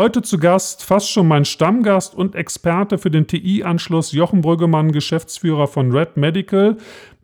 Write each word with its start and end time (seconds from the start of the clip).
Heute 0.00 0.22
zu 0.22 0.38
Gast 0.38 0.82
fast 0.82 1.10
schon 1.10 1.28
mein 1.28 1.44
Stammgast 1.44 2.14
und 2.14 2.34
Experte 2.34 2.96
für 2.96 3.10
den 3.10 3.26
TI-Anschluss 3.26 4.12
Jochen 4.12 4.40
Brüggemann, 4.40 4.92
Geschäftsführer 4.92 5.68
von 5.68 5.92
Red 5.92 6.16
Medical. 6.16 6.78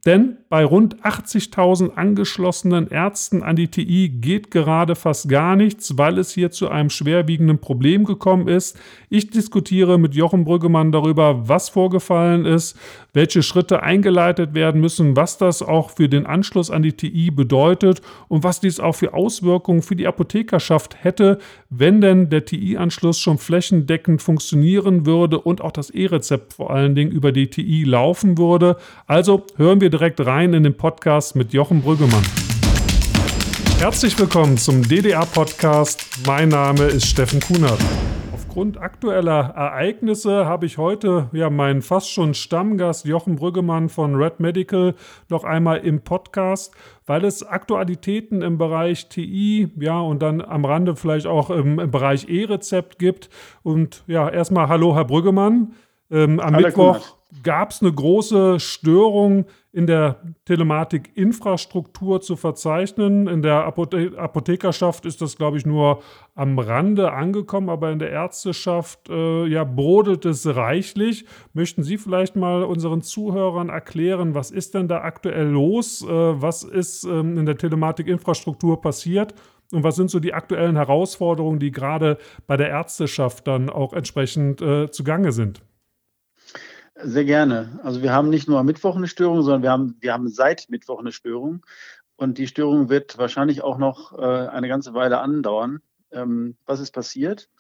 Denn 0.07 0.37
bei 0.49 0.65
rund 0.65 1.03
80.000 1.03 1.95
angeschlossenen 1.95 2.87
Ärzten 2.87 3.43
an 3.43 3.57
die 3.57 3.67
TI 3.67 4.09
geht 4.09 4.53
gerade 4.53 4.95
fast 4.95 5.29
gar 5.29 5.57
nichts, 5.57 5.99
weil 5.99 6.19
es 6.19 6.31
hier 6.31 6.53
zu 6.53 6.69
einem 6.69 6.91
schwerwiegenden 6.91 7.59
Problem 7.59 8.05
gekommen 8.05 8.47
ist. 8.47 8.79
Ich 9.11 9.31
diskutiere 9.31 9.99
mit 9.99 10.15
Jochen 10.15 10.45
Brüggemann 10.45 10.93
darüber, 10.93 11.49
was 11.49 11.71
vorgefallen 11.71 12.47
ist, 12.47 12.79
welche 13.13 13.43
Schritte 13.43 13.83
eingeleitet 13.83 14.55
werden 14.55 14.81
müssen, 14.81 15.17
was 15.17 15.39
das 15.39 15.63
auch 15.63 15.91
für 15.91 16.09
den 16.09 16.27
Anschluss 16.27 16.71
an 16.71 16.83
die 16.83 16.93
TI 16.93 17.33
bedeutet 17.33 18.01
und 18.29 18.45
was 18.45 18.61
dies 18.61 18.79
auch 18.79 18.95
für 18.95 19.13
Auswirkungen 19.13 19.83
für 19.83 19.97
die 19.97 20.07
Apothekerschaft 20.07 21.03
hätte, 21.03 21.39
wenn 21.71 22.01
denn 22.01 22.31
der 22.31 22.45
TI-Anschluss 22.45 23.19
schon 23.19 23.39
flächendeckend 23.39 24.23
funktionieren 24.23 25.07
würde 25.07 25.41
und 25.41 25.63
auch 25.63 25.73
das 25.73 25.91
E-Rezept 25.91 26.53
vor 26.53 26.71
allen 26.71 26.95
Dingen 26.95 27.11
über 27.11 27.33
die 27.33 27.49
TI 27.51 27.83
laufen 27.83 28.39
würde. 28.39 28.77
Also 29.09 29.45
hören 29.57 29.81
wir 29.81 29.91
direkt 29.97 30.27
rein 30.27 30.53
in 30.53 30.63
den 30.63 30.77
Podcast 30.77 31.37
mit 31.37 31.55
Jochen 31.55 31.81
Brüggemann. 31.81 32.23
Herzlich 33.79 34.19
willkommen 34.19 34.59
zum 34.59 34.87
DDA-Podcast. 34.87 36.21
Mein 36.27 36.51
Name 36.51 36.85
ist 36.85 37.07
Steffen 37.07 37.41
Kunert. 37.41 37.79
Aufgrund 38.35 38.77
aktueller 38.77 39.55
Ereignisse 39.57 40.45
habe 40.45 40.67
ich 40.67 40.77
heute 40.77 41.31
ja 41.33 41.49
meinen 41.49 41.81
fast 41.81 42.11
schon 42.11 42.35
Stammgast 42.35 43.07
Jochen 43.07 43.37
Brüggemann 43.37 43.89
von 43.89 44.17
Red 44.17 44.39
Medical 44.39 44.95
noch 45.31 45.45
einmal 45.45 45.79
im 45.79 46.03
Podcast, 46.03 46.75
weil 47.07 47.25
es 47.25 47.43
Aktualitäten 47.43 48.43
im 48.43 48.59
Bereich 48.59 49.09
TI, 49.09 49.71
ja, 49.81 49.99
und 49.99 50.21
dann 50.21 50.43
am 50.43 50.67
Rande 50.67 50.95
vielleicht 50.95 51.27
auch 51.27 51.49
im, 51.49 51.79
im 51.79 51.91
Bereich 51.91 52.29
E-Rezept 52.29 52.99
gibt. 52.99 53.31
Und 53.63 54.05
ja, 54.07 54.29
erstmal 54.29 54.69
Hallo, 54.69 54.95
Herr 54.95 55.07
Brüggemann. 55.07 55.73
Ähm, 56.11 56.39
am 56.39 56.55
Mittwoch 56.55 57.17
gab 57.43 57.71
es 57.71 57.83
eine 57.83 57.93
große 57.93 58.61
Störung 58.61 59.47
in 59.77 59.87
der 59.87 60.17
Telematik-Infrastruktur 60.47 62.23
zu 62.23 62.37
verzeichnen. 62.37 63.29
In 63.29 63.43
der 63.43 63.67
Apothe 63.67 64.13
Apothekerschaft 64.17 65.05
ist 65.05 65.21
das, 65.21 65.37
glaube 65.37 65.59
ich, 65.59 65.67
nur 65.67 66.03
am 66.35 66.59
Rande 66.59 67.13
angekommen, 67.13 67.69
aber 67.69 67.93
in 67.93 67.99
der 67.99 68.11
Ärzteschaft 68.11 69.11
äh, 69.11 69.45
ja, 69.45 69.65
brodelt 69.65 70.25
es 70.25 70.47
reichlich. 70.47 71.27
Möchten 71.53 71.83
Sie 71.83 71.99
vielleicht 71.99 72.37
mal 72.37 72.63
unseren 72.63 73.03
Zuhörern 73.03 73.69
erklären, 73.69 74.35
was 74.35 74.51
ist 74.51 74.73
denn 74.73 74.89
da 74.89 75.03
aktuell 75.03 75.49
los? 75.49 76.03
Äh, 76.03 76.09
was 76.09 76.63
ist 76.63 77.05
ähm, 77.05 77.37
in 77.37 77.45
der 77.45 77.59
Telematik-Infrastruktur 77.59 78.81
passiert? 78.81 79.35
Und 79.73 79.85
was 79.85 79.97
sind 79.97 80.11
so 80.11 80.21
die 80.21 80.33
aktuellen 80.33 80.77
Herausforderungen, 80.77 81.59
die 81.59 81.71
gerade 81.71 82.17
bei 82.47 82.57
der 82.57 82.71
Ärzteschaft 82.71 83.47
dann 83.47 83.69
auch 83.69 83.93
entsprechend 83.93 84.63
äh, 84.63 84.91
zugange 84.91 85.33
sind? 85.33 85.61
Sehr 87.03 87.25
gerne. 87.25 87.79
Also 87.83 88.03
wir 88.03 88.13
haben 88.13 88.31
nicht 88.31 88.49
nur 88.49 88.59
am 88.59 88.67
Mittwoch 88.67 88.97
eine 88.97 89.07
Störung, 89.07 89.43
sondern 89.43 89.63
wir 89.63 89.71
haben, 89.71 89.97
wir 90.01 90.13
haben 90.15 90.29
seit 90.29 90.71
Mittwoch 90.71 90.99
eine 90.99 91.13
Störung. 91.13 91.65
Und 92.17 92.39
die 92.39 92.47
Störung 92.47 92.89
wird 92.89 93.19
wahrscheinlich 93.19 93.63
auch 93.63 93.77
noch 93.77 94.19
äh, 94.19 94.23
eine 94.23 94.69
ganze 94.69 94.95
Weile 94.95 95.19
andauern. 95.19 95.81
Ähm, 96.11 96.57
was 96.65 96.81
ist 96.81 96.93
passiert? 96.93 97.51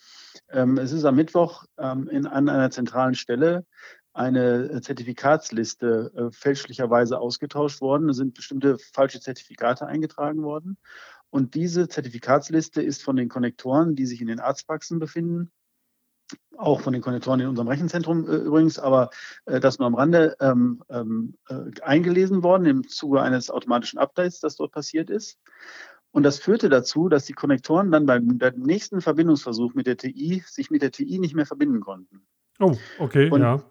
Ähm, 0.48 0.78
es 0.78 0.92
ist 0.92 1.04
am 1.04 1.16
Mittwoch 1.16 1.66
ähm, 1.76 2.08
in, 2.08 2.26
an 2.26 2.48
einer 2.48 2.70
zentralen 2.70 3.14
Stelle 3.14 3.66
eine 4.14 4.80
Zertifikatsliste 4.80 6.12
äh, 6.16 6.32
fälschlicherweise 6.32 7.18
ausgetauscht 7.18 7.82
worden. 7.82 8.08
Es 8.08 8.16
sind 8.16 8.32
bestimmte 8.32 8.78
falsche 8.78 9.20
Zertifikate 9.20 9.86
eingetragen 9.86 10.42
worden. 10.42 10.78
Und 11.28 11.54
diese 11.54 11.88
Zertifikatsliste 11.88 12.80
ist 12.80 13.02
von 13.02 13.16
den 13.16 13.28
Konnektoren, 13.28 13.94
die 13.94 14.06
sich 14.06 14.22
in 14.22 14.28
den 14.28 14.40
Arztpraxen 14.40 14.98
befinden, 14.98 15.50
auch 16.58 16.80
von 16.80 16.92
den 16.92 17.02
Konnektoren 17.02 17.40
in 17.40 17.48
unserem 17.48 17.68
Rechenzentrum 17.68 18.28
äh, 18.28 18.36
übrigens, 18.36 18.78
aber 18.78 19.10
äh, 19.46 19.60
das 19.60 19.78
nur 19.78 19.86
am 19.86 19.94
Rande 19.94 20.36
ähm, 20.40 20.82
ähm, 20.88 21.34
äh, 21.48 21.80
eingelesen 21.82 22.42
worden 22.42 22.66
im 22.66 22.88
Zuge 22.88 23.22
eines 23.22 23.50
automatischen 23.50 23.98
Updates, 23.98 24.40
das 24.40 24.56
dort 24.56 24.72
passiert 24.72 25.10
ist. 25.10 25.38
Und 26.12 26.22
das 26.22 26.38
führte 26.38 26.68
dazu, 26.68 27.08
dass 27.08 27.26
die 27.26 27.34
Konnektoren 27.34 27.90
dann 27.90 28.06
beim, 28.06 28.38
beim 28.38 28.54
nächsten 28.60 29.02
Verbindungsversuch 29.02 29.74
mit 29.74 29.86
der 29.86 29.98
TI 29.98 30.42
sich 30.46 30.70
mit 30.70 30.82
der 30.82 30.90
TI 30.90 31.18
nicht 31.18 31.34
mehr 31.34 31.46
verbinden 31.46 31.80
konnten. 31.80 32.26
Oh, 32.58 32.74
okay, 32.98 33.30
und, 33.30 33.42
ja. 33.42 33.62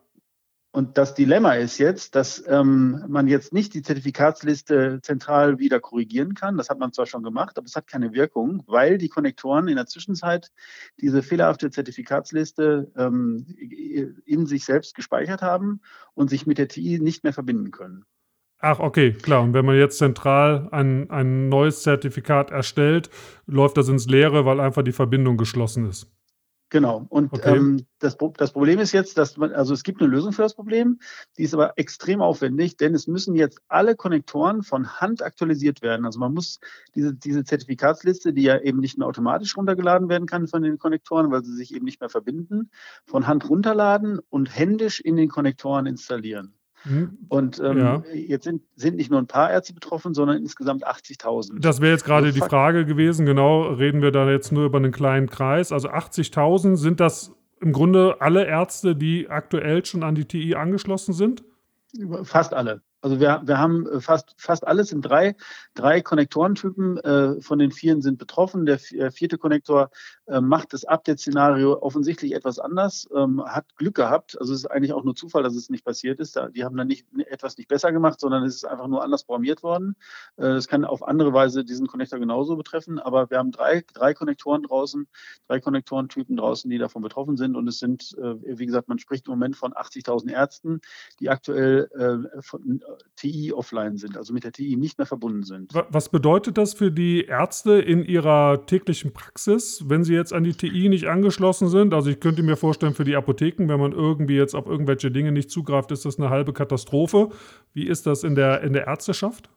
Und 0.75 0.97
das 0.97 1.13
Dilemma 1.13 1.53
ist 1.53 1.77
jetzt, 1.77 2.15
dass 2.15 2.43
ähm, 2.49 3.01
man 3.07 3.29
jetzt 3.29 3.53
nicht 3.53 3.73
die 3.73 3.81
Zertifikatsliste 3.81 4.99
zentral 5.01 5.57
wieder 5.57 5.79
korrigieren 5.79 6.33
kann. 6.33 6.57
Das 6.57 6.67
hat 6.67 6.79
man 6.79 6.91
zwar 6.91 7.05
schon 7.05 7.23
gemacht, 7.23 7.57
aber 7.57 7.63
es 7.63 7.77
hat 7.77 7.87
keine 7.87 8.11
Wirkung, 8.11 8.61
weil 8.67 8.97
die 8.97 9.07
Konnektoren 9.07 9.69
in 9.69 9.77
der 9.77 9.85
Zwischenzeit 9.85 10.51
diese 10.99 11.23
fehlerhafte 11.23 11.69
Zertifikatsliste 11.69 12.91
ähm, 12.97 13.45
in 14.25 14.47
sich 14.47 14.65
selbst 14.65 14.95
gespeichert 14.95 15.41
haben 15.41 15.79
und 16.13 16.29
sich 16.29 16.45
mit 16.45 16.57
der 16.57 16.67
TI 16.67 16.99
nicht 16.99 17.23
mehr 17.23 17.31
verbinden 17.31 17.71
können. 17.71 18.03
Ach, 18.59 18.79
okay, 18.79 19.13
klar. 19.13 19.43
Und 19.43 19.53
wenn 19.53 19.63
man 19.63 19.77
jetzt 19.77 19.97
zentral 19.97 20.67
ein, 20.73 21.09
ein 21.09 21.47
neues 21.47 21.83
Zertifikat 21.83 22.51
erstellt, 22.51 23.09
läuft 23.45 23.77
das 23.77 23.87
ins 23.87 24.07
Leere, 24.07 24.43
weil 24.43 24.59
einfach 24.59 24.83
die 24.83 24.91
Verbindung 24.91 25.37
geschlossen 25.37 25.87
ist. 25.87 26.14
Genau. 26.69 27.05
Und 27.09 27.31
okay. 27.31 27.55
ähm, 27.55 27.85
das, 27.99 28.17
das, 28.37 28.51
Problem 28.51 28.79
ist 28.79 28.91
jetzt, 28.91 29.17
dass 29.17 29.37
man, 29.37 29.53
also 29.53 29.73
es 29.73 29.83
gibt 29.83 30.01
eine 30.01 30.09
Lösung 30.09 30.33
für 30.33 30.41
das 30.41 30.55
Problem, 30.55 30.99
die 31.37 31.43
ist 31.43 31.53
aber 31.53 31.77
extrem 31.77 32.21
aufwendig, 32.21 32.75
denn 32.77 32.95
es 32.95 33.07
müssen 33.07 33.35
jetzt 33.35 33.61
alle 33.67 33.95
Konnektoren 33.95 34.63
von 34.63 34.99
Hand 34.99 35.21
aktualisiert 35.21 35.83
werden. 35.83 36.05
Also 36.05 36.19
man 36.19 36.33
muss 36.33 36.59
diese, 36.95 37.13
diese 37.13 37.43
Zertifikatsliste, 37.43 38.33
die 38.33 38.43
ja 38.43 38.59
eben 38.59 38.79
nicht 38.79 38.97
mehr 38.97 39.07
automatisch 39.07 39.55
runtergeladen 39.55 40.09
werden 40.09 40.27
kann 40.27 40.47
von 40.47 40.63
den 40.63 40.79
Konnektoren, 40.79 41.31
weil 41.31 41.43
sie 41.43 41.55
sich 41.55 41.73
eben 41.73 41.85
nicht 41.85 42.01
mehr 42.01 42.09
verbinden, 42.09 42.71
von 43.05 43.27
Hand 43.27 43.47
runterladen 43.47 44.19
und 44.29 44.55
händisch 44.55 44.99
in 44.99 45.17
den 45.17 45.29
Konnektoren 45.29 45.85
installieren. 45.85 46.55
Mhm. 46.85 47.17
Und 47.27 47.59
ähm, 47.59 47.77
ja. 47.77 48.03
jetzt 48.13 48.43
sind, 48.43 48.61
sind 48.75 48.95
nicht 48.95 49.11
nur 49.11 49.19
ein 49.19 49.27
paar 49.27 49.51
Ärzte 49.51 49.73
betroffen, 49.73 50.13
sondern 50.13 50.37
insgesamt 50.37 50.87
80.000. 50.87 51.59
Das 51.59 51.81
wäre 51.81 51.91
jetzt 51.91 52.05
gerade 52.05 52.31
die 52.31 52.39
Frage 52.39 52.85
gewesen. 52.85 53.25
Genau, 53.25 53.63
reden 53.63 54.01
wir 54.01 54.11
da 54.11 54.29
jetzt 54.29 54.51
nur 54.51 54.65
über 54.65 54.77
einen 54.77 54.91
kleinen 54.91 55.29
Kreis. 55.29 55.71
Also 55.71 55.89
80.000 55.89 56.75
sind 56.75 56.99
das 56.99 57.33
im 57.59 57.73
Grunde 57.73 58.17
alle 58.19 58.45
Ärzte, 58.45 58.95
die 58.95 59.29
aktuell 59.29 59.85
schon 59.85 60.03
an 60.03 60.15
die 60.15 60.25
TI 60.25 60.55
angeschlossen 60.55 61.13
sind? 61.13 61.43
Fast 62.23 62.53
alle. 62.53 62.81
Also 63.05 63.19
wir, 63.19 63.43
wir 63.45 63.59
haben 63.59 63.87
äh, 63.87 64.01
fast, 64.01 64.33
fast 64.37 64.65
alles 64.65 64.91
in 64.91 65.01
drei, 65.01 65.35
drei 65.75 66.01
Konnektorentypen. 66.01 66.97
Äh, 66.97 67.39
von 67.39 67.59
den 67.59 67.71
vieren 67.71 68.01
sind 68.01 68.17
betroffen. 68.17 68.65
Der 68.65 68.79
äh, 68.93 69.11
vierte 69.11 69.37
Konnektor 69.37 69.91
macht 70.27 70.73
das 70.73 70.85
Update-Szenario 70.85 71.81
offensichtlich 71.81 72.33
etwas 72.33 72.59
anders, 72.59 73.07
ähm, 73.15 73.43
hat 73.45 73.75
Glück 73.75 73.95
gehabt. 73.95 74.39
Also 74.39 74.53
es 74.53 74.61
ist 74.61 74.65
eigentlich 74.65 74.93
auch 74.93 75.03
nur 75.03 75.15
Zufall, 75.15 75.43
dass 75.43 75.55
es 75.55 75.69
nicht 75.69 75.85
passiert 75.85 76.19
ist. 76.19 76.35
Da, 76.35 76.49
die 76.49 76.63
haben 76.63 76.75
dann 76.75 76.87
nicht 76.87 77.05
etwas 77.27 77.57
nicht 77.57 77.67
besser 77.67 77.91
gemacht, 77.91 78.19
sondern 78.19 78.43
es 78.43 78.55
ist 78.55 78.65
einfach 78.65 78.87
nur 78.87 79.03
anders 79.03 79.23
programmiert 79.23 79.61
worden. 79.61 79.95
Äh, 80.37 80.43
das 80.43 80.67
kann 80.67 80.85
auf 80.85 81.07
andere 81.07 81.33
Weise 81.33 81.63
diesen 81.63 81.87
Konnektor 81.87 82.19
genauso 82.19 82.55
betreffen. 82.55 82.99
Aber 82.99 83.29
wir 83.29 83.37
haben 83.37 83.51
drei, 83.51 83.83
drei 83.93 84.13
Konnektoren 84.13 84.63
draußen, 84.63 85.07
drei 85.47 85.59
Konnektorentypen 85.59 86.37
draußen, 86.37 86.69
die 86.69 86.77
davon 86.77 87.01
betroffen 87.01 87.37
sind. 87.37 87.55
Und 87.55 87.67
es 87.67 87.79
sind, 87.79 88.15
äh, 88.17 88.57
wie 88.57 88.65
gesagt, 88.65 88.87
man 88.87 88.99
spricht 88.99 89.27
im 89.27 89.31
Moment 89.31 89.55
von 89.55 89.73
80.000 89.73 90.31
Ärzten, 90.31 90.81
die 91.19 91.29
aktuell 91.29 91.89
von, 92.41 92.81
TI 93.15 93.53
offline 93.53 93.97
sind, 93.97 94.17
also 94.17 94.33
mit 94.33 94.43
der 94.43 94.51
TI 94.51 94.75
nicht 94.75 94.97
mehr 94.97 95.05
verbunden 95.05 95.43
sind. 95.43 95.73
Was 95.89 96.09
bedeutet 96.09 96.57
das 96.57 96.73
für 96.73 96.91
die 96.91 97.25
Ärzte 97.25 97.73
in 97.79 98.03
ihrer 98.03 98.65
täglichen 98.65 99.13
Praxis, 99.13 99.83
wenn 99.87 100.03
sie 100.03 100.14
jetzt 100.15 100.33
an 100.33 100.43
die 100.43 100.53
TI 100.53 100.89
nicht 100.89 101.07
angeschlossen 101.07 101.67
sind? 101.67 101.93
Also 101.93 102.09
ich 102.09 102.19
könnte 102.19 102.43
mir 102.43 102.57
vorstellen, 102.57 102.93
für 102.93 103.03
die 103.03 103.15
Apotheken, 103.15 103.67
wenn 103.67 103.79
man 103.79 103.91
irgendwie 103.91 104.35
jetzt 104.35 104.55
auf 104.55 104.65
irgendwelche 104.65 105.11
Dinge 105.11 105.31
nicht 105.31 105.51
zugreift, 105.51 105.91
ist 105.91 106.05
das 106.05 106.19
eine 106.19 106.29
halbe 106.29 106.53
Katastrophe. 106.53 107.29
Wie 107.73 107.85
ist 107.85 108.05
das 108.07 108.23
in 108.23 108.35
der, 108.35 108.61
in 108.61 108.73
der 108.73 108.87
Ärzteschaft? 108.87 109.49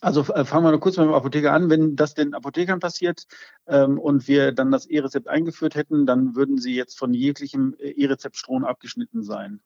Also 0.00 0.20
äh, 0.32 0.44
fangen 0.44 0.64
wir 0.64 0.70
nur 0.70 0.80
kurz 0.80 0.96
mit 0.96 1.06
dem 1.06 1.14
Apotheker 1.14 1.52
an. 1.52 1.68
Wenn 1.68 1.96
das 1.96 2.14
den 2.14 2.34
Apothekern 2.34 2.80
passiert 2.80 3.26
ähm, 3.70 3.98
und 3.98 4.26
wir 4.26 4.50
dann 4.52 4.72
das 4.72 4.86
E-Rezept 4.86 5.28
eingeführt 5.28 5.76
hätten, 5.76 6.04
dann 6.04 6.34
würden 6.34 6.58
sie 6.58 6.74
jetzt 6.74 6.98
von 6.98 7.14
jeglichem 7.14 7.76
äh, 7.78 7.90
E-Rezeptstrom 7.90 8.64
abgeschnitten 8.64 9.22
sein. 9.22 9.60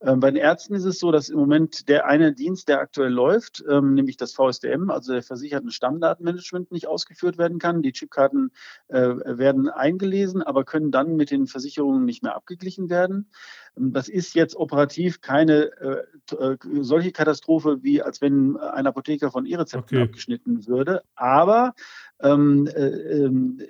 Ähm, 0.00 0.20
bei 0.20 0.30
den 0.30 0.40
Ärzten 0.40 0.74
ist 0.74 0.84
es 0.84 1.00
so, 1.00 1.10
dass 1.10 1.28
im 1.28 1.38
Moment 1.38 1.88
der 1.88 2.06
eine 2.06 2.32
Dienst, 2.32 2.68
der 2.68 2.78
aktuell 2.78 3.12
läuft, 3.12 3.64
ähm, 3.68 3.94
nämlich 3.94 4.16
das 4.16 4.32
VSDM, 4.32 4.90
also 4.90 5.12
der 5.12 5.24
versicherten 5.24 5.72
Stammdatenmanagement, 5.72 6.70
nicht 6.70 6.86
ausgeführt 6.86 7.36
werden 7.36 7.58
kann. 7.58 7.82
Die 7.82 7.92
Chipkarten 7.92 8.52
äh, 8.86 8.96
werden 8.98 9.68
eingelesen, 9.68 10.42
aber 10.42 10.64
können 10.64 10.92
dann 10.92 11.16
mit 11.16 11.32
den 11.32 11.48
Versicherungen 11.48 12.04
nicht 12.04 12.22
mehr 12.22 12.36
abgeglichen 12.36 12.88
werden. 12.90 13.28
Ähm, 13.76 13.92
das 13.92 14.08
ist 14.08 14.36
jetzt 14.36 14.54
operativ 14.54 15.20
keine 15.20 15.72
äh, 15.80 16.34
äh, 16.36 16.56
solche 16.80 17.10
Katastrophe, 17.10 17.82
wie 17.82 18.02
als 18.02 18.20
wenn 18.20 18.56
ein 18.56 18.86
Apotheker 18.86 19.32
von 19.32 19.46
E-Rezepten 19.46 19.98
okay. 19.98 20.04
abgeschnitten 20.04 20.68
würde. 20.68 21.02
Aber 21.16 21.74
ähm, 22.22 22.66
äh, 22.66 22.86
ähm, 22.88 23.60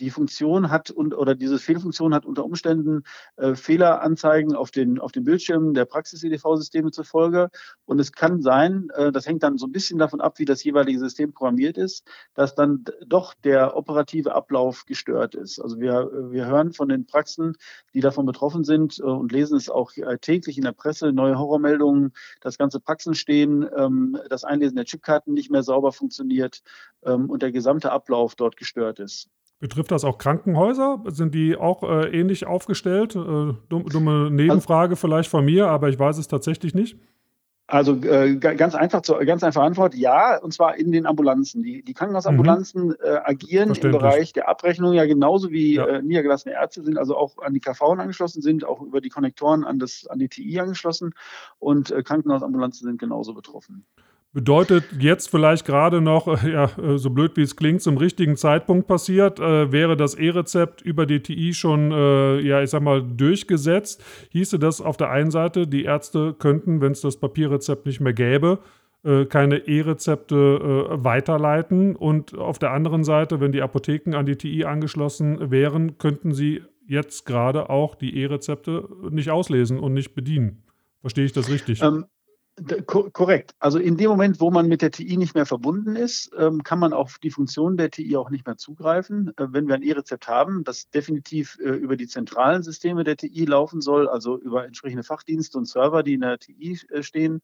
die 0.00 0.10
Funktion 0.10 0.70
hat 0.70 0.90
und 0.90 1.14
oder 1.14 1.34
diese 1.34 1.58
Fehlfunktion 1.58 2.14
hat 2.14 2.26
unter 2.26 2.44
Umständen 2.44 3.02
äh, 3.36 3.54
Fehleranzeigen 3.54 4.54
auf 4.54 4.70
den, 4.70 4.98
auf 4.98 5.12
den 5.12 5.24
Bildschirmen 5.24 5.74
der 5.74 5.84
Praxis-EDV-Systeme 5.84 6.90
zur 6.90 7.04
Folge. 7.04 7.50
Und 7.84 7.98
es 7.98 8.12
kann 8.12 8.42
sein, 8.42 8.88
äh, 8.94 9.12
das 9.12 9.26
hängt 9.26 9.42
dann 9.42 9.58
so 9.58 9.66
ein 9.66 9.72
bisschen 9.72 9.98
davon 9.98 10.20
ab, 10.20 10.38
wie 10.38 10.44
das 10.44 10.62
jeweilige 10.64 10.98
System 10.98 11.32
programmiert 11.32 11.78
ist, 11.78 12.06
dass 12.34 12.54
dann 12.54 12.84
doch 13.06 13.34
der 13.34 13.76
operative 13.76 14.34
Ablauf 14.34 14.84
gestört 14.86 15.34
ist. 15.34 15.58
Also 15.58 15.80
wir, 15.80 16.10
wir 16.30 16.46
hören 16.46 16.72
von 16.72 16.88
den 16.88 17.06
Praxen, 17.06 17.56
die 17.94 18.00
davon 18.00 18.26
betroffen 18.26 18.64
sind 18.64 18.98
äh, 18.98 19.02
und 19.02 19.32
lesen 19.32 19.56
es 19.56 19.68
auch 19.68 19.96
äh, 19.96 20.18
täglich 20.18 20.56
in 20.56 20.64
der 20.64 20.72
Presse, 20.72 21.12
neue 21.12 21.38
Horrormeldungen, 21.38 22.12
dass 22.40 22.58
ganze 22.58 22.80
Praxen 22.80 23.14
stehen, 23.14 23.68
ähm, 23.76 24.18
das 24.28 24.44
Einlesen 24.44 24.76
der 24.76 24.84
Chipkarten 24.84 25.34
nicht 25.34 25.50
mehr 25.50 25.62
sauber 25.62 25.92
funktioniert 25.92 26.62
ähm, 27.02 27.30
und 27.30 27.42
der 27.42 27.52
gesamte 27.52 27.92
Ablauf 27.92 28.34
dort 28.34 28.56
gestört 28.56 28.98
ist. 29.00 29.28
Betrifft 29.60 29.90
das 29.90 30.04
auch 30.04 30.18
Krankenhäuser? 30.18 31.02
Sind 31.06 31.34
die 31.34 31.56
auch 31.56 31.82
äh, 31.82 32.08
ähnlich 32.08 32.46
aufgestellt? 32.46 33.16
Äh, 33.16 33.54
dumme 33.68 34.30
Nebenfrage 34.30 34.94
vielleicht 34.94 35.28
von 35.28 35.44
mir, 35.44 35.68
aber 35.68 35.88
ich 35.88 35.98
weiß 35.98 36.18
es 36.18 36.28
tatsächlich 36.28 36.74
nicht. 36.74 36.96
Also 37.70 37.96
äh, 38.02 38.36
ganz 38.36 38.74
einfach 38.74 39.02
zu, 39.02 39.14
ganz 39.26 39.44
einfache 39.44 39.64
Antwort, 39.64 39.94
ja, 39.94 40.38
und 40.38 40.54
zwar 40.54 40.76
in 40.78 40.90
den 40.90 41.04
Ambulanzen. 41.04 41.62
Die, 41.62 41.82
die 41.82 41.92
Krankenhausambulanzen 41.92 42.86
mhm. 42.86 42.96
äh, 43.02 43.18
agieren 43.22 43.74
im 43.74 43.92
Bereich 43.92 44.32
der 44.32 44.48
Abrechnung 44.48 44.94
ja 44.94 45.04
genauso 45.04 45.50
wie 45.50 45.74
ja. 45.74 45.86
äh, 45.86 46.02
niedergelassene 46.02 46.54
Ärzte 46.54 46.82
sind, 46.82 46.96
also 46.96 47.14
auch 47.14 47.36
an 47.42 47.52
die 47.52 47.60
KV 47.60 47.82
angeschlossen 47.82 48.40
sind, 48.40 48.64
auch 48.64 48.80
über 48.80 49.02
die 49.02 49.10
Konnektoren 49.10 49.64
an, 49.64 49.78
das, 49.78 50.06
an 50.06 50.18
die 50.18 50.30
TI 50.30 50.58
angeschlossen 50.60 51.14
und 51.58 51.90
äh, 51.90 52.02
Krankenhausambulanzen 52.02 52.88
sind 52.88 52.98
genauso 52.98 53.34
betroffen. 53.34 53.84
Bedeutet 54.38 54.84
jetzt 55.00 55.30
vielleicht 55.30 55.64
gerade 55.64 56.00
noch, 56.00 56.28
äh, 56.28 56.52
ja, 56.52 56.70
äh, 56.78 56.96
so 56.96 57.10
blöd 57.10 57.32
wie 57.34 57.42
es 57.42 57.56
klingt, 57.56 57.82
zum 57.82 57.96
richtigen 57.96 58.36
Zeitpunkt 58.36 58.86
passiert, 58.86 59.40
äh, 59.40 59.72
wäre 59.72 59.96
das 59.96 60.14
E-Rezept 60.14 60.80
über 60.80 61.06
die 61.06 61.18
TI 61.18 61.52
schon, 61.54 61.90
äh, 61.90 62.38
ja, 62.42 62.62
ich 62.62 62.70
sag 62.70 62.82
mal, 62.82 63.02
durchgesetzt. 63.02 64.00
Hieße 64.30 64.60
das 64.60 64.80
auf 64.80 64.96
der 64.96 65.10
einen 65.10 65.32
Seite, 65.32 65.66
die 65.66 65.82
Ärzte 65.82 66.36
könnten, 66.38 66.80
wenn 66.80 66.92
es 66.92 67.00
das 67.00 67.16
Papierrezept 67.16 67.84
nicht 67.84 67.98
mehr 67.98 68.12
gäbe, 68.12 68.60
äh, 69.02 69.24
keine 69.24 69.66
E-Rezepte 69.66 70.36
äh, 70.36 71.04
weiterleiten. 71.04 71.96
Und 71.96 72.38
auf 72.38 72.60
der 72.60 72.70
anderen 72.70 73.02
Seite, 73.02 73.40
wenn 73.40 73.50
die 73.50 73.62
Apotheken 73.62 74.14
an 74.14 74.24
die 74.24 74.36
TI 74.36 74.64
angeschlossen 74.64 75.50
wären, 75.50 75.98
könnten 75.98 76.32
sie 76.32 76.62
jetzt 76.86 77.26
gerade 77.26 77.70
auch 77.70 77.96
die 77.96 78.16
E-Rezepte 78.16 78.88
nicht 79.10 79.30
auslesen 79.30 79.80
und 79.80 79.94
nicht 79.94 80.14
bedienen. 80.14 80.62
Verstehe 81.00 81.24
ich 81.24 81.32
das 81.32 81.50
richtig? 81.50 81.82
Ähm, 81.82 82.04
Korrekt. 82.86 83.54
Also 83.58 83.78
in 83.78 83.96
dem 83.96 84.10
Moment, 84.10 84.40
wo 84.40 84.50
man 84.50 84.68
mit 84.68 84.82
der 84.82 84.90
TI 84.90 85.16
nicht 85.16 85.34
mehr 85.34 85.46
verbunden 85.46 85.96
ist, 85.96 86.30
ähm, 86.36 86.62
kann 86.62 86.78
man 86.78 86.92
auf 86.92 87.18
die 87.18 87.30
Funktion 87.30 87.76
der 87.76 87.90
TI 87.90 88.16
auch 88.16 88.30
nicht 88.30 88.46
mehr 88.46 88.56
zugreifen. 88.56 89.32
Äh, 89.36 89.46
wenn 89.50 89.68
wir 89.68 89.74
ein 89.74 89.82
E-Rezept 89.82 90.28
haben, 90.28 90.64
das 90.64 90.90
definitiv 90.90 91.58
äh, 91.60 91.70
über 91.70 91.96
die 91.96 92.06
zentralen 92.06 92.62
Systeme 92.62 93.04
der 93.04 93.16
TI 93.16 93.44
laufen 93.44 93.80
soll, 93.80 94.08
also 94.08 94.38
über 94.38 94.66
entsprechende 94.66 95.02
Fachdienste 95.02 95.58
und 95.58 95.66
Server, 95.66 96.02
die 96.02 96.14
in 96.14 96.20
der 96.20 96.38
TI 96.38 96.80
äh, 96.90 97.02
stehen, 97.02 97.40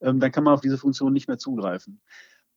ähm, 0.00 0.20
dann 0.20 0.32
kann 0.32 0.44
man 0.44 0.54
auf 0.54 0.60
diese 0.60 0.78
Funktion 0.78 1.12
nicht 1.12 1.28
mehr 1.28 1.38
zugreifen. 1.38 2.00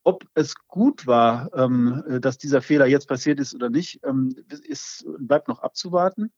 Ob 0.02 0.24
es 0.34 0.54
gut 0.68 1.06
war, 1.06 1.50
ähm, 1.54 2.04
dass 2.20 2.38
dieser 2.38 2.62
Fehler 2.62 2.86
jetzt 2.86 3.08
passiert 3.08 3.40
ist 3.40 3.56
oder 3.56 3.70
nicht, 3.70 4.00
bleibt 5.18 5.48
noch 5.48 5.58
abzuwarten. 5.58 6.30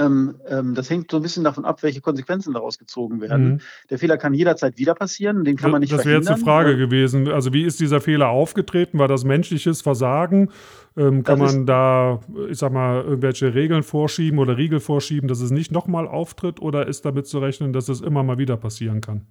Ähm, 0.00 0.40
ähm, 0.48 0.74
das 0.74 0.88
hängt 0.88 1.10
so 1.10 1.18
ein 1.18 1.22
bisschen 1.22 1.44
davon 1.44 1.64
ab, 1.64 1.82
welche 1.82 2.00
Konsequenzen 2.00 2.54
daraus 2.54 2.78
gezogen 2.78 3.20
werden. 3.20 3.44
Mhm. 3.44 3.60
Der 3.90 3.98
Fehler 3.98 4.16
kann 4.16 4.32
jederzeit 4.32 4.78
wieder 4.78 4.94
passieren, 4.94 5.44
den 5.44 5.56
kann 5.56 5.70
man 5.70 5.80
nicht 5.80 5.92
das 5.92 6.02
verhindern. 6.02 6.22
Das 6.22 6.28
wäre 6.28 6.36
jetzt 6.38 6.48
eine 6.48 6.52
Frage 6.52 6.76
gewesen. 6.78 7.28
Also 7.28 7.52
wie 7.52 7.64
ist 7.64 7.80
dieser 7.80 8.00
Fehler 8.00 8.28
aufgetreten? 8.28 8.98
War 8.98 9.08
das 9.08 9.24
menschliches 9.24 9.82
Versagen? 9.82 10.50
Ähm, 10.96 11.22
kann 11.22 11.38
man 11.38 11.66
da, 11.66 12.20
ich 12.48 12.58
sag 12.58 12.72
mal, 12.72 13.02
irgendwelche 13.02 13.54
Regeln 13.54 13.82
vorschieben 13.82 14.38
oder 14.38 14.56
Riegel 14.56 14.80
vorschieben, 14.80 15.28
dass 15.28 15.40
es 15.40 15.50
nicht 15.50 15.70
nochmal 15.70 16.08
auftritt? 16.08 16.60
Oder 16.60 16.86
ist 16.86 17.04
damit 17.04 17.26
zu 17.26 17.38
rechnen, 17.38 17.72
dass 17.72 17.88
es 17.88 18.00
immer 18.00 18.22
mal 18.22 18.38
wieder 18.38 18.56
passieren 18.56 19.02
kann? 19.02 19.26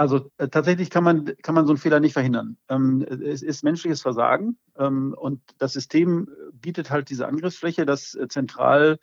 Also 0.00 0.30
äh, 0.38 0.48
tatsächlich 0.48 0.88
kann 0.88 1.04
man, 1.04 1.30
kann 1.42 1.54
man 1.54 1.66
so 1.66 1.72
einen 1.72 1.78
Fehler 1.78 2.00
nicht 2.00 2.14
verhindern. 2.14 2.56
Ähm, 2.70 3.02
es 3.02 3.42
ist 3.42 3.62
menschliches 3.62 4.00
Versagen 4.00 4.56
ähm, 4.78 5.14
und 5.14 5.42
das 5.58 5.74
System 5.74 6.26
bietet 6.54 6.90
halt 6.90 7.10
diese 7.10 7.28
Angriffsfläche, 7.28 7.84
dass 7.84 8.14
äh, 8.14 8.26
zentral 8.26 8.98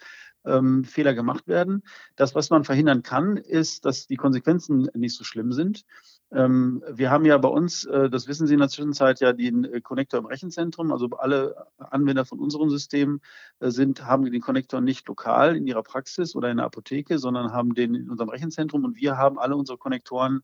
ähm, 0.47 0.83
Fehler 0.83 1.13
gemacht 1.13 1.47
werden. 1.47 1.83
Das, 2.15 2.35
was 2.35 2.49
man 2.49 2.63
verhindern 2.63 3.03
kann, 3.03 3.37
ist, 3.37 3.85
dass 3.85 4.07
die 4.07 4.15
Konsequenzen 4.15 4.89
nicht 4.93 5.15
so 5.15 5.23
schlimm 5.23 5.51
sind. 5.51 5.85
Ähm, 6.31 6.83
wir 6.91 7.09
haben 7.09 7.25
ja 7.25 7.37
bei 7.37 7.47
uns, 7.47 7.85
äh, 7.85 8.09
das 8.09 8.27
wissen 8.27 8.47
Sie 8.47 8.53
in 8.53 8.59
der 8.59 8.67
Zwischenzeit, 8.67 9.21
ja 9.21 9.31
den 9.31 9.63
äh, 9.63 9.79
Connector 9.79 10.19
im 10.19 10.25
Rechenzentrum. 10.25 10.91
Also 10.91 11.07
alle 11.17 11.67
Anwender 11.77 12.25
von 12.25 12.39
unserem 12.39 12.69
System 12.69 13.21
äh, 13.59 13.69
sind, 13.69 14.05
haben 14.05 14.29
den 14.29 14.41
Connector 14.41 14.81
nicht 14.81 15.07
lokal 15.07 15.55
in 15.55 15.67
ihrer 15.67 15.83
Praxis 15.83 16.35
oder 16.35 16.51
in 16.51 16.57
der 16.57 16.65
Apotheke, 16.65 17.17
sondern 17.17 17.53
haben 17.53 17.73
den 17.75 17.95
in 17.95 18.09
unserem 18.09 18.29
Rechenzentrum 18.29 18.83
und 18.83 18.97
wir 18.97 19.17
haben 19.17 19.39
alle 19.39 19.55
unsere 19.55 19.77
Konnektoren 19.77 20.41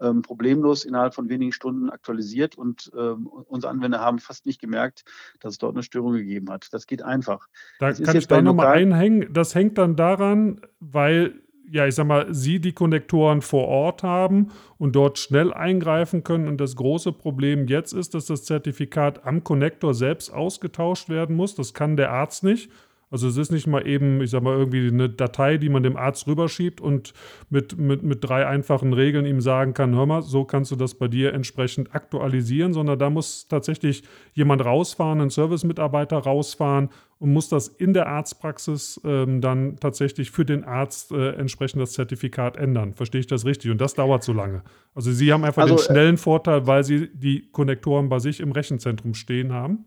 ähm, 0.00 0.22
problemlos 0.22 0.84
innerhalb 0.84 1.14
von 1.14 1.28
wenigen 1.28 1.52
Stunden 1.52 1.90
aktualisiert 1.90 2.56
und 2.56 2.90
ähm, 2.96 3.26
unsere 3.26 3.72
Anwender 3.72 4.00
haben 4.00 4.18
fast 4.18 4.46
nicht 4.46 4.60
gemerkt, 4.60 5.04
dass 5.40 5.54
es 5.54 5.58
dort 5.58 5.74
eine 5.74 5.82
Störung 5.82 6.12
gegeben 6.12 6.50
hat. 6.50 6.72
Das 6.72 6.86
geht 6.86 7.02
einfach. 7.02 7.48
Da 7.78 7.88
das 7.88 8.02
kann 8.02 8.16
ich 8.16 8.26
da 8.26 8.40
nochmal 8.42 8.68
einhängen. 8.68 9.32
Das 9.32 9.54
hängt 9.54 9.78
dann 9.78 9.96
daran, 9.96 10.60
weil 10.80 11.43
ja, 11.70 11.86
ich 11.86 11.94
sag 11.94 12.06
mal, 12.06 12.32
Sie 12.32 12.60
die 12.60 12.72
Konnektoren 12.72 13.42
vor 13.42 13.66
Ort 13.68 14.02
haben 14.02 14.48
und 14.78 14.94
dort 14.94 15.18
schnell 15.18 15.52
eingreifen 15.52 16.22
können. 16.22 16.48
Und 16.48 16.60
das 16.60 16.76
große 16.76 17.12
Problem 17.12 17.66
jetzt 17.66 17.92
ist, 17.92 18.14
dass 18.14 18.26
das 18.26 18.44
Zertifikat 18.44 19.24
am 19.26 19.44
Konnektor 19.44 19.94
selbst 19.94 20.30
ausgetauscht 20.30 21.08
werden 21.08 21.36
muss. 21.36 21.54
Das 21.54 21.74
kann 21.74 21.96
der 21.96 22.10
Arzt 22.10 22.44
nicht. 22.44 22.70
Also 23.14 23.28
es 23.28 23.36
ist 23.36 23.52
nicht 23.52 23.68
mal 23.68 23.86
eben, 23.86 24.20
ich 24.22 24.30
sag 24.30 24.42
mal, 24.42 24.58
irgendwie 24.58 24.88
eine 24.88 25.08
Datei, 25.08 25.56
die 25.56 25.68
man 25.68 25.84
dem 25.84 25.96
Arzt 25.96 26.26
rüberschiebt 26.26 26.80
und 26.80 27.14
mit, 27.48 27.78
mit, 27.78 28.02
mit 28.02 28.28
drei 28.28 28.44
einfachen 28.44 28.92
Regeln 28.92 29.24
ihm 29.24 29.40
sagen 29.40 29.72
kann, 29.72 29.94
hör 29.94 30.04
mal, 30.04 30.22
so 30.22 30.42
kannst 30.42 30.72
du 30.72 30.76
das 30.76 30.94
bei 30.96 31.06
dir 31.06 31.32
entsprechend 31.32 31.94
aktualisieren, 31.94 32.72
sondern 32.72 32.98
da 32.98 33.10
muss 33.10 33.46
tatsächlich 33.46 34.02
jemand 34.32 34.64
rausfahren, 34.64 35.20
ein 35.20 35.30
Servicemitarbeiter 35.30 36.18
rausfahren 36.18 36.88
und 37.20 37.32
muss 37.32 37.48
das 37.48 37.68
in 37.68 37.94
der 37.94 38.08
Arztpraxis 38.08 39.00
ähm, 39.04 39.40
dann 39.40 39.76
tatsächlich 39.76 40.32
für 40.32 40.44
den 40.44 40.64
Arzt 40.64 41.12
äh, 41.12 41.34
entsprechend 41.34 41.82
das 41.82 41.92
Zertifikat 41.92 42.56
ändern. 42.56 42.94
Verstehe 42.94 43.20
ich 43.20 43.28
das 43.28 43.44
richtig? 43.44 43.70
Und 43.70 43.80
das 43.80 43.94
dauert 43.94 44.24
so 44.24 44.32
lange. 44.32 44.64
Also 44.92 45.12
Sie 45.12 45.32
haben 45.32 45.44
einfach 45.44 45.62
also, 45.62 45.76
den 45.76 45.82
äh, 45.82 45.84
schnellen 45.84 46.16
Vorteil, 46.16 46.66
weil 46.66 46.82
Sie 46.82 47.08
die 47.14 47.48
Konnektoren 47.52 48.08
bei 48.08 48.18
sich 48.18 48.40
im 48.40 48.50
Rechenzentrum 48.50 49.14
stehen 49.14 49.52
haben. 49.52 49.84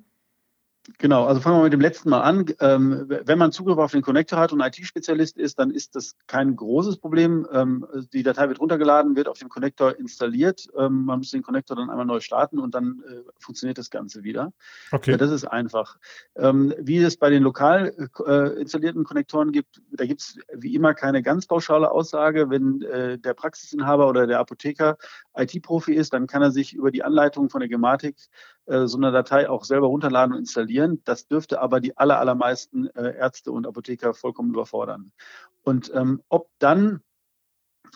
Genau, 0.98 1.26
also 1.26 1.42
fangen 1.42 1.58
wir 1.58 1.64
mit 1.64 1.74
dem 1.74 1.82
letzten 1.82 2.10
Mal 2.10 2.22
an. 2.22 2.46
Ähm, 2.60 3.06
wenn 3.08 3.38
man 3.38 3.52
Zugriff 3.52 3.78
auf 3.78 3.92
den 3.92 4.02
Connector 4.02 4.40
hat 4.40 4.54
und 4.54 4.62
IT-Spezialist 4.62 5.38
ist, 5.38 5.60
dann 5.60 5.72
ist 5.72 5.96
das 5.96 6.16
kein 6.28 6.56
großes 6.56 6.98
Problem. 6.98 7.48
Ähm, 7.52 7.86
die 8.14 8.24
Datei 8.24 8.48
wird 8.48 8.60
runtergeladen, 8.60 9.16
wird 9.16 9.28
auf 9.28 9.38
dem 9.38 9.50
Connector 9.50 9.98
installiert. 9.98 10.68
Ähm, 10.78 11.06
man 11.06 11.20
muss 11.20 11.32
den 11.32 11.44
Connector 11.44 11.76
dann 11.76 11.90
einmal 11.90 12.06
neu 12.06 12.20
starten 12.20 12.60
und 12.60 12.74
dann 12.74 13.04
äh, 13.08 13.22
funktioniert 13.38 13.78
das 13.78 13.90
Ganze 13.90 14.24
wieder. 14.24 14.54
Okay. 14.92 15.12
Ja, 15.12 15.18
das 15.18 15.32
ist 15.32 15.46
einfach. 15.46 15.98
Ähm, 16.36 16.74
wie 16.80 16.98
es 17.00 17.18
bei 17.18 17.30
den 17.30 17.44
lokal 17.44 17.94
äh, 18.26 18.62
installierten 18.62 19.04
Konnektoren 19.04 19.52
gibt, 19.52 19.82
da 19.92 20.06
gibt 20.06 20.22
es 20.22 20.38
wie 20.54 20.74
immer 20.74 20.94
keine 20.94 21.22
ganz 21.22 21.48
pauschale 21.48 21.92
Aussage. 21.92 22.50
Wenn 22.50 22.82
äh, 22.84 23.18
der 23.18 23.34
Praxisinhaber 23.34 24.08
oder 24.08 24.26
der 24.26 24.40
Apotheker 24.40 24.98
IT-Profi 25.36 25.94
ist, 25.94 26.14
dann 26.14 26.28
kann 26.28 26.42
er 26.42 26.52
sich 26.52 26.74
über 26.74 26.92
die 26.92 27.04
Anleitung 27.04 27.50
von 27.50 27.60
der 27.60 27.70
Gematik 27.70 28.16
so 28.68 28.98
eine 28.98 29.12
Datei 29.12 29.50
auch 29.50 29.64
selber 29.64 29.88
runterladen 29.88 30.34
und 30.34 30.40
installieren. 30.40 31.02
Das 31.06 31.28
dürfte 31.28 31.62
aber 31.62 31.80
die 31.80 31.98
aller, 31.98 32.20
allermeisten 32.20 32.88
äh, 32.88 33.16
Ärzte 33.18 33.52
und 33.52 33.66
Apotheker 33.66 34.14
vollkommen 34.14 34.50
überfordern. 34.50 35.12
Und 35.64 35.92
ähm, 35.94 36.22
ob 36.30 36.50
dann 36.60 37.02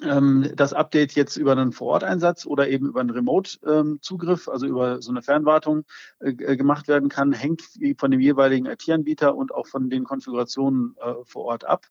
ähm, 0.03 0.51
das 0.55 0.73
Update 0.73 1.13
jetzt 1.13 1.37
über 1.37 1.51
einen 1.51 1.71
Vororteinsatz 1.71 2.45
oder 2.45 2.69
eben 2.69 2.87
über 2.87 3.01
einen 3.01 3.09
Remote-Zugriff, 3.09 4.47
ähm, 4.47 4.53
also 4.53 4.65
über 4.65 5.01
so 5.01 5.11
eine 5.11 5.21
Fernwartung 5.21 5.85
äh, 6.19 6.29
äh, 6.29 6.57
gemacht 6.57 6.87
werden 6.87 7.09
kann, 7.09 7.33
hängt 7.33 7.63
von 7.97 8.11
dem 8.11 8.19
jeweiligen 8.19 8.65
IT-Anbieter 8.65 9.35
und 9.35 9.53
auch 9.53 9.67
von 9.67 9.89
den 9.89 10.03
Konfigurationen 10.03 10.95
äh, 10.99 11.13
vor 11.25 11.45
Ort 11.45 11.65
ab. 11.65 11.87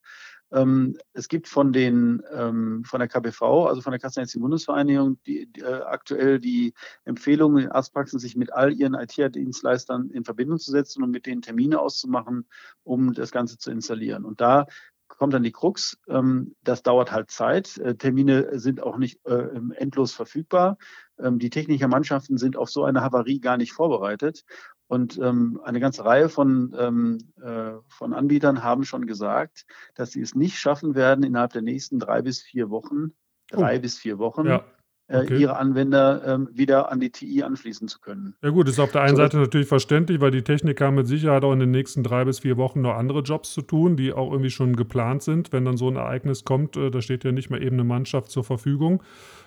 Ähm, 0.53 0.97
es 1.13 1.29
gibt 1.29 1.49
von 1.49 1.73
den 1.73 2.23
ähm, 2.33 2.83
von 2.85 3.01
der 3.01 3.09
KBV, 3.09 3.67
also 3.67 3.81
von 3.81 3.93
der 3.93 4.01
Kassenärztlichen 4.01 4.43
Bundesvereinigung, 4.43 5.19
die, 5.25 5.47
die, 5.47 5.61
äh, 5.61 5.83
aktuell 5.83 6.41
die 6.41 6.75
Empfehlung 7.05 7.59
in 7.59 7.71
Arztpraxen, 7.71 8.19
sich 8.19 8.37
mit 8.37 8.53
all 8.53 8.73
ihren 8.73 8.95
IT-Dienstleistern 8.95 10.11
in 10.11 10.25
Verbindung 10.25 10.59
zu 10.59 10.71
setzen 10.71 11.03
und 11.03 11.11
mit 11.11 11.27
denen 11.27 11.43
Termine 11.43 11.81
auszumachen, 11.81 12.49
um 12.83 13.13
das 13.13 13.31
Ganze 13.31 13.59
zu 13.59 13.71
installieren. 13.71 14.25
Und 14.25 14.41
da 14.41 14.67
kommt 15.09 15.35
dann 15.35 15.43
die 15.43 15.53
Krux. 15.53 15.99
Ähm, 16.09 16.55
das 16.63 16.83
dauert 16.83 17.13
halt 17.13 17.31
Zeit. 17.31 17.77
Äh, 17.79 17.97
Termine 17.97 18.59
sind 18.59 18.83
auch 18.83 18.97
nicht 18.97 19.25
äh, 19.27 19.49
endlos 19.77 20.13
verfügbar. 20.13 20.79
Ähm, 21.19 21.39
die 21.39 21.51
Technikermannschaften 21.51 22.39
sind 22.39 22.57
auf 22.57 22.71
so 22.71 22.85
eine 22.85 23.03
Havarie 23.03 23.41
gar 23.41 23.57
nicht 23.57 23.73
vorbereitet. 23.73 24.45
Und 24.91 25.21
ähm, 25.23 25.61
eine 25.63 25.79
ganze 25.79 26.05
Reihe 26.05 26.29
von, 26.29 26.75
ähm, 26.77 27.19
äh, 27.41 27.75
von 27.87 28.13
Anbietern 28.13 28.65
haben 28.65 28.83
schon 28.83 29.07
gesagt, 29.07 29.65
dass 29.95 30.11
sie 30.11 30.21
es 30.21 30.35
nicht 30.35 30.59
schaffen 30.59 30.97
werden, 30.97 31.23
innerhalb 31.23 31.53
der 31.53 31.63
nächsten 31.63 32.01
drei 32.01 32.23
bis 32.23 32.43
vier 32.43 32.71
Wochen, 32.71 33.13
drei 33.53 33.79
oh. 33.79 33.81
bis 33.81 33.99
vier 33.99 34.19
Wochen, 34.19 34.47
ja. 34.47 34.65
äh, 35.07 35.19
okay. 35.19 35.39
ihre 35.39 35.59
Anwender 35.59 36.27
ähm, 36.27 36.49
wieder 36.51 36.91
an 36.91 36.99
die 36.99 37.11
TI 37.11 37.45
anschließen 37.45 37.87
zu 37.87 38.01
können. 38.01 38.35
Ja 38.43 38.51
gut, 38.51 38.69
ist 38.69 38.81
auf 38.81 38.91
der 38.91 39.03
einen 39.03 39.15
so, 39.15 39.23
Seite 39.23 39.39
natürlich 39.39 39.69
verständlich, 39.69 40.21
weil 40.21 40.33
die 40.33 40.43
Techniker 40.43 40.87
haben 40.87 40.97
mit 40.97 41.07
Sicherheit 41.07 41.45
auch 41.45 41.53
in 41.53 41.61
den 41.61 41.71
nächsten 41.71 42.03
drei 42.03 42.25
bis 42.25 42.41
vier 42.41 42.57
Wochen 42.57 42.81
noch 42.81 42.97
andere 42.97 43.21
Jobs 43.21 43.53
zu 43.53 43.63
tun, 43.63 43.97
die 43.97 44.13
auch 44.13 44.33
irgendwie 44.33 44.51
schon 44.51 44.75
geplant 44.75 45.23
sind. 45.23 45.53
Wenn 45.53 45.65
dann 45.65 45.77
so 45.77 45.89
ein 45.89 45.95
Ereignis 45.95 46.45
kommt, 46.45 46.77
äh, 46.77 46.91
da 46.91 47.01
steht 47.01 47.23
ja 47.23 47.31
nicht 47.31 47.49
mehr 47.49 47.61
eben 47.61 47.77
eine 47.77 47.85
Mannschaft 47.85 48.33
zur 48.33 48.43
Verfügung 48.43 49.05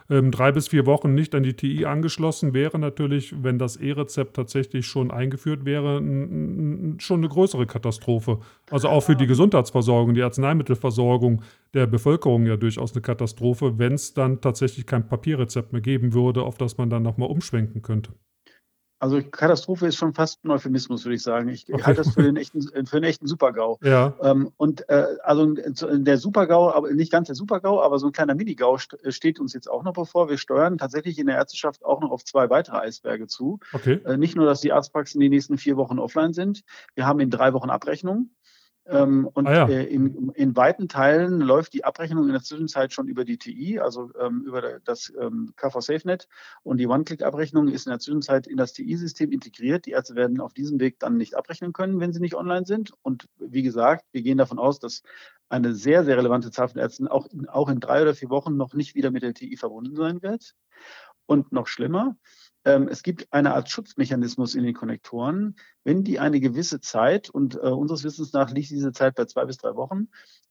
ähm, 0.09 0.31
drei 0.31 0.51
bis 0.51 0.67
vier 0.67 0.85
Wochen 0.85 1.13
nicht 1.13 1.33
an 1.35 1.43
die 1.43 1.53
TI 1.53 1.85
angeschlossen 1.85 2.53
wäre 2.53 2.79
natürlich, 2.79 3.43
wenn 3.43 3.57
das 3.57 3.77
E-Rezept 3.77 4.35
tatsächlich 4.35 4.85
schon 4.85 5.11
eingeführt 5.11 5.65
wäre, 5.65 5.97
schon 6.99 7.19
eine 7.19 7.29
größere 7.29 7.65
Katastrophe. 7.65 8.39
Also 8.69 8.89
auch 8.89 9.01
für 9.01 9.15
die 9.15 9.27
Gesundheitsversorgung, 9.27 10.13
die 10.13 10.23
Arzneimittelversorgung 10.23 11.41
der 11.73 11.87
Bevölkerung 11.87 12.45
ja 12.45 12.57
durchaus 12.57 12.93
eine 12.93 13.01
Katastrophe, 13.01 13.79
wenn 13.79 13.93
es 13.93 14.13
dann 14.13 14.41
tatsächlich 14.41 14.85
kein 14.85 15.07
Papierrezept 15.07 15.73
mehr 15.73 15.81
geben 15.81 16.13
würde, 16.13 16.43
auf 16.43 16.57
das 16.57 16.77
man 16.77 16.89
dann 16.89 17.03
nochmal 17.03 17.29
umschwenken 17.29 17.81
könnte. 17.81 18.13
Also 19.03 19.21
Katastrophe 19.21 19.87
ist 19.87 19.97
schon 19.97 20.13
fast 20.13 20.45
ein 20.45 20.51
Euphemismus, 20.51 21.03
würde 21.03 21.15
ich 21.15 21.23
sagen. 21.23 21.49
Ich 21.49 21.65
okay. 21.69 21.83
halte 21.83 22.03
das 22.03 22.13
für 22.13 22.23
den 22.23 22.37
echten, 22.37 22.61
für 22.61 22.95
einen 22.95 23.03
echten 23.03 23.27
Supergau. 23.27 23.77
Ja. 23.83 24.13
Ähm, 24.21 24.53
und 24.55 24.87
äh, 24.87 25.17
also 25.23 25.45
der 25.45 26.17
Supergau, 26.17 26.71
aber 26.71 26.89
nicht 26.89 27.11
ganz 27.11 27.27
der 27.27 27.35
Supergau, 27.35 27.81
aber 27.81 27.99
so 27.99 28.07
ein 28.07 28.13
kleiner 28.13 28.33
Minigau 28.33 28.77
st 28.77 28.95
steht 29.09 29.41
uns 29.41 29.51
jetzt 29.51 29.69
auch 29.69 29.83
noch 29.83 29.91
bevor. 29.91 30.29
Wir 30.29 30.37
steuern 30.37 30.77
tatsächlich 30.77 31.19
in 31.19 31.27
der 31.27 31.35
Ärzteschaft 31.35 31.83
auch 31.83 31.99
noch 31.99 32.11
auf 32.11 32.23
zwei 32.23 32.49
weitere 32.49 32.77
Eisberge 32.77 33.27
zu. 33.27 33.59
Okay. 33.73 33.99
Äh, 34.05 34.15
nicht 34.15 34.37
nur, 34.37 34.45
dass 34.45 34.61
die 34.61 34.71
Arztpraxen 34.71 35.19
die 35.19 35.27
nächsten 35.27 35.57
vier 35.57 35.75
Wochen 35.75 35.99
offline 35.99 36.31
sind. 36.31 36.63
Wir 36.95 37.05
haben 37.05 37.19
in 37.19 37.29
drei 37.29 37.51
Wochen 37.51 37.71
Abrechnung. 37.71 38.29
Ähm, 38.85 39.29
und 39.33 39.47
ah, 39.47 39.53
ja. 39.53 39.67
äh, 39.69 39.85
in, 39.85 40.29
in, 40.35 40.55
weiten 40.57 40.89
Teilen 40.89 41.39
läuft 41.39 41.73
die 41.73 41.85
Abrechnung 41.85 42.25
in 42.25 42.33
der 42.33 42.43
Zwischenzeit 42.43 42.91
schon 42.91 43.07
über 43.07 43.23
die 43.23 43.37
TI, 43.37 43.79
also 43.79 44.11
ähm, 44.19 44.43
über 44.45 44.79
das 44.83 45.11
ähm, 45.17 45.53
KV 45.55 45.79
SafeNet. 45.79 46.27
Und 46.63 46.77
die 46.77 46.87
One-Click-Abrechnung 46.87 47.69
ist 47.69 47.85
in 47.85 47.91
der 47.91 47.99
Zwischenzeit 47.99 48.45
in 48.45 48.57
das 48.57 48.73
TI-System 48.73 49.31
integriert. 49.31 49.85
Die 49.85 49.91
Ärzte 49.91 50.15
werden 50.15 50.41
auf 50.41 50.53
diesem 50.53 50.81
Weg 50.81 50.99
dann 50.99 51.15
nicht 51.15 51.35
abrechnen 51.35 51.71
können, 51.71 52.01
wenn 52.01 52.11
sie 52.11 52.19
nicht 52.19 52.35
online 52.35 52.65
sind. 52.65 52.91
Und 53.03 53.29
wie 53.39 53.63
gesagt, 53.63 54.03
wir 54.11 54.21
gehen 54.21 54.37
davon 54.37 54.59
aus, 54.59 54.79
dass 54.79 55.01
eine 55.47 55.73
sehr, 55.73 56.03
sehr 56.03 56.17
relevante 56.17 56.51
Zahl 56.51 56.67
von 56.67 56.81
Ärzten 56.81 57.07
auch 57.07 57.27
in, 57.27 57.47
auch 57.47 57.69
in 57.69 57.79
drei 57.79 58.01
oder 58.01 58.13
vier 58.13 58.29
Wochen 58.29 58.57
noch 58.57 58.73
nicht 58.73 58.95
wieder 58.95 59.11
mit 59.11 59.23
der 59.23 59.33
TI 59.33 59.55
verbunden 59.55 59.95
sein 59.95 60.21
wird. 60.21 60.55
Und 61.25 61.53
noch 61.53 61.67
schlimmer, 61.67 62.17
es 62.65 63.03
gibt 63.03 63.27
eine 63.31 63.53
Art 63.53 63.69
Schutzmechanismus 63.69 64.55
in 64.55 64.63
den 64.63 64.73
Konnektoren. 64.73 65.55
Wenn 65.83 66.03
die 66.03 66.19
eine 66.19 66.39
gewisse 66.39 66.79
Zeit, 66.79 67.29
und 67.29 67.55
äh, 67.55 67.59
unseres 67.59 68.03
Wissens 68.03 68.31
nach 68.33 68.51
liegt 68.51 68.69
diese 68.69 68.93
Zeit 68.93 69.15
bei 69.15 69.25
zwei 69.25 69.45
bis 69.45 69.57
drei 69.57 69.75
Wochen, 69.75 70.07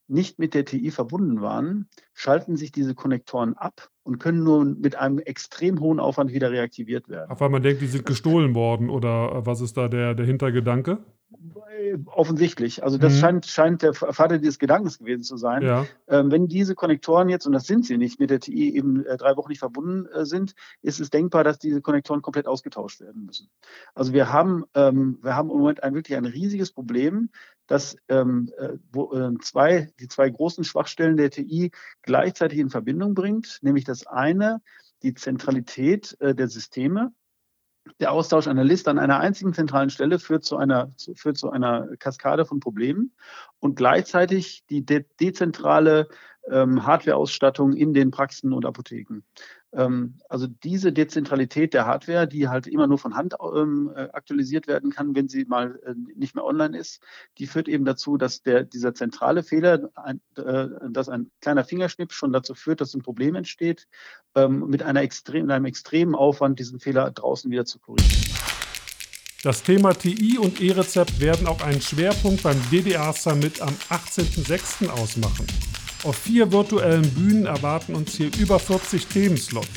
nicht 0.09 0.39
mit 0.39 0.55
der 0.55 0.65
TI 0.65 0.91
verbunden 0.91 1.41
waren, 1.41 1.89
schalten 2.13 2.57
sich 2.57 2.73
diese 2.73 2.95
Konnektoren 2.95 3.55
ab 3.55 3.92
und 4.05 4.19
können 4.19 4.43
nur 4.43 4.65
mit 4.65 4.97
einem 4.97 5.19
extrem 5.19 5.81
hohen 5.81 6.01
Aufwand 6.01 6.33
wieder 6.33 6.51
reaktiviert 6.51 7.09
werden. 7.09 7.31
Auf 7.31 7.41
weil 7.41 7.51
man 7.51 7.63
denkt, 7.63 7.83
die 7.83 7.87
sind 7.87 8.07
gestohlen 8.07 8.55
worden 8.55 8.91
oder 8.91 9.33
äh, 9.33 9.47
was 9.47 9.61
ist 9.61 9.77
da 9.77 9.89
der, 9.89 10.15
der 10.15 10.27
Hintergedanke? 10.27 10.99
Offensichtlich. 12.07 12.85
Also 12.85 12.99
das 12.99 13.15
mhm. 13.15 13.19
scheint, 13.19 13.47
scheint 13.47 13.83
der 13.83 13.95
Vater 13.95 14.39
dieses 14.39 14.59
Gedankens 14.59 14.99
gewesen 14.99 15.23
zu 15.23 15.37
sein. 15.37 15.63
Ja. 15.63 15.87
Ähm, 16.09 16.31
wenn 16.31 16.47
diese 16.47 16.75
Konnektoren 16.75 17.29
jetzt, 17.29 17.47
und 17.47 17.53
das 17.53 17.67
sind 17.67 17.87
sie 17.87 17.97
nicht, 17.97 18.21
mit 18.21 18.31
der 18.31 18.41
TI 18.41 18.75
eben 18.77 19.05
äh, 19.05 19.17
drei 19.17 19.37
Wochen 19.37 19.49
nicht 19.49 19.59
verbunden 19.59 20.07
äh, 20.07 20.25
sind, 20.25 20.55
ist 20.83 21.01
es 21.01 21.11
denkbar, 21.11 21.45
dass 21.45 21.59
diese 21.59 21.81
Konnektoren 21.81 22.23
komplett 22.23 22.47
ausgetauscht 22.47 23.01
werden 23.01 23.25
müssen. 23.25 23.49
Also 23.95 24.13
wir 24.13 24.33
haben, 24.33 24.65
ähm, 24.75 25.19
wir 25.23 25.35
haben 25.35 25.51
im 25.51 25.59
Moment 25.59 25.83
ein, 25.83 25.95
wirklich 25.95 26.17
ein 26.17 26.27
riesiges 26.27 26.71
Problem, 26.71 27.31
dass 27.73 27.97
ähm, 28.09 28.53
äh, 28.59 28.77
wo, 28.93 29.15
äh, 29.15 29.33
zwei, 29.41 29.91
die 29.99 30.07
zwei 30.07 30.29
großen 30.29 30.63
Schwachstellen 30.63 31.17
der 31.17 31.31
TI 31.31 31.71
gleichzeitig 32.03 32.59
in 32.59 32.69
Verbindung 32.69 33.15
bringt, 33.15 33.61
nämlich 33.63 33.85
das 33.85 34.07
eine, 34.07 34.61
die 35.03 35.15
Zentralität 35.15 36.15
äh, 36.21 36.35
der 36.35 36.49
Systeme, 36.49 37.15
der 37.99 38.13
Austausch 38.13 38.47
einer 38.47 38.63
Liste 38.63 38.91
an 38.91 38.99
einer 38.99 39.21
einzigen 39.21 39.55
zentralen 39.55 39.89
Stelle 39.89 40.19
führt 40.19 40.45
zu 40.45 40.59
einer, 40.59 40.93
führt 41.17 41.39
zu 41.39 41.49
einer 41.49 41.89
Kaskade 41.97 42.45
von 42.45 42.61
Problemen 42.61 43.15
und 43.59 43.75
gleichzeitig 43.75 44.65
die 44.69 44.85
de 44.85 45.07
dezentrale 45.19 46.09
ähm, 46.51 46.85
Hardware-Ausstattung 46.85 47.73
in 47.73 47.95
den 47.95 48.11
Praxen 48.11 48.53
und 48.53 48.67
Apotheken. 48.67 49.23
Ähm, 49.75 50.19
also 50.29 50.47
diese 50.47 50.93
Dezentralität 50.93 51.73
der 51.75 51.87
Hardware, 51.87 52.27
die 52.27 52.49
halt 52.49 52.67
immer 52.67 52.87
nur 52.87 52.99
von 52.99 53.17
Hand 53.17 53.35
ähm, 53.41 53.91
äh, 53.95 54.09
aktualisiert 54.13 54.67
werden 54.67 54.91
kann, 54.91 55.15
wenn 55.15 55.29
sie 55.29 55.45
mal 55.45 55.81
äh, 55.85 55.95
nicht 56.15 56.35
mehr 56.35 56.45
online 56.45 56.77
ist, 56.77 57.01
die 57.39 57.47
führt 57.47 57.69
eben 57.69 57.85
dazu, 57.85 58.17
dass 58.17 58.43
der, 58.43 58.65
dieser 58.65 58.95
zentrale 58.95 59.43
Fehler, 59.43 59.91
ein, 59.95 60.21
äh, 60.37 60.69
dass 60.91 61.09
ein 61.09 61.31
kleiner 61.41 61.65
Fingerschnipp 61.65 62.13
schon 62.13 62.33
dazu 62.33 62.55
führt, 62.55 62.81
dass 62.81 62.95
ein 62.95 63.03
Problem 63.03 63.35
entsteht, 63.35 63.89
ähm, 64.35 64.67
mit, 64.69 64.83
einer 64.83 65.03
extrem, 65.03 65.51
einem 65.51 65.65
extremen 65.65 66.15
Aufwand 66.15 66.59
diesen 66.59 66.79
Fehler 66.79 67.11
draußen 67.11 67.51
wieder 67.51 67.65
zu 67.65 67.79
korrigieren. 67.79 68.23
Das 69.43 69.63
Thema 69.65 69.93
TI 69.93 70.39
und 70.39 70.61
E-Rezept 70.61 71.19
werden 71.19 71.49
auch 71.49 71.63
einen 71.63 71.81
Schwerpunkt 71.81 72.45
beim 72.45 72.61
DDR 72.71 73.13
Summit 73.13 73.61
am 73.61 73.75
18.06. 73.91 74.89
ausmachen. 74.89 75.47
Auf 76.05 76.17
vier 76.17 76.51
virtuellen 76.51 77.09
Bühnen 77.11 77.47
erwarten 77.47 77.95
uns 77.95 78.17
hier 78.17 78.29
über 78.39 78.59
40 78.59 79.07
Themenslots. 79.07 79.69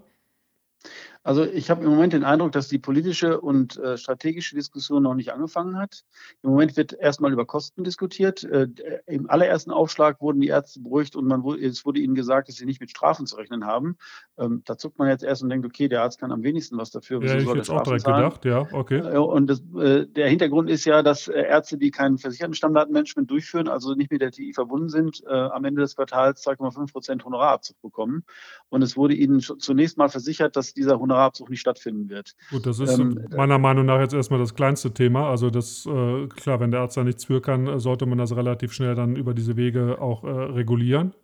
Also 1.22 1.44
ich 1.44 1.68
habe 1.68 1.84
im 1.84 1.90
Moment 1.90 2.14
den 2.14 2.24
Eindruck, 2.24 2.52
dass 2.52 2.68
die 2.68 2.78
politische 2.78 3.40
und 3.40 3.76
äh, 3.76 3.98
strategische 3.98 4.56
Diskussion 4.56 5.02
noch 5.02 5.14
nicht 5.14 5.32
angefangen 5.32 5.76
hat. 5.76 6.02
Im 6.42 6.50
Moment 6.50 6.78
wird 6.78 6.94
erstmal 6.94 7.30
über 7.30 7.44
Kosten 7.44 7.84
diskutiert. 7.84 8.42
Äh, 8.44 8.68
Im 9.06 9.28
allerersten 9.28 9.70
Aufschlag 9.70 10.22
wurden 10.22 10.40
die 10.40 10.48
Ärzte 10.48 10.80
beruhigt 10.80 11.16
und 11.16 11.26
man, 11.26 11.44
es 11.60 11.84
wurde 11.84 12.00
ihnen 12.00 12.14
gesagt, 12.14 12.48
dass 12.48 12.56
sie 12.56 12.64
nicht 12.64 12.80
mit 12.80 12.90
Strafen 12.90 13.26
zu 13.26 13.36
rechnen 13.36 13.66
haben. 13.66 13.98
Ähm, 14.38 14.62
da 14.64 14.78
zuckt 14.78 14.98
man 14.98 15.08
jetzt 15.08 15.22
erst 15.22 15.42
und 15.42 15.50
denkt, 15.50 15.66
okay, 15.66 15.88
der 15.88 16.02
Arzt 16.02 16.18
kann 16.18 16.32
am 16.32 16.42
wenigsten 16.42 16.78
was 16.78 16.90
dafür. 16.90 17.22
Ja, 17.22 17.36
ich 17.36 17.46
hätte 17.46 17.72
auch 17.74 17.82
direkt 17.82 18.02
zahlen? 18.02 18.24
gedacht, 18.24 18.44
ja, 18.46 18.66
okay. 18.72 19.00
Äh, 19.00 19.18
und 19.18 19.46
das, 19.48 19.60
äh, 19.76 20.06
der 20.06 20.28
Hintergrund 20.28 20.70
ist 20.70 20.86
ja, 20.86 21.02
dass 21.02 21.28
äh, 21.28 21.42
Ärzte, 21.42 21.76
die 21.76 21.90
kein 21.90 22.16
versicherten 22.16 22.54
Stammdatenmanagement 22.54 23.30
durchführen, 23.30 23.68
also 23.68 23.94
nicht 23.94 24.10
mit 24.10 24.22
der 24.22 24.30
TI 24.30 24.54
verbunden 24.54 24.88
sind, 24.88 25.22
äh, 25.26 25.34
am 25.34 25.64
Ende 25.64 25.82
des 25.82 25.96
Quartals 25.96 26.46
2,5 26.46 26.92
Prozent 26.92 27.24
Honorarabzug 27.26 27.78
bekommen. 27.82 28.24
Und 28.70 28.80
es 28.80 28.96
wurde 28.96 29.14
ihnen 29.14 29.40
zunächst 29.40 29.98
mal 29.98 30.08
versichert, 30.08 30.56
dass 30.56 30.72
dieser 30.72 30.98
Honorarabzug 30.98 31.09
Honorarabzug 31.10 31.50
nicht 31.50 31.60
stattfinden 31.60 32.08
wird. 32.08 32.34
Gut, 32.50 32.66
das 32.66 32.78
ist 32.78 32.98
ähm, 32.98 33.26
meiner 33.36 33.58
Meinung 33.58 33.86
nach 33.86 34.00
jetzt 34.00 34.14
erstmal 34.14 34.40
das 34.40 34.54
kleinste 34.54 34.92
Thema. 34.92 35.28
Also 35.28 35.50
das, 35.50 35.86
äh, 35.86 36.26
klar, 36.28 36.60
wenn 36.60 36.70
der 36.70 36.80
Arzt 36.80 36.96
da 36.96 37.04
nichts 37.04 37.24
für 37.24 37.40
kann, 37.40 37.78
sollte 37.78 38.06
man 38.06 38.18
das 38.18 38.34
relativ 38.34 38.72
schnell 38.72 38.94
dann 38.94 39.16
über 39.16 39.34
diese 39.34 39.56
Wege 39.56 40.00
auch 40.00 40.24
äh, 40.24 40.28
regulieren. 40.28 41.14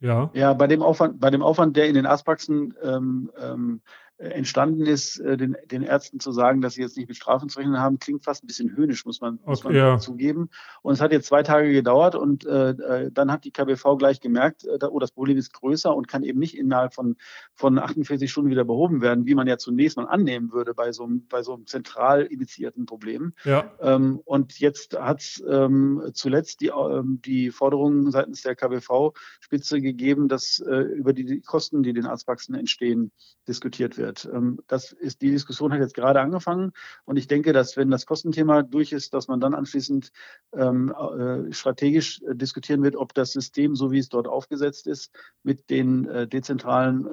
Ja. 0.00 0.30
Ja, 0.32 0.54
bei 0.54 0.66
dem 0.66 0.82
Aufwand, 0.82 1.20
bei 1.20 1.30
dem 1.30 1.42
Aufwand, 1.42 1.76
der 1.76 1.88
in 1.88 1.94
den 1.94 2.06
Arztpraxen 2.06 2.74
ähm, 2.82 3.30
ähm, 3.40 3.80
entstanden 4.20 4.84
ist, 4.84 5.18
äh, 5.18 5.38
den, 5.38 5.56
den 5.64 5.82
Ärzten 5.82 6.20
zu 6.20 6.30
sagen, 6.30 6.60
dass 6.60 6.74
sie 6.74 6.82
jetzt 6.82 6.96
nicht 6.96 7.08
mit 7.08 7.16
Strafen 7.16 7.48
zu 7.48 7.58
rechnen 7.58 7.78
haben, 7.78 7.98
klingt 7.98 8.22
fast 8.22 8.44
ein 8.44 8.46
bisschen 8.46 8.76
höhnisch, 8.76 9.06
muss 9.06 9.20
man, 9.20 9.38
muss 9.46 9.64
man 9.64 9.74
ja. 9.74 9.98
zugeben. 9.98 10.50
Und 10.82 10.92
es 10.92 11.00
hat 11.00 11.10
jetzt 11.10 11.26
zwei 11.26 11.42
Tage 11.42 11.72
gedauert 11.72 12.14
und 12.14 12.44
äh, 12.44 12.70
äh 12.70 13.10
dann 13.10 13.32
hat 13.32 13.44
die 13.44 13.50
KBV 13.50 13.96
gleich 13.96 14.20
gemerkt, 14.20 14.64
äh, 14.64 14.78
oh, 14.86 14.98
das 14.98 15.12
Problem 15.12 15.38
ist 15.38 15.54
größer 15.54 15.94
und 15.94 16.06
kann 16.06 16.22
eben 16.22 16.38
nicht 16.38 16.56
innerhalb 16.56 16.92
von, 16.92 17.16
von 17.54 17.78
48 17.78 18.30
Stunden 18.30 18.50
wieder 18.50 18.64
behoben 18.64 19.00
werden, 19.00 19.24
wie 19.24 19.34
man 19.34 19.46
ja 19.46 19.56
zunächst 19.56 19.96
mal 19.96 20.06
annehmen 20.06 20.52
würde 20.52 20.74
bei 20.74 20.92
so 20.92 21.04
einem, 21.04 21.26
bei 21.26 21.42
so 21.42 21.54
einem 21.54 21.66
zentral 21.66 22.22
initiierten 22.22 22.84
Problem. 22.84 23.32
Ja. 23.44 23.72
Ähm, 23.80 24.20
und 24.24 24.58
jetzt 24.58 24.98
hat 24.98 25.20
es 25.20 25.42
ähm, 25.48 26.10
zuletzt 26.12 26.60
die, 26.60 26.68
ähm, 26.68 27.20
die 27.24 27.50
Forderungen 27.50 28.10
seitens 28.10 28.42
der 28.42 28.54
KBV-Spitze 28.54 29.80
gegeben, 29.80 30.28
dass 30.28 30.60
äh, 30.60 30.76
über 30.76 31.14
die 31.14 31.40
Kosten, 31.40 31.82
die 31.82 31.94
den 31.94 32.04
Arztpraxen 32.04 32.54
entstehen, 32.54 33.12
diskutiert 33.48 33.96
wird 33.96 34.09
wird. 34.10 34.28
Ähm, 34.32 34.58
das 34.66 34.92
ist, 34.92 35.22
die 35.22 35.30
Diskussion 35.30 35.72
hat 35.72 35.80
jetzt 35.80 35.94
gerade 35.94 36.20
angefangen 36.20 36.72
und 37.04 37.16
ich 37.16 37.28
denke, 37.28 37.52
dass 37.52 37.76
wenn 37.76 37.90
das 37.90 38.06
Kostenthema 38.06 38.62
durch 38.62 38.92
ist, 38.92 39.14
dass 39.14 39.28
man 39.28 39.40
dann 39.40 39.54
anschließend 39.54 40.12
ähm, 40.52 40.92
äh, 40.92 41.52
strategisch 41.52 42.20
äh, 42.22 42.34
diskutieren 42.34 42.82
wird, 42.82 42.96
ob 42.96 43.14
das 43.14 43.32
System, 43.32 43.76
so 43.76 43.90
wie 43.92 43.98
es 43.98 44.08
dort 44.08 44.28
aufgesetzt 44.28 44.86
ist, 44.86 45.14
mit 45.42 45.70
den 45.70 46.06
äh, 46.06 46.26
dezentralen 46.26 47.08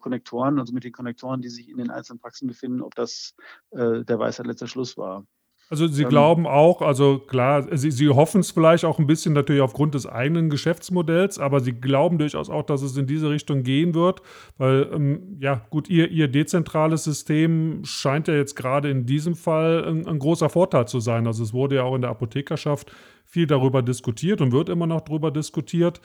Konnektoren, 0.00 0.58
also 0.58 0.72
mit 0.72 0.84
den 0.84 0.92
Konnektoren, 0.92 1.40
die 1.40 1.48
sich 1.48 1.68
in 1.68 1.78
den 1.78 1.90
einzelnen 1.90 2.18
Praxen 2.18 2.48
befinden, 2.48 2.82
ob 2.82 2.94
das 2.94 3.34
der 3.72 4.18
Weisheit 4.18 4.46
letzter 4.46 4.66
Schluss 4.66 4.96
war. 4.96 5.24
Also 5.70 5.86
Sie 5.86 6.02
ähm, 6.02 6.08
glauben 6.08 6.46
auch, 6.48 6.82
also 6.82 7.20
klar, 7.20 7.64
Sie, 7.76 7.92
Sie 7.92 8.08
hoffen 8.08 8.40
es 8.40 8.50
vielleicht 8.50 8.84
auch 8.84 8.98
ein 8.98 9.06
bisschen 9.06 9.32
natürlich 9.32 9.62
aufgrund 9.62 9.94
des 9.94 10.04
eigenen 10.04 10.50
Geschäftsmodells, 10.50 11.38
aber 11.38 11.60
Sie 11.60 11.72
glauben 11.72 12.18
durchaus 12.18 12.50
auch, 12.50 12.64
dass 12.64 12.82
es 12.82 12.96
in 12.96 13.06
diese 13.06 13.30
Richtung 13.30 13.62
gehen 13.62 13.94
wird, 13.94 14.20
weil 14.58 14.90
ähm, 14.92 15.38
ja 15.38 15.64
gut, 15.70 15.88
Ihr, 15.88 16.10
Ihr 16.10 16.26
dezentrales 16.26 17.04
System 17.04 17.82
scheint 17.84 18.26
ja 18.26 18.34
jetzt 18.34 18.56
gerade 18.56 18.90
in 18.90 19.06
diesem 19.06 19.36
Fall 19.36 19.84
ein, 19.86 20.08
ein 20.08 20.18
großer 20.18 20.48
Vorteil 20.48 20.88
zu 20.88 20.98
sein. 20.98 21.28
Also 21.28 21.44
es 21.44 21.52
wurde 21.52 21.76
ja 21.76 21.84
auch 21.84 21.94
in 21.94 22.02
der 22.02 22.10
Apothekerschaft 22.10 22.90
viel 23.24 23.46
darüber 23.46 23.80
diskutiert 23.80 24.40
und 24.40 24.50
wird 24.50 24.68
immer 24.68 24.88
noch 24.88 25.02
darüber 25.02 25.30
diskutiert. 25.30 26.00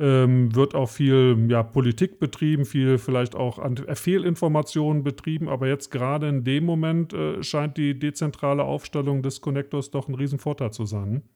Ähm, 0.00 0.54
wird 0.54 0.76
auch 0.76 0.88
viel 0.88 1.46
ja, 1.48 1.64
Politik 1.64 2.20
betrieben, 2.20 2.64
viel 2.64 2.98
vielleicht 2.98 3.34
auch 3.34 3.58
an 3.58 3.76
Fehlinformationen 3.76 5.02
betrieben, 5.02 5.48
aber 5.48 5.66
jetzt 5.66 5.90
gerade 5.90 6.28
in 6.28 6.44
dem 6.44 6.64
Moment 6.64 7.12
äh, 7.12 7.42
scheint 7.42 7.76
die 7.76 7.98
dezentrale 7.98 8.62
Aufstellung 8.62 9.22
des 9.22 9.40
Connectors 9.40 9.90
doch 9.90 10.06
ein 10.06 10.14
Riesenvorteil 10.14 10.70
zu 10.72 10.86
sein. 10.86 11.28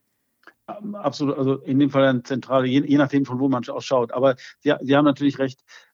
Absolut, 0.67 1.37
also 1.37 1.57
in 1.57 1.81
dem 1.81 1.91
Fall 1.91 2.05
eine 2.05 2.23
zentrale, 2.23 2.69
je, 2.69 2.85
je 2.87 2.99
nachdem 2.99 3.25
von 3.25 3.41
wo 3.41 3.49
man 3.49 3.69
ausschaut. 3.69 4.13
Aber 4.13 4.37
Sie, 4.61 4.73
Sie 4.81 4.97
haben 4.97 5.05
natürlich 5.05 5.41
recht, 5.41 5.65
ähm, 5.65 5.92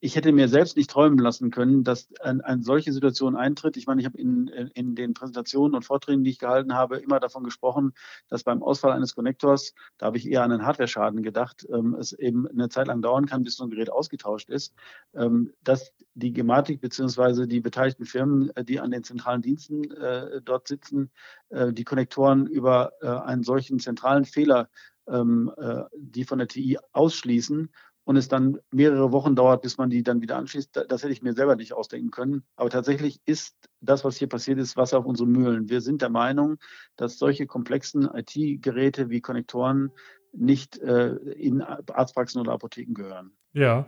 ich 0.00 0.16
hätte 0.16 0.32
mir 0.32 0.48
selbst 0.48 0.76
nicht 0.76 0.90
träumen 0.90 1.20
lassen 1.20 1.52
können, 1.52 1.84
dass 1.84 2.08
eine 2.20 2.44
ein 2.44 2.62
solche 2.62 2.92
Situation 2.92 3.36
eintritt. 3.36 3.76
Ich 3.76 3.86
meine, 3.86 4.00
ich 4.00 4.06
habe 4.06 4.18
in, 4.18 4.48
in 4.48 4.94
den 4.94 5.14
Präsentationen 5.14 5.76
und 5.76 5.84
Vorträgen, 5.84 6.24
die 6.24 6.30
ich 6.30 6.38
gehalten 6.38 6.74
habe, 6.74 6.96
immer 6.96 7.20
davon 7.20 7.44
gesprochen, 7.44 7.92
dass 8.28 8.44
beim 8.44 8.62
Ausfall 8.62 8.92
eines 8.92 9.14
Konnektors, 9.14 9.74
da 9.98 10.06
habe 10.06 10.16
ich 10.16 10.28
eher 10.28 10.42
an 10.42 10.52
einen 10.52 10.66
Hardware-Schaden 10.66 11.22
gedacht, 11.22 11.66
ähm, 11.72 11.94
es 11.94 12.12
eben 12.12 12.48
eine 12.48 12.68
Zeit 12.68 12.88
lang 12.88 13.02
dauern 13.02 13.26
kann, 13.26 13.44
bis 13.44 13.56
so 13.56 13.64
ein 13.64 13.70
Gerät 13.70 13.90
ausgetauscht 13.90 14.48
ist, 14.48 14.74
ähm, 15.14 15.52
dass 15.62 15.92
die 16.14 16.32
Gematik 16.32 16.80
bzw. 16.80 17.46
die 17.46 17.60
beteiligten 17.60 18.06
Firmen, 18.06 18.50
äh, 18.56 18.64
die 18.64 18.80
an 18.80 18.90
den 18.90 19.04
zentralen 19.04 19.42
Diensten 19.42 19.90
äh, 19.92 20.40
dort 20.42 20.66
sitzen, 20.66 21.10
äh, 21.50 21.72
die 21.72 21.84
Konnektoren 21.84 22.46
über 22.46 22.92
einen 23.26 23.42
solchen 23.42 23.78
zentralen 23.78 24.24
Fehler 24.24 24.68
ähm, 25.08 25.52
die 25.94 26.24
von 26.24 26.38
der 26.38 26.48
TI 26.48 26.78
ausschließen 26.92 27.70
und 28.06 28.16
es 28.16 28.28
dann 28.28 28.60
mehrere 28.70 29.10
Wochen 29.10 29.34
dauert, 29.34 29.62
bis 29.62 29.78
man 29.78 29.90
die 29.90 30.04
dann 30.04 30.22
wieder 30.22 30.36
anschließt, 30.36 30.84
das 30.88 31.02
hätte 31.02 31.12
ich 31.12 31.22
mir 31.22 31.32
selber 31.32 31.56
nicht 31.56 31.72
ausdenken 31.72 32.12
können. 32.12 32.44
Aber 32.54 32.70
tatsächlich 32.70 33.20
ist 33.24 33.56
das, 33.80 34.04
was 34.04 34.16
hier 34.16 34.28
passiert 34.28 34.60
ist, 34.60 34.76
Wasser 34.76 35.00
auf 35.00 35.06
unsere 35.06 35.28
Mühlen. 35.28 35.68
Wir 35.68 35.80
sind 35.80 36.02
der 36.02 36.08
Meinung, 36.08 36.58
dass 36.94 37.18
solche 37.18 37.46
komplexen 37.46 38.08
IT-Geräte 38.08 39.10
wie 39.10 39.20
Konnektoren 39.20 39.90
nicht 40.32 40.78
äh, 40.78 41.16
in 41.16 41.62
Arztpraxen 41.62 42.40
oder 42.40 42.52
Apotheken 42.52 42.94
gehören. 42.94 43.32
Ja, 43.54 43.86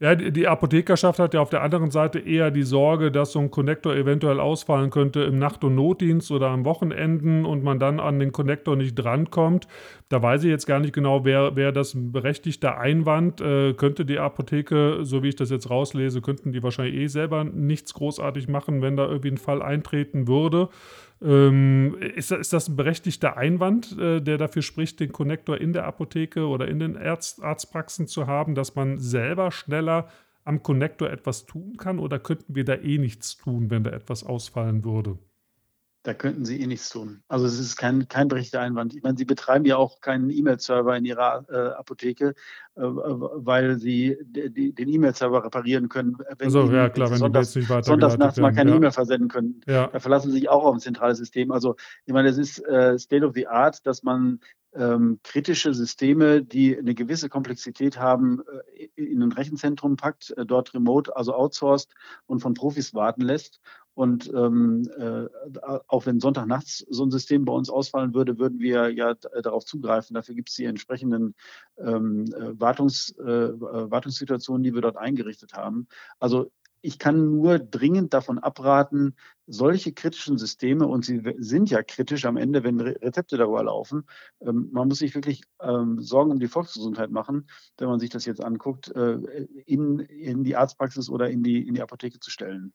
ja, 0.00 0.14
die 0.14 0.46
Apothekerschaft 0.46 1.18
hat 1.18 1.34
ja 1.34 1.40
auf 1.40 1.50
der 1.50 1.62
anderen 1.62 1.90
Seite 1.90 2.20
eher 2.20 2.52
die 2.52 2.62
Sorge, 2.62 3.10
dass 3.10 3.32
so 3.32 3.40
ein 3.40 3.50
Connector 3.50 3.96
eventuell 3.96 4.38
ausfallen 4.38 4.90
könnte 4.90 5.22
im 5.22 5.40
Nacht- 5.40 5.64
und 5.64 5.74
Notdienst 5.74 6.30
oder 6.30 6.50
am 6.50 6.64
Wochenenden 6.64 7.44
und 7.44 7.64
man 7.64 7.80
dann 7.80 7.98
an 7.98 8.20
den 8.20 8.30
Connector 8.30 8.76
nicht 8.76 8.94
drankommt. 8.94 9.66
Da 10.08 10.22
weiß 10.22 10.44
ich 10.44 10.50
jetzt 10.50 10.66
gar 10.66 10.78
nicht 10.78 10.92
genau, 10.92 11.24
wer, 11.24 11.56
wer 11.56 11.72
das 11.72 11.94
berechtigter 11.96 12.78
Einwand 12.78 13.40
äh, 13.40 13.74
könnte 13.74 14.04
die 14.04 14.20
Apotheke, 14.20 15.00
so 15.02 15.24
wie 15.24 15.30
ich 15.30 15.36
das 15.36 15.50
jetzt 15.50 15.68
rauslese, 15.68 16.20
könnten 16.20 16.52
die 16.52 16.62
wahrscheinlich 16.62 16.94
eh 16.94 17.06
selber 17.08 17.42
nichts 17.42 17.92
großartig 17.92 18.46
machen, 18.46 18.82
wenn 18.82 18.96
da 18.96 19.08
irgendwie 19.08 19.32
ein 19.32 19.38
Fall 19.38 19.62
eintreten 19.62 20.28
würde. 20.28 20.68
Ähm, 21.20 21.96
ist, 22.14 22.30
ist, 22.30 22.52
das 22.52 22.68
ein 22.68 22.76
berechtigter 22.76 23.36
Einwand, 23.36 23.98
äh, 23.98 24.20
der 24.20 24.38
dafür 24.38 24.62
spricht, 24.62 25.00
den 25.00 25.12
Konnektor 25.12 25.58
in 25.60 25.72
der 25.72 25.84
Apotheke 25.84 26.46
oder 26.46 26.68
in 26.68 26.78
den 26.78 26.96
Arzt, 26.96 27.42
Arztpraxen 27.42 28.06
zu 28.06 28.26
haben, 28.26 28.54
dass 28.54 28.76
man 28.76 28.98
selber 28.98 29.50
schneller 29.50 30.08
am 30.44 30.62
Konnektor 30.62 31.10
etwas 31.10 31.46
tun 31.46 31.76
kann? 31.76 31.98
Oder 31.98 32.18
könnten 32.18 32.54
wir 32.54 32.64
da 32.64 32.74
eh 32.74 32.98
nichts 32.98 33.36
tun, 33.36 33.70
wenn 33.70 33.84
da 33.84 33.90
etwas 33.90 34.24
ausfallen 34.24 34.84
würde? 34.84 35.18
Da 36.04 36.14
könnten 36.14 36.44
Sie 36.44 36.60
eh 36.60 36.66
nichts 36.66 36.90
tun. 36.90 37.22
Also 37.28 37.46
es 37.46 37.58
ist 37.58 37.76
kein, 37.76 38.06
kein 38.08 38.28
berechtigter 38.28 38.60
Einwand. 38.60 38.94
Ich 38.94 39.02
meine, 39.02 39.18
Sie 39.18 39.24
betreiben 39.24 39.64
ja 39.64 39.76
auch 39.76 40.00
keinen 40.00 40.30
E-Mail-Server 40.30 40.96
in 40.96 41.04
Ihrer 41.04 41.44
äh, 41.50 41.74
Apotheke, 41.74 42.34
äh, 42.76 42.82
weil 42.82 43.78
Sie 43.78 44.16
die, 44.22 44.72
den 44.72 44.88
E-Mail-Server 44.88 45.44
reparieren 45.44 45.88
können. 45.88 46.16
Wenn 46.38 46.46
also 46.46 46.68
Sie, 46.68 46.74
ja, 46.74 46.88
klar, 46.88 47.10
wenn, 47.10 47.20
wenn 47.20 47.44
Sie 47.44 47.58
nicht 47.58 47.84
Sonntags 47.84 48.16
nachts 48.16 48.38
mal 48.38 48.52
keine 48.54 48.70
ja. 48.70 48.76
E-Mail 48.76 48.92
versenden 48.92 49.28
können. 49.28 49.60
Ja. 49.66 49.88
Da 49.88 49.98
verlassen 49.98 50.30
Sie 50.30 50.38
sich 50.38 50.48
auch 50.48 50.64
auf 50.64 50.74
ein 50.74 50.80
zentrales 50.80 51.18
System. 51.18 51.50
Also 51.50 51.74
ich 52.06 52.12
meine, 52.12 52.28
es 52.28 52.38
ist 52.38 52.64
äh, 52.66 52.96
State 52.98 53.26
of 53.26 53.34
the 53.34 53.48
Art, 53.48 53.84
dass 53.84 54.04
man 54.04 54.38
ähm, 54.78 55.18
kritische 55.24 55.74
Systeme, 55.74 56.42
die 56.42 56.78
eine 56.78 56.94
gewisse 56.94 57.28
Komplexität 57.28 57.98
haben, 57.98 58.40
äh, 58.74 58.88
in 58.94 59.22
ein 59.22 59.32
Rechenzentrum 59.32 59.96
packt, 59.96 60.30
äh, 60.36 60.46
dort 60.46 60.72
remote, 60.74 61.14
also 61.16 61.34
outsourced 61.34 61.92
und 62.26 62.40
von 62.40 62.54
Profis 62.54 62.94
warten 62.94 63.22
lässt. 63.22 63.60
Und 63.94 64.32
ähm, 64.32 64.88
äh, 64.96 65.26
auch 65.88 66.06
wenn 66.06 66.20
Sonntagnachts 66.20 66.86
so 66.88 67.04
ein 67.04 67.10
System 67.10 67.44
bei 67.44 67.52
uns 67.52 67.68
ausfallen 67.68 68.14
würde, 68.14 68.38
würden 68.38 68.60
wir 68.60 68.90
ja 68.90 69.14
darauf 69.14 69.64
zugreifen. 69.64 70.14
Dafür 70.14 70.36
gibt 70.36 70.50
es 70.50 70.54
die 70.54 70.66
entsprechenden 70.66 71.34
ähm, 71.78 72.26
äh, 72.26 72.60
Wartungs, 72.60 73.10
äh, 73.18 73.24
Wartungssituationen, 73.24 74.62
die 74.62 74.72
wir 74.72 74.82
dort 74.82 74.96
eingerichtet 74.96 75.54
haben. 75.54 75.88
Also 76.20 76.52
ich 76.80 76.98
kann 76.98 77.30
nur 77.30 77.58
dringend 77.58 78.14
davon 78.14 78.38
abraten, 78.38 79.14
solche 79.46 79.92
kritischen 79.92 80.38
Systeme, 80.38 80.86
und 80.86 81.04
sie 81.04 81.22
sind 81.38 81.70
ja 81.70 81.82
kritisch 81.82 82.24
am 82.24 82.36
Ende, 82.36 82.64
wenn 82.64 82.80
Rezepte 82.80 83.36
darüber 83.36 83.64
laufen, 83.64 84.04
ähm, 84.40 84.68
man 84.72 84.88
muss 84.88 84.98
sich 84.98 85.14
wirklich 85.14 85.42
ähm, 85.60 86.00
Sorgen 86.00 86.30
um 86.30 86.38
die 86.38 86.48
Volksgesundheit 86.48 87.10
machen, 87.10 87.48
wenn 87.78 87.88
man 87.88 88.00
sich 88.00 88.10
das 88.10 88.26
jetzt 88.26 88.42
anguckt, 88.42 88.94
äh, 88.94 89.18
in, 89.66 90.00
in 90.00 90.44
die 90.44 90.56
Arztpraxis 90.56 91.10
oder 91.10 91.30
in 91.30 91.42
die, 91.42 91.66
in 91.66 91.74
die 91.74 91.82
Apotheke 91.82 92.20
zu 92.20 92.30
stellen. 92.30 92.72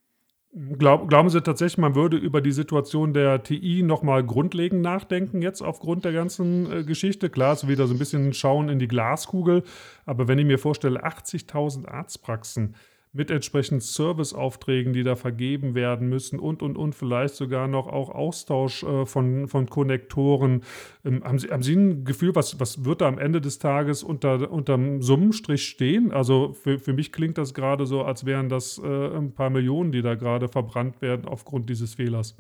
Glaub, 0.56 1.10
glauben 1.10 1.30
Sie 1.30 1.42
tatsächlich, 1.42 1.80
man 1.80 1.96
würde 1.96 2.16
über 2.16 2.39
die 2.39 2.52
Situation 2.52 3.12
der 3.13 3.42
TI 3.42 3.82
nochmal 3.82 4.24
grundlegend 4.24 4.84
nachdenken, 4.84 5.42
jetzt 5.42 5.63
aufgrund 5.63 6.06
der 6.06 6.13
ganzen 6.13 6.72
äh, 6.72 6.84
Geschichte? 6.84 7.32
Klar, 7.32 7.54
ist 7.54 7.68
wieder 7.68 7.88
so 7.88 7.96
ein 7.96 7.98
bisschen 7.98 8.34
Schauen 8.34 8.70
in 8.70 8.78
die 8.78 8.88
Glaskugel, 8.88 9.63
aber 10.06 10.28
wenn 10.28 10.38
ich 10.38 10.46
mir 10.46 10.60
vorstelle, 10.60 11.04
80.000 11.04 11.88
Arztpraxen, 11.88 12.76
mit 13.13 13.30
entsprechenden 13.30 13.80
Serviceaufträgen, 13.80 14.91
die 14.91 15.04
da 15.04 15.15
vergeben 15.15 15.76
werden 15.76 16.10
müssen 16.10 16.39
und, 16.39 16.63
und, 16.63 16.78
und 16.78 16.95
vielleicht 16.95 17.36
sogar 17.36 17.67
noch 17.67 17.88
auch 17.88 18.10
Austausch 18.10 18.84
äh, 18.84 19.06
von, 19.06 19.47
von 19.47 19.69
Konnektoren. 19.69 20.63
Ähm, 21.06 21.23
haben, 21.23 21.38
Sie, 21.38 21.49
haben 21.49 21.62
Sie 21.62 21.76
ein 21.76 22.06
Gefühl, 22.06 22.36
was, 22.36 22.60
was 22.60 22.86
wird 22.86 23.02
da 23.02 23.08
am 23.08 23.19
Ende 23.19 23.39
des 23.39 23.60
Tages 23.60 24.02
unter, 24.04 24.52
unterm 24.52 25.04
Summenstrich 25.04 25.63
stehen? 25.63 26.12
Also 26.12 26.54
für, 26.54 26.80
für 26.80 26.93
mich 26.93 27.12
klingt 27.12 27.38
das 27.38 27.54
gerade 27.54 27.86
so, 27.86 28.02
als 28.02 28.26
wären 28.26 28.49
das 28.49 28.80
äh, 28.84 29.15
ein 29.15 29.34
paar 29.34 29.52
Millionen, 29.52 29.91
die 29.91 30.02
da 30.02 30.15
gerade 30.15 30.47
verbrannt 30.47 31.02
werden 31.02 31.26
aufgrund 31.26 31.69
dieses 31.69 31.93
Fehlers. 31.93 32.36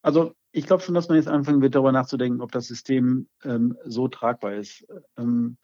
Also 0.00 0.32
ich 0.52 0.66
glaube 0.66 0.82
schon, 0.82 0.94
dass 0.94 1.08
man 1.08 1.18
jetzt 1.18 1.28
anfangen 1.28 1.60
wird, 1.60 1.74
darüber 1.74 1.92
nachzudenken, 1.92 2.40
ob 2.40 2.50
das 2.50 2.66
System 2.66 3.28
ähm, 3.44 3.76
so 3.84 4.08
tragbar 4.08 4.54
ist. 4.54 4.86
Ähm, 5.18 5.58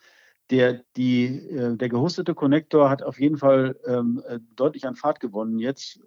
der, 0.51 0.85
die, 0.97 1.27
äh, 1.27 1.77
der 1.77 1.89
gehostete 1.89 2.35
Connector 2.35 2.89
hat 2.89 3.03
auf 3.03 3.19
jeden 3.19 3.37
Fall 3.37 3.79
ähm, 3.87 4.23
äh, 4.27 4.39
deutlich 4.55 4.87
an 4.87 4.95
Fahrt 4.95 5.19
gewonnen. 5.21 5.59
Jetzt, 5.59 6.01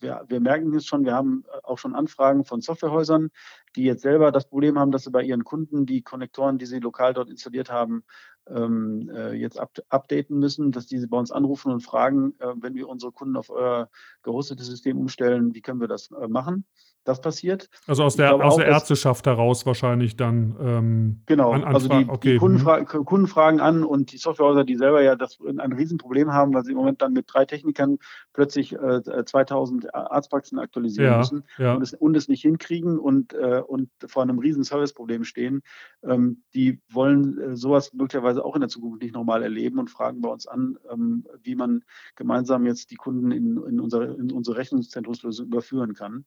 wir, 0.00 0.24
wir 0.28 0.40
merken 0.40 0.74
es 0.74 0.86
schon, 0.86 1.04
wir 1.04 1.14
haben 1.14 1.44
auch 1.62 1.78
schon 1.78 1.94
Anfragen 1.94 2.44
von 2.44 2.60
Softwarehäusern, 2.60 3.30
die 3.74 3.84
jetzt 3.84 4.02
selber 4.02 4.32
das 4.32 4.48
Problem 4.48 4.78
haben, 4.78 4.92
dass 4.92 5.04
sie 5.04 5.10
bei 5.10 5.22
ihren 5.22 5.44
Kunden 5.44 5.86
die 5.86 6.02
Konnektoren, 6.02 6.58
die 6.58 6.66
sie 6.66 6.78
lokal 6.78 7.14
dort 7.14 7.30
installiert 7.30 7.70
haben, 7.70 8.04
ähm, 8.48 9.10
äh, 9.14 9.32
jetzt 9.32 9.58
up 9.58 9.72
updaten 9.88 10.38
müssen, 10.38 10.72
dass 10.72 10.86
diese 10.86 11.08
bei 11.08 11.18
uns 11.18 11.32
anrufen 11.32 11.72
und 11.72 11.80
fragen, 11.80 12.34
äh, 12.38 12.52
wenn 12.56 12.74
wir 12.74 12.88
unsere 12.88 13.12
Kunden 13.12 13.36
auf 13.36 13.50
euer 13.50 13.90
gehostetes 14.22 14.66
System 14.66 14.98
umstellen, 14.98 15.54
wie 15.54 15.62
können 15.62 15.80
wir 15.80 15.88
das 15.88 16.10
äh, 16.10 16.28
machen? 16.28 16.64
Das 17.06 17.20
passiert. 17.20 17.68
Also 17.86 18.02
aus 18.04 18.16
der, 18.16 18.34
aus 18.34 18.56
der 18.56 18.66
Ärzteschaft 18.66 19.26
heraus 19.26 19.64
wahrscheinlich 19.64 20.16
dann. 20.16 20.56
Ähm, 20.60 21.22
genau, 21.26 21.52
an, 21.52 21.64
also 21.64 21.88
die, 21.88 22.06
okay. 22.08 22.32
die 22.32 22.38
Kunden, 22.38 22.58
fra 22.58 22.84
Kunden, 22.84 23.26
fragen 23.26 23.60
an 23.60 23.84
und 23.84 24.12
die 24.12 24.18
Softwarehäuser, 24.18 24.64
die 24.64 24.76
selber 24.76 25.02
ja 25.02 25.14
das 25.14 25.38
ein 25.40 25.72
Riesenproblem 25.72 26.32
haben, 26.32 26.52
weil 26.52 26.64
sie 26.64 26.72
im 26.72 26.78
Moment 26.78 27.02
dann 27.02 27.12
mit 27.12 27.26
drei 27.28 27.44
Technikern 27.44 27.98
plötzlich 28.32 28.72
äh, 28.72 29.24
2000 29.24 29.94
Arztpraxen 29.94 30.58
aktualisieren 30.58 31.12
ja, 31.12 31.18
müssen 31.18 31.44
ja. 31.58 31.74
Und, 31.74 31.82
es, 31.82 31.94
und, 31.94 32.16
es, 32.16 32.28
nicht 32.28 32.42
hinkriegen 32.42 32.98
und, 32.98 33.34
äh, 33.34 33.62
und 33.64 33.88
vor 34.06 34.22
einem 34.22 34.38
riesen 34.38 34.64
Serviceproblem 34.64 35.24
stehen. 35.24 35.62
Ähm, 36.02 36.42
die 36.54 36.80
wollen 36.90 37.38
äh, 37.38 37.56
sowas 37.56 37.92
möglicherweise 37.92 38.44
auch 38.44 38.54
in 38.56 38.60
der 38.60 38.68
Zukunft 38.68 39.02
nicht 39.02 39.14
nochmal 39.14 39.42
erleben 39.42 39.78
und 39.78 39.90
fragen 39.90 40.20
bei 40.20 40.28
uns 40.28 40.46
an, 40.46 40.76
ähm, 40.92 41.24
wie 41.42 41.54
man 41.54 41.84
gemeinsam 42.16 42.66
jetzt 42.66 42.90
die 42.90 42.96
Kunden 42.96 43.30
in, 43.30 43.62
in, 43.64 43.80
unsere, 43.80 44.14
in 44.14 44.32
unsere 44.32 44.56
Rechnungszentrumslösung 44.56 45.46
überführen 45.46 45.94
kann. 45.94 46.24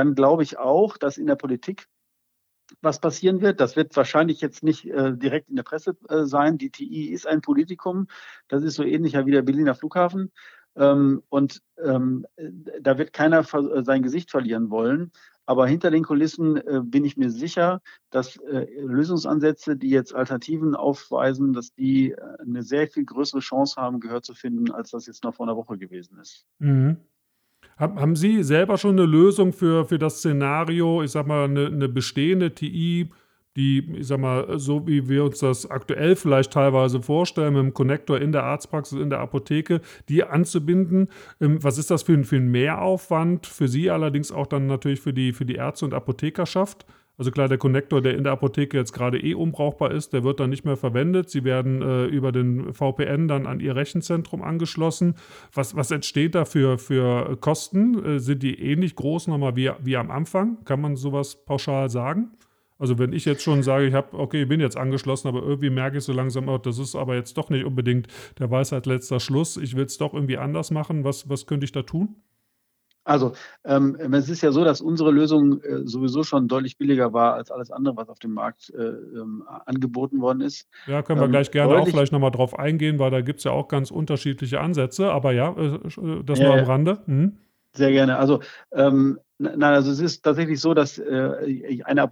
Dann 0.00 0.14
glaube 0.14 0.42
ich 0.42 0.56
auch, 0.56 0.96
dass 0.96 1.18
in 1.18 1.26
der 1.26 1.36
Politik 1.36 1.86
was 2.80 3.02
passieren 3.02 3.42
wird. 3.42 3.60
Das 3.60 3.76
wird 3.76 3.94
wahrscheinlich 3.94 4.40
jetzt 4.40 4.62
nicht 4.62 4.86
äh, 4.86 5.14
direkt 5.14 5.50
in 5.50 5.56
der 5.56 5.62
Presse 5.62 5.94
äh, 6.08 6.24
sein. 6.24 6.56
Die 6.56 6.70
TI 6.70 7.10
ist 7.10 7.26
ein 7.26 7.42
Politikum. 7.42 8.06
Das 8.48 8.62
ist 8.62 8.76
so 8.76 8.82
ähnlich 8.82 9.14
wie 9.14 9.30
der 9.30 9.42
Berliner 9.42 9.74
Flughafen. 9.74 10.32
Ähm, 10.74 11.22
und 11.28 11.60
ähm, 11.84 12.26
da 12.80 12.96
wird 12.96 13.12
keiner 13.12 13.40
äh, 13.40 13.84
sein 13.84 14.02
Gesicht 14.02 14.30
verlieren 14.30 14.70
wollen. 14.70 15.12
Aber 15.44 15.66
hinter 15.66 15.90
den 15.90 16.04
Kulissen 16.04 16.56
äh, 16.56 16.80
bin 16.82 17.04
ich 17.04 17.18
mir 17.18 17.30
sicher, 17.30 17.82
dass 18.08 18.36
äh, 18.36 18.68
Lösungsansätze, 18.80 19.76
die 19.76 19.90
jetzt 19.90 20.14
Alternativen 20.14 20.74
aufweisen, 20.74 21.52
dass 21.52 21.74
die 21.74 22.12
äh, 22.12 22.16
eine 22.40 22.62
sehr 22.62 22.88
viel 22.88 23.04
größere 23.04 23.40
Chance 23.40 23.78
haben, 23.78 24.00
Gehör 24.00 24.22
zu 24.22 24.32
finden, 24.32 24.70
als 24.70 24.92
das 24.92 25.06
jetzt 25.06 25.24
noch 25.24 25.34
vor 25.34 25.46
einer 25.46 25.56
Woche 25.56 25.76
gewesen 25.76 26.18
ist. 26.20 26.46
Mhm. 26.58 26.96
Haben 27.80 28.14
Sie 28.14 28.42
selber 28.42 28.76
schon 28.76 28.98
eine 28.98 29.06
Lösung 29.06 29.54
für, 29.54 29.86
für 29.86 29.98
das 29.98 30.18
Szenario, 30.18 31.02
ich 31.02 31.12
sag 31.12 31.26
mal, 31.26 31.44
eine, 31.44 31.66
eine 31.66 31.88
bestehende 31.88 32.54
TI, 32.54 33.08
die, 33.56 33.78
ich 33.96 34.06
sag 34.06 34.20
mal, 34.20 34.58
so 34.58 34.86
wie 34.86 35.08
wir 35.08 35.24
uns 35.24 35.38
das 35.38 35.68
aktuell 35.68 36.14
vielleicht 36.14 36.52
teilweise 36.52 37.00
vorstellen, 37.00 37.54
mit 37.54 37.62
dem 37.62 37.72
Connector 37.72 38.20
in 38.20 38.32
der 38.32 38.44
Arztpraxis, 38.44 39.00
in 39.00 39.08
der 39.08 39.20
Apotheke, 39.20 39.80
die 40.10 40.22
anzubinden. 40.22 41.08
Ähm, 41.40 41.64
was 41.64 41.78
ist 41.78 41.90
das 41.90 42.02
für 42.02 42.12
ein, 42.12 42.24
für 42.24 42.36
ein 42.36 42.50
Mehraufwand? 42.50 43.46
Für 43.46 43.66
Sie 43.66 43.90
allerdings 43.90 44.30
auch 44.30 44.46
dann 44.46 44.66
natürlich 44.66 45.00
für 45.00 45.14
die, 45.14 45.32
für 45.32 45.46
die 45.46 45.54
Ärzte 45.54 45.86
und 45.86 45.94
Apothekerschaft? 45.94 46.84
Also 47.20 47.32
klar, 47.32 47.48
der 47.48 47.58
Connector, 47.58 48.00
der 48.00 48.16
in 48.16 48.24
der 48.24 48.32
Apotheke 48.32 48.78
jetzt 48.78 48.94
gerade 48.94 49.22
eh 49.22 49.34
unbrauchbar 49.34 49.90
ist, 49.90 50.14
der 50.14 50.24
wird 50.24 50.40
dann 50.40 50.48
nicht 50.48 50.64
mehr 50.64 50.78
verwendet. 50.78 51.28
Sie 51.28 51.44
werden 51.44 51.82
äh, 51.82 52.06
über 52.06 52.32
den 52.32 52.72
VPN 52.72 53.28
dann 53.28 53.46
an 53.46 53.60
Ihr 53.60 53.76
Rechenzentrum 53.76 54.40
angeschlossen. 54.40 55.16
Was, 55.52 55.76
was 55.76 55.90
entsteht 55.90 56.34
da 56.34 56.46
für, 56.46 56.78
für 56.78 57.36
Kosten? 57.36 58.02
Äh, 58.02 58.20
sind 58.20 58.42
die 58.42 58.58
ähnlich 58.58 58.94
groß 58.94 59.26
nochmal 59.26 59.54
wie, 59.54 59.70
wie 59.82 59.98
am 59.98 60.10
Anfang? 60.10 60.64
Kann 60.64 60.80
man 60.80 60.96
sowas 60.96 61.44
pauschal 61.44 61.90
sagen? 61.90 62.30
Also 62.78 62.98
wenn 62.98 63.12
ich 63.12 63.26
jetzt 63.26 63.42
schon 63.42 63.62
sage, 63.62 63.86
ich 63.86 63.92
habe, 63.92 64.18
okay, 64.18 64.44
ich 64.44 64.48
bin 64.48 64.60
jetzt 64.60 64.78
angeschlossen, 64.78 65.28
aber 65.28 65.42
irgendwie 65.42 65.68
merke 65.68 65.98
ich 65.98 66.04
so 66.04 66.14
langsam, 66.14 66.48
oh, 66.48 66.56
das 66.56 66.78
ist 66.78 66.96
aber 66.96 67.16
jetzt 67.16 67.36
doch 67.36 67.50
nicht 67.50 67.66
unbedingt 67.66 68.06
der 68.38 68.50
Weisheit 68.50 68.86
letzter 68.86 69.20
Schluss. 69.20 69.58
Ich 69.58 69.76
will 69.76 69.84
es 69.84 69.98
doch 69.98 70.14
irgendwie 70.14 70.38
anders 70.38 70.70
machen. 70.70 71.04
Was, 71.04 71.28
was 71.28 71.46
könnte 71.46 71.64
ich 71.64 71.72
da 71.72 71.82
tun? 71.82 72.16
Also 73.04 73.32
ähm, 73.64 73.96
es 74.12 74.28
ist 74.28 74.42
ja 74.42 74.52
so, 74.52 74.62
dass 74.62 74.80
unsere 74.80 75.10
Lösung 75.10 75.62
äh, 75.62 75.86
sowieso 75.86 76.22
schon 76.22 76.48
deutlich 76.48 76.76
billiger 76.76 77.12
war 77.12 77.34
als 77.34 77.50
alles 77.50 77.70
andere, 77.70 77.96
was 77.96 78.08
auf 78.08 78.18
dem 78.18 78.32
Markt 78.34 78.70
äh, 78.70 78.82
ähm, 78.82 79.44
angeboten 79.64 80.20
worden 80.20 80.42
ist. 80.42 80.68
Ja, 80.86 81.02
können 81.02 81.20
wir 81.20 81.24
ähm, 81.24 81.32
gleich 81.32 81.50
gerne 81.50 81.76
auch 81.76 81.88
vielleicht 81.88 82.12
nochmal 82.12 82.30
drauf 82.30 82.58
eingehen, 82.58 82.98
weil 82.98 83.10
da 83.10 83.22
gibt 83.22 83.38
es 83.38 83.44
ja 83.44 83.52
auch 83.52 83.68
ganz 83.68 83.90
unterschiedliche 83.90 84.60
Ansätze. 84.60 85.12
Aber 85.12 85.32
ja, 85.32 85.54
äh, 85.56 85.76
äh 85.76 86.22
das 86.24 86.40
nur 86.40 86.54
am 86.54 86.64
Rande. 86.64 87.02
Mhm. 87.06 87.38
Sehr 87.72 87.92
gerne. 87.92 88.18
Also 88.18 88.40
ähm, 88.72 89.18
Nein, 89.42 89.62
also 89.62 89.90
es 89.90 90.00
ist 90.00 90.22
tatsächlich 90.22 90.60
so, 90.60 90.74
dass 90.74 90.98
äh, 90.98 91.80
eine, 91.84 92.02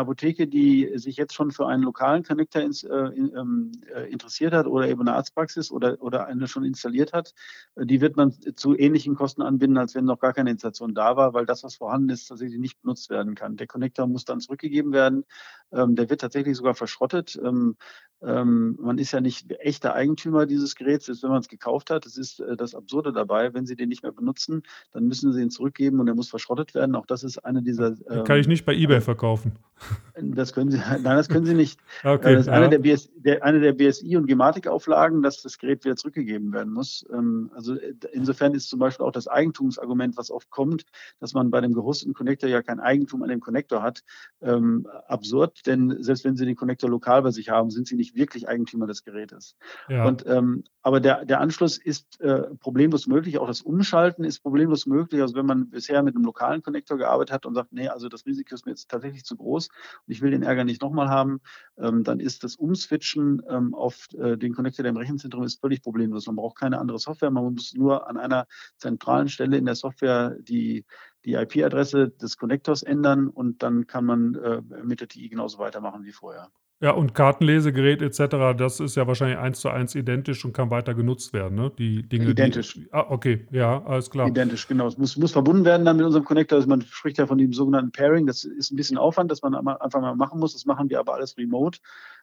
Apotheke, 0.00 0.46
die 0.46 0.90
sich 0.94 1.18
jetzt 1.18 1.34
schon 1.34 1.50
für 1.50 1.66
einen 1.66 1.82
lokalen 1.82 2.22
Connector 2.22 2.62
äh, 2.62 2.64
ähm, 2.64 3.72
äh, 3.94 4.10
interessiert 4.10 4.54
hat 4.54 4.66
oder 4.66 4.88
eben 4.88 5.02
eine 5.02 5.12
Arztpraxis 5.12 5.70
oder, 5.70 5.98
eine 6.26 6.48
schon 6.48 6.64
installiert 6.64 7.12
hat, 7.12 7.34
die 7.76 8.00
wird 8.00 8.16
man 8.16 8.32
zu 8.32 8.74
ähnlichen 8.74 9.16
Kosten 9.16 9.42
anbinden, 9.42 9.76
als 9.76 9.94
wenn 9.94 10.06
noch 10.06 10.18
gar 10.18 10.32
keine 10.32 10.50
Installation 10.50 10.94
da 10.94 11.14
war, 11.14 11.34
weil 11.34 11.44
das, 11.44 11.62
was 11.62 11.76
vorhanden 11.76 12.08
ist, 12.08 12.26
tatsächlich 12.26 12.58
nicht 12.58 12.80
benutzt 12.80 13.10
werden 13.10 13.34
kann. 13.34 13.58
Der 13.58 13.66
Connector 13.66 14.06
muss 14.06 14.24
dann 14.24 14.40
zurückgegeben 14.40 14.94
werden. 14.94 15.26
Ähm, 15.72 15.94
der 15.94 16.08
wird 16.08 16.22
tatsächlich 16.22 16.56
sogar 16.56 16.74
verschrottet. 16.74 17.38
Ähm, 17.42 17.76
man 18.20 18.98
ist 18.98 19.12
ja 19.12 19.20
nicht 19.20 19.52
echter 19.60 19.94
Eigentümer 19.94 20.46
dieses 20.46 20.74
Geräts, 20.74 21.06
selbst 21.06 21.22
wenn 21.22 21.30
man 21.30 21.40
es 21.40 21.48
gekauft 21.48 21.90
hat. 21.90 22.04
Das 22.04 22.16
ist 22.16 22.42
das 22.56 22.74
Absurde 22.74 23.12
dabei. 23.12 23.54
Wenn 23.54 23.64
Sie 23.64 23.76
den 23.76 23.88
nicht 23.88 24.02
mehr 24.02 24.10
benutzen, 24.10 24.62
dann 24.90 25.06
müssen 25.06 25.32
Sie 25.32 25.40
ihn 25.40 25.50
zurückgeben 25.50 26.00
und 26.00 26.08
er 26.08 26.16
muss 26.16 26.28
verschrottet 26.28 26.74
werden 26.74 26.77
werden. 26.78 26.94
Auch 26.94 27.06
das 27.06 27.22
ist 27.22 27.44
eine 27.44 27.62
dieser. 27.62 27.94
Ähm, 28.08 28.24
Kann 28.24 28.38
ich 28.38 28.48
nicht 28.48 28.64
bei 28.64 28.74
eBay 28.74 29.00
verkaufen. 29.00 29.52
Das 30.20 30.52
können 30.52 30.70
Sie, 30.70 30.78
nein, 30.78 31.04
das 31.04 31.28
können 31.28 31.46
Sie 31.46 31.54
nicht. 31.54 31.78
okay, 32.04 32.32
das 32.32 32.42
ist 32.42 32.46
ja. 32.48 32.54
eine, 32.54 32.68
der 32.68 32.78
BS, 32.78 33.08
der, 33.16 33.44
eine 33.44 33.60
der 33.60 33.72
BSI- 33.72 34.16
und 34.16 34.26
Gematik-Auflagen, 34.26 35.22
dass 35.22 35.42
das 35.42 35.58
Gerät 35.58 35.84
wieder 35.84 35.94
zurückgegeben 35.94 36.52
werden 36.52 36.72
muss. 36.72 37.06
Ähm, 37.12 37.50
also 37.54 37.74
äh, 37.74 37.94
insofern 38.12 38.54
ist 38.54 38.68
zum 38.68 38.80
Beispiel 38.80 39.06
auch 39.06 39.12
das 39.12 39.28
Eigentumsargument, 39.28 40.16
was 40.16 40.30
oft 40.30 40.50
kommt, 40.50 40.84
dass 41.20 41.34
man 41.34 41.50
bei 41.50 41.60
dem 41.60 41.72
gehosteten 41.72 42.14
Connector 42.14 42.50
ja 42.50 42.62
kein 42.62 42.80
Eigentum 42.80 43.22
an 43.22 43.28
dem 43.28 43.40
Connector 43.40 43.82
hat, 43.82 44.02
ähm, 44.40 44.88
absurd. 45.06 45.66
Denn 45.66 46.02
selbst 46.02 46.24
wenn 46.24 46.36
Sie 46.36 46.46
den 46.46 46.56
Connector 46.56 46.90
lokal 46.90 47.22
bei 47.22 47.30
sich 47.30 47.50
haben, 47.50 47.70
sind 47.70 47.86
Sie 47.86 47.94
nicht 47.94 48.16
wirklich 48.16 48.48
Eigentümer 48.48 48.86
des 48.86 49.04
Gerätes. 49.04 49.56
Ja. 49.88 50.04
Und, 50.04 50.24
ähm, 50.26 50.64
aber 50.82 51.00
der, 51.00 51.24
der 51.24 51.40
Anschluss 51.40 51.78
ist 51.78 52.20
äh, 52.20 52.42
problemlos 52.60 53.06
möglich. 53.06 53.38
Auch 53.38 53.46
das 53.46 53.60
Umschalten 53.60 54.24
ist 54.24 54.40
problemlos 54.40 54.86
möglich. 54.86 55.20
Also 55.20 55.34
wenn 55.34 55.46
man 55.46 55.70
bisher 55.70 56.02
mit 56.02 56.16
einem 56.16 56.24
lokalen 56.24 56.62
Connector 56.68 56.98
gearbeitet 56.98 57.32
hat 57.32 57.46
und 57.46 57.54
sagt, 57.54 57.72
nee, 57.72 57.88
also 57.88 58.08
das 58.08 58.26
Risiko 58.26 58.54
ist 58.54 58.66
mir 58.66 58.72
jetzt 58.72 58.90
tatsächlich 58.90 59.24
zu 59.24 59.36
groß 59.36 59.68
und 59.68 60.12
ich 60.12 60.20
will 60.20 60.30
den 60.30 60.42
Ärger 60.42 60.64
nicht 60.64 60.82
nochmal 60.82 61.08
haben, 61.08 61.40
ähm, 61.78 62.04
dann 62.04 62.20
ist 62.20 62.44
das 62.44 62.56
Umswitchen 62.56 63.42
ähm, 63.48 63.74
auf 63.74 64.08
äh, 64.18 64.36
den 64.36 64.54
Connector, 64.54 64.82
der 64.82 64.90
im 64.90 64.96
Rechenzentrum 64.98 65.44
ist, 65.44 65.60
völlig 65.60 65.82
problemlos. 65.82 66.26
Man 66.26 66.36
braucht 66.36 66.58
keine 66.58 66.78
andere 66.78 66.98
Software, 66.98 67.30
man 67.30 67.54
muss 67.54 67.74
nur 67.74 68.06
an 68.06 68.18
einer 68.18 68.46
zentralen 68.76 69.28
Stelle 69.28 69.56
in 69.56 69.64
der 69.64 69.74
Software 69.74 70.36
die 70.40 70.84
die 71.24 71.34
IP-Adresse 71.34 72.10
des 72.10 72.38
Connectors 72.38 72.82
ändern 72.82 73.28
und 73.28 73.62
dann 73.62 73.86
kann 73.86 74.04
man 74.04 74.34
äh, 74.36 74.62
mit 74.82 75.00
der 75.00 75.08
TI 75.08 75.28
genauso 75.28 75.58
weitermachen 75.58 76.04
wie 76.04 76.12
vorher. 76.12 76.50
Ja, 76.80 76.92
und 76.92 77.12
Kartenlesegerät 77.12 78.02
etc., 78.02 78.56
das 78.56 78.78
ist 78.78 78.94
ja 78.94 79.06
wahrscheinlich 79.08 79.38
eins 79.38 79.60
zu 79.60 79.68
eins 79.68 79.96
identisch 79.96 80.44
und 80.44 80.52
kann 80.52 80.70
weiter 80.70 80.94
genutzt 80.94 81.32
werden, 81.32 81.56
ne? 81.56 81.72
Die 81.76 82.08
Dinge. 82.08 82.30
Identisch. 82.30 82.74
Die, 82.74 82.88
ah, 82.92 83.06
okay, 83.08 83.48
ja, 83.50 83.84
alles 83.84 84.08
klar. 84.10 84.28
Identisch, 84.28 84.68
genau. 84.68 84.86
Es 84.86 84.96
muss, 84.96 85.16
muss 85.16 85.32
verbunden 85.32 85.64
werden 85.64 85.84
dann 85.84 85.96
mit 85.96 86.06
unserem 86.06 86.24
Connector. 86.24 86.56
Also 86.56 86.68
man 86.68 86.82
spricht 86.82 87.18
ja 87.18 87.26
von 87.26 87.38
dem 87.38 87.52
sogenannten 87.52 87.90
Pairing. 87.90 88.26
Das 88.26 88.44
ist 88.44 88.70
ein 88.70 88.76
bisschen 88.76 88.96
Aufwand, 88.96 89.28
das 89.32 89.42
man 89.42 89.56
einfach 89.56 90.00
mal 90.00 90.14
machen 90.14 90.38
muss. 90.38 90.52
Das 90.52 90.66
machen 90.66 90.88
wir 90.88 91.00
aber 91.00 91.14
alles 91.14 91.36
remote. 91.36 91.80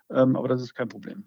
Ähm, 0.10 0.38
aber 0.38 0.48
das 0.48 0.62
ist 0.62 0.74
kein 0.74 0.88
Problem. 0.88 1.26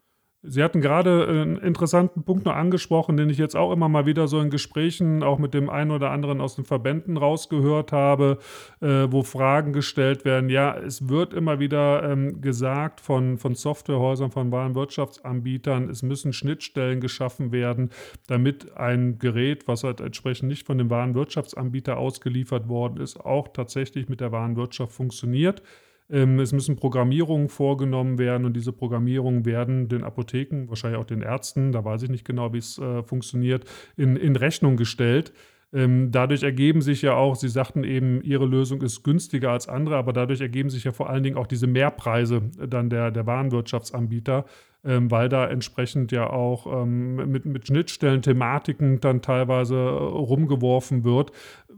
Sie 0.48 0.62
hatten 0.62 0.80
gerade 0.80 1.26
einen 1.28 1.56
interessanten 1.56 2.22
Punkt 2.22 2.46
noch 2.46 2.54
angesprochen, 2.54 3.16
den 3.16 3.28
ich 3.28 3.38
jetzt 3.38 3.56
auch 3.56 3.72
immer 3.72 3.88
mal 3.88 4.06
wieder 4.06 4.28
so 4.28 4.40
in 4.40 4.50
Gesprächen 4.50 5.22
auch 5.22 5.38
mit 5.38 5.54
dem 5.54 5.68
einen 5.68 5.90
oder 5.90 6.10
anderen 6.10 6.40
aus 6.40 6.56
den 6.56 6.64
Verbänden 6.64 7.16
rausgehört 7.16 7.92
habe, 7.92 8.38
äh, 8.80 9.06
wo 9.10 9.22
Fragen 9.22 9.72
gestellt 9.72 10.24
werden. 10.24 10.48
Ja, 10.48 10.76
es 10.76 11.08
wird 11.08 11.34
immer 11.34 11.60
wieder 11.60 12.02
ähm, 12.10 12.40
gesagt 12.40 13.00
von, 13.00 13.38
von 13.38 13.54
Softwarehäusern, 13.54 14.30
von 14.30 14.50
Warenwirtschaftsanbietern, 14.50 15.90
es 15.90 16.02
müssen 16.02 16.32
Schnittstellen 16.32 17.00
geschaffen 17.00 17.52
werden, 17.52 17.90
damit 18.26 18.76
ein 18.76 19.18
Gerät, 19.18 19.68
was 19.68 19.84
halt 19.84 20.00
entsprechend 20.00 20.48
nicht 20.48 20.66
von 20.66 20.78
dem 20.78 20.90
Warenwirtschaftsanbieter 20.90 21.98
ausgeliefert 21.98 22.68
worden 22.68 23.00
ist, 23.00 23.20
auch 23.20 23.48
tatsächlich 23.48 24.08
mit 24.08 24.20
der 24.20 24.32
Warenwirtschaft 24.32 24.92
funktioniert. 24.92 25.62
Ähm, 26.10 26.38
es 26.40 26.52
müssen 26.52 26.76
Programmierungen 26.76 27.48
vorgenommen 27.48 28.18
werden 28.18 28.44
und 28.44 28.54
diese 28.54 28.72
Programmierungen 28.72 29.44
werden 29.44 29.88
den 29.88 30.04
Apotheken, 30.04 30.68
wahrscheinlich 30.68 30.98
auch 31.00 31.04
den 31.04 31.22
Ärzten, 31.22 31.72
da 31.72 31.84
weiß 31.84 32.02
ich 32.02 32.10
nicht 32.10 32.24
genau, 32.24 32.52
wie 32.52 32.58
es 32.58 32.78
äh, 32.78 33.02
funktioniert, 33.02 33.64
in, 33.96 34.16
in 34.16 34.36
Rechnung 34.36 34.76
gestellt. 34.76 35.32
Ähm, 35.70 36.10
dadurch 36.10 36.42
ergeben 36.42 36.80
sich 36.80 37.02
ja 37.02 37.14
auch, 37.14 37.36
Sie 37.36 37.48
sagten 37.48 37.84
eben, 37.84 38.22
Ihre 38.22 38.46
Lösung 38.46 38.80
ist 38.80 39.02
günstiger 39.02 39.50
als 39.50 39.68
andere, 39.68 39.96
aber 39.96 40.14
dadurch 40.14 40.40
ergeben 40.40 40.70
sich 40.70 40.84
ja 40.84 40.92
vor 40.92 41.10
allen 41.10 41.22
Dingen 41.22 41.36
auch 41.36 41.46
diese 41.46 41.66
Mehrpreise 41.66 42.42
dann 42.66 42.88
der, 42.88 43.10
der 43.10 43.26
Warenwirtschaftsanbieter, 43.26 44.46
ähm, 44.84 45.10
weil 45.10 45.28
da 45.28 45.46
entsprechend 45.48 46.12
ja 46.12 46.30
auch 46.30 46.82
ähm, 46.82 47.16
mit, 47.30 47.44
mit 47.44 47.66
Schnittstellen, 47.66 48.22
Thematiken 48.22 49.00
dann 49.00 49.22
teilweise 49.22 49.74
äh, 49.74 49.78
rumgeworfen 49.78 51.04
wird. 51.04 51.32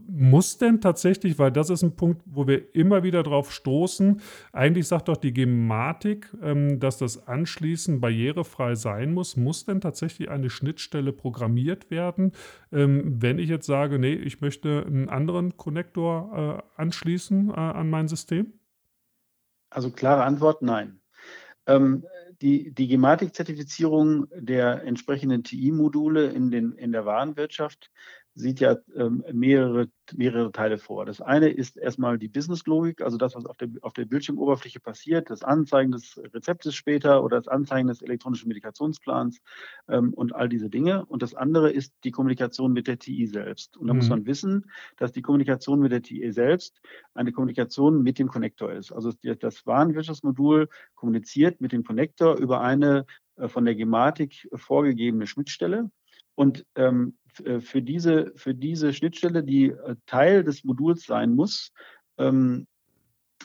Muss 0.07 0.59
denn 0.59 0.81
tatsächlich, 0.81 1.39
weil 1.39 1.53
das 1.53 1.71
ist 1.71 1.83
ein 1.83 1.97
Punkt, 1.97 2.23
wo 2.27 2.47
wir 2.47 2.75
immer 2.75 3.03
wieder 3.03 3.23
drauf 3.23 3.53
stoßen, 3.53 4.21
eigentlich 4.53 4.89
sagt 4.89 5.09
doch 5.09 5.17
die 5.17 5.33
Gematik, 5.33 6.29
ähm, 6.43 6.79
dass 6.81 6.99
das 6.99 7.27
Anschließen 7.27 8.01
barrierefrei 8.01 8.75
sein 8.75 9.15
muss. 9.15 9.37
Muss 9.37 9.65
denn 9.65 9.81
tatsächlich 9.81 10.29
eine 10.31 10.51
Schnittstelle 10.51 11.13
programmiert 11.13 11.91
werden, 11.91 12.33
ähm, 12.73 13.23
wenn 13.23 13.39
ich 13.39 13.49
jetzt 13.49 13.67
sage, 13.67 13.99
nee, 13.99 14.15
ich 14.15 14.41
möchte 14.41 14.85
einen 14.87 15.09
anderen 15.09 15.57
Konnektor 15.57 16.63
äh, 16.77 16.81
anschließen 16.81 17.51
äh, 17.51 17.55
an 17.55 17.89
mein 17.89 18.09
System? 18.09 18.53
Also 19.71 19.91
klare 19.91 20.25
Antwort, 20.25 20.63
nein. 20.63 21.01
Ähm, 21.67 22.05
die, 22.43 22.73
die 22.73 22.89
Gematik-Zertifizierung 22.89 24.29
der 24.35 24.85
entsprechenden 24.85 25.45
TI-Module 25.45 26.27
in, 26.27 26.53
in 26.53 26.93
der 26.93 27.05
Warenwirtschaft 27.05 27.91
sieht 28.35 28.61
ja 28.61 28.77
ähm, 28.95 29.25
mehrere, 29.33 29.89
mehrere 30.15 30.53
Teile 30.53 30.79
vor. 30.79 31.05
Das 31.05 31.21
eine 31.21 31.49
ist 31.49 31.77
erstmal 31.77 32.19
die 32.19 32.29
Business-Logik, 32.29 33.03
also 33.03 33.17
das, 33.17 33.35
was 33.35 33.45
auf 33.45 33.57
der, 33.57 33.69
auf 33.83 33.93
der 33.93 34.05
Bildschirmoberfläche 34.05 34.81
passiert, 34.81 35.31
das 35.31 35.43
Anzeigen 35.43 35.93
des 35.93 36.21
Rezeptes 36.33 36.75
später 36.75 37.25
oder 37.25 37.39
das 37.39 37.49
Anzeigen 37.49 37.89
des 37.89 38.03
elektronischen 38.03 38.49
Medikationsplans 38.49 39.41
ähm, 39.89 40.15
und 40.15 40.35
all 40.35 40.49
diese 40.49 40.71
Dinge. 40.71 41.05
Und 41.07 41.23
das 41.23 41.35
andere 41.35 41.71
ist 41.71 41.93
die 42.05 42.13
Kommunikation 42.13 42.73
mit 42.73 42.87
der 42.87 42.99
TI 42.99 43.27
selbst. 43.27 43.77
Und 43.77 43.89
da 43.89 43.95
mhm. 43.95 43.99
muss 43.99 44.09
man 44.09 44.27
wissen, 44.27 44.71
dass 44.97 45.13
die 45.13 45.23
Kommunikation 45.23 45.81
mit 45.81 45.93
der 45.93 46.03
TI 46.03 46.31
selbst 46.33 46.81
eine 47.15 47.33
Kommunikation 47.33 48.03
mit 48.03 48.19
dem 48.19 48.29
Connector 48.29 48.73
ist. 48.73 48.93
Also 48.93 49.13
das 49.23 49.67
Warenwirtschaftsmodul 49.67 50.69
kommuniziert 50.95 51.61
mit 51.61 51.73
dem 51.73 51.85
Connector 51.85 52.37
über 52.37 52.61
eine 52.61 53.07
äh, 53.37 53.49
von 53.49 53.65
der 53.65 53.75
Gematik 53.75 54.49
vorgegebene 54.55 55.27
Schnittstelle. 55.27 55.91
Und 56.41 56.65
ähm, 56.75 57.19
äh, 57.45 57.61
für, 57.61 57.83
diese, 57.83 58.33
für 58.35 58.55
diese 58.55 58.95
Schnittstelle, 58.95 59.45
die 59.45 59.67
äh, 59.67 59.97
Teil 60.07 60.43
des 60.43 60.65
Moduls 60.65 61.05
sein 61.05 61.35
muss, 61.35 61.71
ähm, 62.17 62.67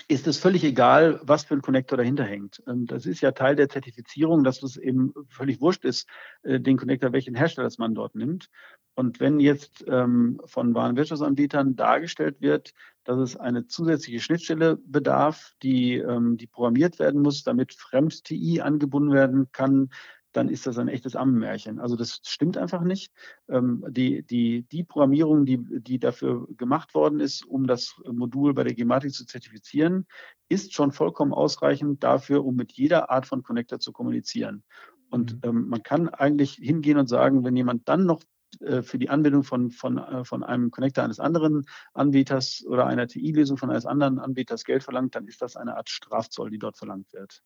ist 0.08 0.28
es 0.28 0.38
völlig 0.38 0.64
egal, 0.64 1.20
was 1.22 1.44
für 1.44 1.56
ein 1.56 1.62
Connector 1.62 1.98
dahinter 1.98 2.24
hängt. 2.24 2.64
Ähm, 2.68 2.86
das 2.86 3.06
ist 3.06 3.20
ja 3.20 3.34
Teil 3.34 3.58
der 3.58 3.68
Zertifizierung, 3.68 4.46
dass 4.46 4.64
es 4.64 4.78
eben 4.78 5.14
völlig 5.28 5.60
wurscht 5.60 5.84
ist, 5.84 6.08
äh, 6.44 6.62
den 6.62 6.78
Connector, 6.78 7.12
welchen 7.12 7.36
Herstellers 7.36 7.80
man 7.80 7.96
dort 7.96 8.16
nimmt. 8.16 8.48
Und 8.94 9.20
wenn 9.20 9.42
jetzt 9.42 9.84
ähm, 9.90 10.40
von 10.46 10.74
Warenwirtschaftsanbietern 10.74 11.76
dargestellt 11.76 12.40
wird, 12.40 12.72
dass 13.04 13.20
es 13.20 13.36
eine 13.36 13.68
zusätzliche 13.68 14.22
Schnittstelle 14.22 14.78
bedarf, 14.78 15.52
die, 15.64 15.96
ähm, 15.96 16.38
die 16.38 16.48
programmiert 16.48 16.98
werden 17.00 17.22
muss, 17.22 17.44
damit 17.44 17.74
Fremd-TI 17.74 18.62
angebunden 18.62 19.12
werden 19.12 19.52
kann, 19.52 19.90
dann 20.36 20.50
ist 20.50 20.68
das 20.68 20.78
ein 20.78 20.88
echtes 20.88 21.16
Ammenmärchen. 21.16 21.80
Also 21.80 21.96
das 21.96 22.22
stimmt 22.24 22.58
einfach 22.58 22.82
nicht. 22.82 23.12
Ähm, 23.48 23.86
die, 23.90 24.24
die, 24.24 24.64
die 24.64 24.84
Programmierung, 24.84 25.46
die, 25.46 25.60
die 25.82 26.00
dafür 26.00 26.48
gemacht 26.58 26.94
worden 26.94 27.20
ist, 27.20 27.46
um 27.46 27.68
das 27.68 27.96
Modul 28.06 28.54
bei 28.54 28.64
der 28.64 28.74
Gematik 28.74 29.14
zu 29.14 29.26
zertifizieren, 29.26 30.06
ist 30.50 30.74
schon 30.74 30.92
vollkommen 30.92 31.34
ausreichend 31.34 32.04
dafür, 32.04 32.46
um 32.46 32.56
mit 32.56 32.74
jeder 32.74 33.10
Art 33.10 33.26
von 33.26 33.44
Connector 33.44 33.80
zu 33.80 33.92
kommunizieren. 33.92 34.64
Und 35.10 35.36
mhm. 35.36 35.40
ähm, 35.44 35.68
man 35.70 35.84
kann 35.84 36.10
eigentlich 36.10 36.56
hingehen 36.56 36.98
und 36.98 37.08
sagen, 37.08 37.44
wenn 37.44 37.56
jemand 37.56 37.88
dann 37.88 38.06
noch 38.06 38.22
äh, 38.60 38.82
für 38.82 38.98
die 38.98 39.10
Anbindung 39.10 39.44
von, 39.44 39.72
von, 39.72 39.98
äh, 39.98 40.26
von 40.26 40.44
einem 40.44 40.72
Connector 40.72 41.04
eines 41.04 41.20
anderen 41.20 41.66
Anbieters 41.94 42.66
oder 42.68 42.86
einer 42.86 43.08
TI-Lösung 43.08 43.58
von 43.58 43.70
eines 43.70 43.86
anderen 43.86 44.20
Anbieters 44.20 44.66
Geld 44.66 44.84
verlangt, 44.84 45.16
dann 45.16 45.28
ist 45.28 45.42
das 45.42 45.56
eine 45.56 45.78
Art 45.78 45.90
Strafzoll, 45.90 46.50
die 46.50 46.60
dort 46.60 46.78
verlangt 46.78 47.12
wird. 47.14 47.42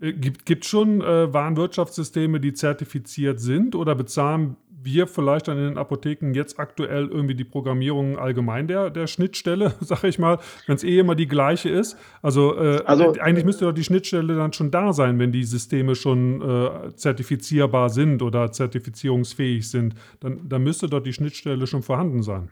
Äh, 0.00 0.12
gibt 0.12 0.64
es 0.64 0.70
schon 0.70 1.00
äh, 1.00 1.32
Warenwirtschaftssysteme, 1.32 2.40
die 2.40 2.52
zertifiziert 2.52 3.40
sind 3.40 3.74
oder 3.74 3.94
bezahlen 3.94 4.56
wir 4.82 5.06
vielleicht 5.06 5.48
dann 5.48 5.58
in 5.58 5.64
den 5.64 5.78
Apotheken 5.78 6.32
jetzt 6.32 6.58
aktuell 6.58 7.08
irgendwie 7.08 7.34
die 7.34 7.44
Programmierung 7.44 8.18
allgemein 8.18 8.66
der, 8.66 8.90
der 8.90 9.06
Schnittstelle, 9.06 9.74
sag 9.80 10.04
ich 10.04 10.18
mal, 10.18 10.38
wenn 10.66 10.76
es 10.76 10.84
eh 10.84 10.98
immer 10.98 11.14
die 11.14 11.28
gleiche 11.28 11.68
ist? 11.68 11.96
Also, 12.22 12.56
äh, 12.56 12.82
also 12.84 13.12
eigentlich 13.20 13.44
müsste 13.44 13.66
doch 13.66 13.72
die 13.72 13.84
Schnittstelle 13.84 14.36
dann 14.36 14.52
schon 14.52 14.70
da 14.70 14.92
sein, 14.92 15.18
wenn 15.18 15.32
die 15.32 15.44
Systeme 15.44 15.94
schon 15.94 16.40
äh, 16.40 16.94
zertifizierbar 16.94 17.90
sind 17.90 18.22
oder 18.22 18.52
zertifizierungsfähig 18.52 19.68
sind. 19.68 19.94
Dann, 20.20 20.48
dann 20.48 20.62
müsste 20.62 20.88
doch 20.88 21.00
die 21.00 21.12
Schnittstelle 21.12 21.66
schon 21.66 21.82
vorhanden 21.82 22.22
sein. 22.22 22.48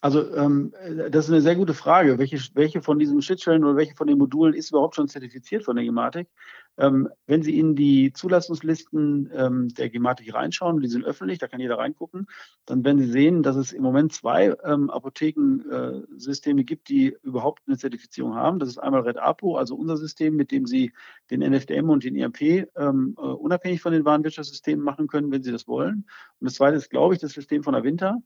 Also 0.00 0.34
ähm, 0.34 0.72
das 1.10 1.26
ist 1.26 1.32
eine 1.32 1.40
sehr 1.40 1.56
gute 1.56 1.74
Frage. 1.74 2.18
Welche, 2.18 2.38
welche 2.54 2.82
von 2.82 2.98
diesen 2.98 3.20
Schnittstellen 3.20 3.64
oder 3.64 3.76
welche 3.76 3.94
von 3.94 4.06
den 4.06 4.18
Modulen 4.18 4.54
ist 4.54 4.70
überhaupt 4.70 4.94
schon 4.94 5.08
zertifiziert 5.08 5.64
von 5.64 5.76
der 5.76 5.84
Gematik? 5.84 6.28
Ähm, 6.76 7.08
wenn 7.26 7.42
Sie 7.42 7.58
in 7.58 7.74
die 7.74 8.12
Zulassungslisten 8.12 9.30
ähm, 9.34 9.68
der 9.68 9.90
Gematik 9.90 10.32
reinschauen, 10.32 10.80
die 10.80 10.88
sind 10.88 11.04
öffentlich, 11.04 11.38
da 11.38 11.48
kann 11.48 11.58
jeder 11.58 11.78
reingucken, 11.78 12.28
dann 12.66 12.84
werden 12.84 13.00
Sie 13.00 13.10
sehen, 13.10 13.42
dass 13.42 13.56
es 13.56 13.72
im 13.72 13.82
Moment 13.82 14.12
zwei 14.12 14.54
ähm, 14.62 14.88
Apothekensysteme 14.88 16.62
gibt, 16.62 16.88
die 16.88 17.16
überhaupt 17.22 17.62
eine 17.66 17.76
Zertifizierung 17.76 18.36
haben. 18.36 18.60
Das 18.60 18.68
ist 18.68 18.78
einmal 18.78 19.00
Red 19.00 19.18
Apo, 19.18 19.56
also 19.56 19.74
unser 19.74 19.96
System, 19.96 20.36
mit 20.36 20.52
dem 20.52 20.66
Sie 20.66 20.92
den 21.32 21.40
NFDM 21.40 21.90
und 21.90 22.04
den 22.04 22.14
ERP 22.14 22.68
ähm, 22.76 23.16
äh, 23.18 23.22
unabhängig 23.22 23.80
von 23.80 23.92
den 23.92 24.04
Warenwirtschaftssystemen 24.04 24.84
machen 24.84 25.08
können, 25.08 25.32
wenn 25.32 25.42
Sie 25.42 25.52
das 25.52 25.66
wollen. 25.66 26.06
Und 26.38 26.44
das 26.44 26.54
zweite 26.54 26.76
ist, 26.76 26.90
glaube 26.90 27.14
ich, 27.14 27.20
das 27.20 27.32
System 27.32 27.64
von 27.64 27.74
Avinta 27.74 28.18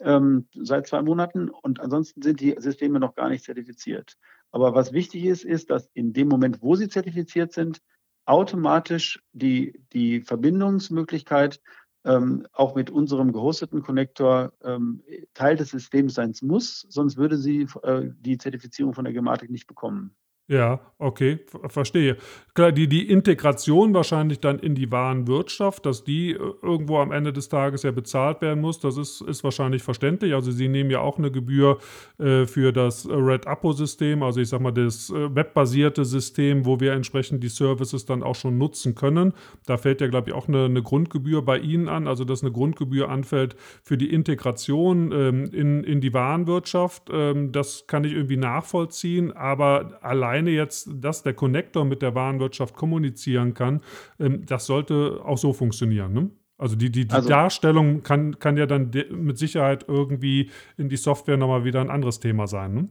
ähm, 0.00 0.46
seit 0.54 0.86
zwei 0.86 1.02
Monaten 1.02 1.48
und 1.48 1.80
ansonsten 1.80 2.22
sind 2.22 2.40
die 2.40 2.56
Systeme 2.58 3.00
noch 3.00 3.14
gar 3.14 3.28
nicht 3.28 3.44
zertifiziert. 3.44 4.16
Aber 4.50 4.74
was 4.74 4.92
wichtig 4.92 5.24
ist, 5.24 5.44
ist, 5.44 5.70
dass 5.70 5.88
in 5.94 6.12
dem 6.12 6.28
Moment, 6.28 6.62
wo 6.62 6.76
sie 6.76 6.88
zertifiziert 6.88 7.52
sind, 7.52 7.80
automatisch 8.24 9.22
die, 9.32 9.80
die 9.92 10.20
Verbindungsmöglichkeit 10.20 11.60
ähm, 12.04 12.46
auch 12.52 12.74
mit 12.74 12.90
unserem 12.90 13.32
gehosteten 13.32 13.82
Connector 13.82 14.52
ähm, 14.62 15.02
Teil 15.34 15.56
des 15.56 15.70
Systems 15.70 16.14
sein 16.14 16.34
muss, 16.42 16.86
sonst 16.88 17.16
würde 17.16 17.36
sie 17.36 17.66
äh, 17.82 18.10
die 18.20 18.38
Zertifizierung 18.38 18.94
von 18.94 19.04
der 19.04 19.12
Gematik 19.12 19.50
nicht 19.50 19.66
bekommen. 19.66 20.16
Ja, 20.48 20.80
okay, 20.98 21.40
verstehe. 21.68 22.16
Klar, 22.54 22.70
die, 22.70 22.86
die 22.86 23.10
Integration 23.10 23.92
wahrscheinlich 23.94 24.38
dann 24.38 24.60
in 24.60 24.76
die 24.76 24.92
Warenwirtschaft, 24.92 25.84
dass 25.84 26.04
die 26.04 26.30
äh, 26.30 26.38
irgendwo 26.62 26.98
am 26.98 27.10
Ende 27.10 27.32
des 27.32 27.48
Tages 27.48 27.82
ja 27.82 27.90
bezahlt 27.90 28.40
werden 28.42 28.60
muss, 28.60 28.78
das 28.78 28.96
ist, 28.96 29.22
ist 29.22 29.42
wahrscheinlich 29.42 29.82
verständlich. 29.82 30.34
Also 30.34 30.52
Sie 30.52 30.68
nehmen 30.68 30.88
ja 30.90 31.00
auch 31.00 31.18
eine 31.18 31.32
Gebühr 31.32 31.78
äh, 32.18 32.46
für 32.46 32.72
das 32.72 33.08
Red 33.10 33.48
Apo-System, 33.48 34.22
also 34.22 34.40
ich 34.40 34.48
sag 34.48 34.60
mal 34.60 34.70
das 34.70 35.10
äh, 35.10 35.34
webbasierte 35.34 36.04
System, 36.04 36.64
wo 36.64 36.78
wir 36.78 36.92
entsprechend 36.92 37.42
die 37.42 37.48
Services 37.48 38.06
dann 38.06 38.22
auch 38.22 38.36
schon 38.36 38.56
nutzen 38.56 38.94
können. 38.94 39.32
Da 39.66 39.78
fällt 39.78 40.00
ja, 40.00 40.06
glaube 40.06 40.30
ich, 40.30 40.34
auch 40.34 40.46
eine, 40.46 40.66
eine, 40.66 40.82
Grundgebühr 40.82 41.42
bei 41.42 41.58
Ihnen 41.58 41.88
an, 41.88 42.06
also 42.06 42.24
dass 42.24 42.42
eine 42.42 42.52
Grundgebühr 42.52 43.10
anfällt 43.10 43.56
für 43.82 43.98
die 43.98 44.12
Integration 44.12 45.10
ähm, 45.10 45.50
in, 45.52 45.82
in 45.82 46.00
die 46.00 46.14
Warenwirtschaft. 46.14 47.10
Ähm, 47.12 47.50
das 47.50 47.88
kann 47.88 48.04
ich 48.04 48.12
irgendwie 48.12 48.36
nachvollziehen, 48.36 49.32
aber 49.32 49.98
allein 50.02 50.35
alleine 50.36 50.50
jetzt, 50.50 50.88
dass 50.92 51.22
der 51.22 51.34
Connector 51.34 51.84
mit 51.84 52.02
der 52.02 52.14
Warenwirtschaft 52.14 52.74
kommunizieren 52.74 53.54
kann, 53.54 53.80
ähm, 54.18 54.44
das 54.46 54.66
sollte 54.66 55.20
auch 55.24 55.38
so 55.38 55.52
funktionieren. 55.52 56.12
Ne? 56.12 56.30
Also 56.58 56.76
die, 56.76 56.90
die, 56.90 57.06
die 57.06 57.14
also, 57.14 57.28
Darstellung 57.28 58.02
kann, 58.02 58.38
kann 58.38 58.56
ja 58.56 58.66
dann 58.66 58.90
mit 59.10 59.38
Sicherheit 59.38 59.86
irgendwie 59.88 60.50
in 60.76 60.88
die 60.88 60.96
Software 60.96 61.36
nochmal 61.36 61.64
wieder 61.64 61.80
ein 61.80 61.90
anderes 61.90 62.20
Thema 62.20 62.46
sein. 62.46 62.74
Ne? 62.74 62.88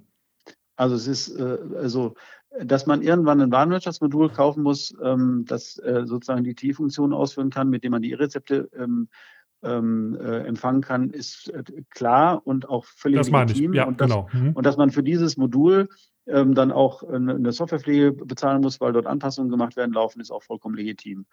Also 0.76 0.96
es 0.96 1.08
ist 1.08 1.40
äh, 1.40 1.58
also 1.78 2.16
dass 2.62 2.86
man 2.86 3.02
irgendwann 3.02 3.42
ein 3.42 3.52
Warenwirtschaftsmodul 3.52 4.30
kaufen 4.30 4.64
muss, 4.64 4.96
ähm, 5.04 5.44
das 5.46 5.78
äh, 5.80 6.04
sozusagen 6.06 6.46
die 6.46 6.56
T-Funktion 6.56 7.12
ausführen 7.12 7.50
kann, 7.50 7.70
mit 7.70 7.84
dem 7.84 7.92
man 7.92 8.02
die 8.02 8.12
E-Rezepte 8.12 8.70
ähm, 8.78 9.10
ähm, 9.66 10.18
äh, 10.20 10.40
empfangen 10.46 10.82
kann, 10.82 11.10
ist 11.10 11.50
äh, 11.50 11.64
klar 11.90 12.46
und 12.46 12.70
auch 12.70 12.86
völlig 12.86 13.18
das 13.18 13.30
legitim. 13.30 13.74
Ja, 13.74 13.86
und, 13.86 14.00
das, 14.00 14.10
genau. 14.10 14.30
Mhm. 14.32 14.54
und 14.54 14.66
dass 14.66 14.78
man 14.78 14.92
für 14.92 15.04
dieses 15.04 15.38
Modul 15.38 15.90
ähm, 16.28 16.56
dann 16.56 16.72
auch 16.72 17.04
eine 17.04 17.52
Softwarepflege 17.52 18.12
bezahlen 18.12 18.62
muss, 18.62 18.82
weil 18.82 18.94
dort 18.94 19.06
Anpassungen 19.06 19.52
gemacht 19.52 19.76
werden 19.76 19.94
laufen, 19.94 20.22
ist 20.22 20.32
auch 20.32 20.42
vollkommen 20.42 20.76
legitim. 20.76 21.26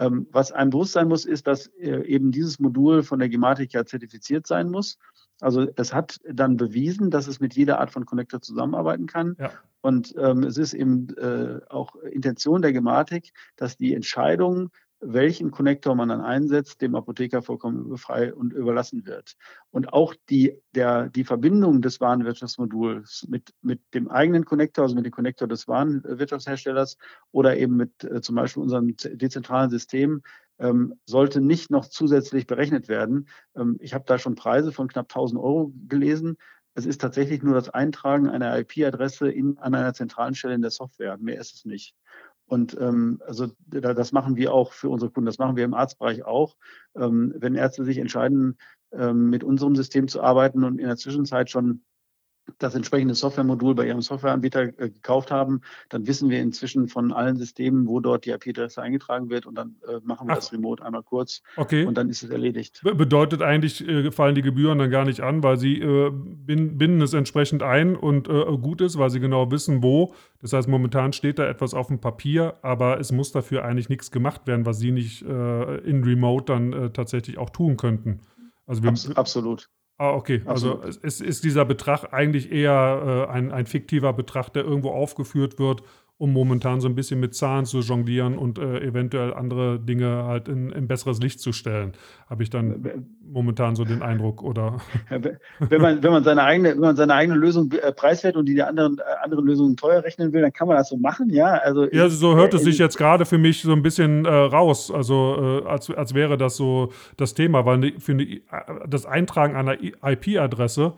Ähm, 0.00 0.26
was 0.32 0.50
einem 0.50 0.70
bewusst 0.70 0.92
sein 0.92 1.08
muss, 1.08 1.26
ist, 1.26 1.46
dass 1.46 1.66
äh, 1.78 2.02
eben 2.06 2.32
dieses 2.32 2.58
Modul 2.58 3.02
von 3.02 3.18
der 3.18 3.28
Gematik 3.28 3.74
ja 3.74 3.84
zertifiziert 3.84 4.46
sein 4.46 4.70
muss. 4.70 4.98
Also 5.40 5.68
es 5.76 5.92
hat 5.92 6.18
dann 6.28 6.56
bewiesen, 6.56 7.10
dass 7.10 7.26
es 7.26 7.38
mit 7.38 7.54
jeder 7.54 7.80
Art 7.80 7.90
von 7.90 8.06
Connector 8.06 8.40
zusammenarbeiten 8.40 9.06
kann. 9.06 9.36
Ja. 9.38 9.52
Und 9.82 10.14
ähm, 10.18 10.42
es 10.42 10.56
ist 10.56 10.72
eben 10.74 11.08
äh, 11.16 11.60
auch 11.68 11.96
Intention 11.96 12.62
der 12.62 12.72
Gematik, 12.72 13.32
dass 13.56 13.76
die 13.76 13.94
Entscheidung 13.94 14.70
welchen 15.00 15.50
Konnektor 15.50 15.94
man 15.94 16.10
dann 16.10 16.20
einsetzt, 16.20 16.82
dem 16.82 16.94
Apotheker 16.94 17.42
vollkommen 17.42 17.96
frei 17.96 18.34
und 18.34 18.52
überlassen 18.52 19.06
wird. 19.06 19.36
Und 19.70 19.92
auch 19.92 20.14
die, 20.28 20.60
der, 20.74 21.08
die 21.08 21.24
Verbindung 21.24 21.80
des 21.80 22.00
Warenwirtschaftsmoduls 22.00 23.26
mit, 23.28 23.54
mit 23.62 23.80
dem 23.94 24.10
eigenen 24.10 24.44
Konnektor, 24.44 24.84
also 24.84 24.94
mit 24.94 25.06
dem 25.06 25.12
Konnektor 25.12 25.48
des 25.48 25.66
Warenwirtschaftsherstellers 25.68 26.98
oder 27.32 27.56
eben 27.56 27.76
mit 27.76 28.04
äh, 28.04 28.20
zum 28.20 28.36
Beispiel 28.36 28.62
unserem 28.62 28.94
dezentralen 28.96 29.70
System, 29.70 30.22
ähm, 30.58 30.94
sollte 31.06 31.40
nicht 31.40 31.70
noch 31.70 31.86
zusätzlich 31.86 32.46
berechnet 32.46 32.88
werden. 32.88 33.28
Ähm, 33.56 33.78
ich 33.80 33.94
habe 33.94 34.04
da 34.06 34.18
schon 34.18 34.34
Preise 34.34 34.70
von 34.70 34.88
knapp 34.88 35.06
1000 35.06 35.40
Euro 35.40 35.72
gelesen. 35.88 36.36
Es 36.74 36.86
ist 36.86 37.00
tatsächlich 37.00 37.42
nur 37.42 37.54
das 37.54 37.68
Eintragen 37.68 38.28
einer 38.28 38.56
IP-Adresse 38.58 39.32
an 39.56 39.74
einer 39.74 39.94
zentralen 39.94 40.34
Stelle 40.34 40.54
in 40.54 40.62
der 40.62 40.70
Software. 40.70 41.16
Mehr 41.18 41.40
ist 41.40 41.54
es 41.54 41.64
nicht. 41.64 41.94
Und 42.50 42.76
ähm, 42.80 43.22
also 43.24 43.46
das 43.68 44.10
machen 44.10 44.34
wir 44.34 44.52
auch 44.52 44.72
für 44.72 44.88
unsere 44.88 45.12
Kunden, 45.12 45.26
das 45.26 45.38
machen 45.38 45.54
wir 45.54 45.64
im 45.64 45.72
Arztbereich 45.72 46.24
auch. 46.24 46.56
Ähm, 46.96 47.32
wenn 47.36 47.54
Ärzte 47.54 47.84
sich 47.84 47.98
entscheiden, 47.98 48.58
ähm, 48.90 49.30
mit 49.30 49.44
unserem 49.44 49.76
System 49.76 50.08
zu 50.08 50.20
arbeiten 50.20 50.64
und 50.64 50.80
in 50.80 50.88
der 50.88 50.96
Zwischenzeit 50.96 51.48
schon 51.48 51.82
das 52.58 52.74
entsprechende 52.74 53.14
Softwaremodul 53.14 53.74
bei 53.74 53.86
Ihrem 53.86 54.02
Softwareanbieter 54.02 54.62
äh, 54.78 54.90
gekauft 54.90 55.30
haben, 55.30 55.60
dann 55.88 56.06
wissen 56.06 56.30
wir 56.30 56.40
inzwischen 56.40 56.88
von 56.88 57.12
allen 57.12 57.36
Systemen, 57.36 57.86
wo 57.86 58.00
dort 58.00 58.24
die 58.24 58.30
IP-Adresse 58.30 58.82
eingetragen 58.82 59.30
wird 59.30 59.46
und 59.46 59.54
dann 59.54 59.76
äh, 59.86 60.00
machen 60.02 60.28
wir 60.28 60.32
Ach. 60.32 60.36
das 60.36 60.52
remote 60.52 60.84
einmal 60.84 61.02
kurz 61.02 61.42
okay. 61.56 61.84
und 61.84 61.96
dann 61.96 62.08
ist 62.08 62.22
es 62.22 62.30
erledigt. 62.30 62.80
Bedeutet 62.82 63.42
eigentlich, 63.42 63.86
äh, 63.86 64.10
fallen 64.10 64.34
die 64.34 64.42
Gebühren 64.42 64.78
dann 64.78 64.90
gar 64.90 65.04
nicht 65.04 65.20
an, 65.20 65.42
weil 65.42 65.58
Sie 65.58 65.80
äh, 65.80 66.10
binden 66.10 67.00
es 67.02 67.14
entsprechend 67.14 67.62
ein 67.62 67.96
und 67.96 68.28
äh, 68.28 68.44
gut 68.58 68.80
ist, 68.80 68.98
weil 68.98 69.10
Sie 69.10 69.20
genau 69.20 69.50
wissen, 69.50 69.82
wo. 69.82 70.14
Das 70.40 70.52
heißt, 70.52 70.68
momentan 70.68 71.12
steht 71.12 71.38
da 71.38 71.46
etwas 71.46 71.74
auf 71.74 71.88
dem 71.88 72.00
Papier, 72.00 72.54
aber 72.62 72.98
es 72.98 73.12
muss 73.12 73.32
dafür 73.32 73.64
eigentlich 73.64 73.88
nichts 73.88 74.10
gemacht 74.10 74.46
werden, 74.46 74.66
was 74.66 74.78
Sie 74.78 74.90
nicht 74.90 75.22
äh, 75.22 75.76
in 75.78 76.04
Remote 76.04 76.44
dann 76.46 76.92
tatsächlich 76.92 77.38
auch 77.38 77.50
tun 77.50 77.76
könnten. 77.76 78.20
Also 78.66 78.82
wir, 78.82 78.90
Abs 78.90 79.10
absolut. 79.16 79.68
Ah, 80.00 80.14
okay. 80.14 80.40
Also 80.46 80.80
ist, 80.80 81.20
ist 81.20 81.44
dieser 81.44 81.66
Betrag 81.66 82.14
eigentlich 82.14 82.50
eher 82.50 83.26
äh, 83.28 83.30
ein, 83.30 83.52
ein 83.52 83.66
fiktiver 83.66 84.14
Betrag, 84.14 84.48
der 84.48 84.64
irgendwo 84.64 84.92
aufgeführt 84.92 85.58
wird, 85.58 85.82
um 86.20 86.34
momentan 86.34 86.82
so 86.82 86.88
ein 86.88 86.94
bisschen 86.94 87.18
mit 87.18 87.34
Zahlen 87.34 87.64
zu 87.64 87.80
jonglieren 87.80 88.36
und 88.36 88.58
äh, 88.58 88.80
eventuell 88.80 89.32
andere 89.32 89.80
Dinge 89.80 90.24
halt 90.24 90.48
in, 90.48 90.70
in 90.70 90.86
besseres 90.86 91.18
Licht 91.18 91.40
zu 91.40 91.54
stellen. 91.54 91.92
Habe 92.28 92.42
ich 92.42 92.50
dann 92.50 93.08
momentan 93.24 93.74
so 93.74 93.86
den 93.86 94.02
Eindruck, 94.02 94.42
oder? 94.42 94.82
Wenn 95.60 95.80
man, 95.80 96.02
wenn 96.02 96.12
man 96.12 96.22
seine 96.22 96.42
eigene, 96.42 96.72
wenn 96.72 96.80
man 96.80 96.96
seine 96.96 97.14
eigene 97.14 97.38
Lösung 97.38 97.72
äh, 97.72 97.90
preiswert 97.90 98.36
und 98.36 98.44
die 98.44 98.54
der 98.54 98.68
anderen, 98.68 98.98
äh, 98.98 99.24
anderen 99.24 99.46
Lösungen 99.46 99.78
teuer 99.78 100.04
rechnen 100.04 100.34
will, 100.34 100.42
dann 100.42 100.52
kann 100.52 100.68
man 100.68 100.76
das 100.76 100.90
so 100.90 100.98
machen, 100.98 101.30
ja. 101.30 101.54
Also 101.54 101.90
ja, 101.90 102.10
so 102.10 102.36
hört 102.36 102.52
es 102.52 102.64
sich 102.64 102.76
jetzt 102.76 102.98
gerade 102.98 103.24
für 103.24 103.38
mich 103.38 103.62
so 103.62 103.72
ein 103.72 103.82
bisschen 103.82 104.26
äh, 104.26 104.28
raus. 104.28 104.90
Also 104.90 105.62
äh, 105.64 105.68
als, 105.68 105.88
als 105.90 106.12
wäre 106.12 106.36
das 106.36 106.54
so 106.54 106.92
das 107.16 107.32
Thema, 107.32 107.64
weil 107.64 107.78
ne, 107.78 107.94
für 107.98 108.12
ne, 108.12 108.42
das 108.86 109.06
Eintragen 109.06 109.56
einer 109.56 109.78
IP-Adresse 109.82 110.92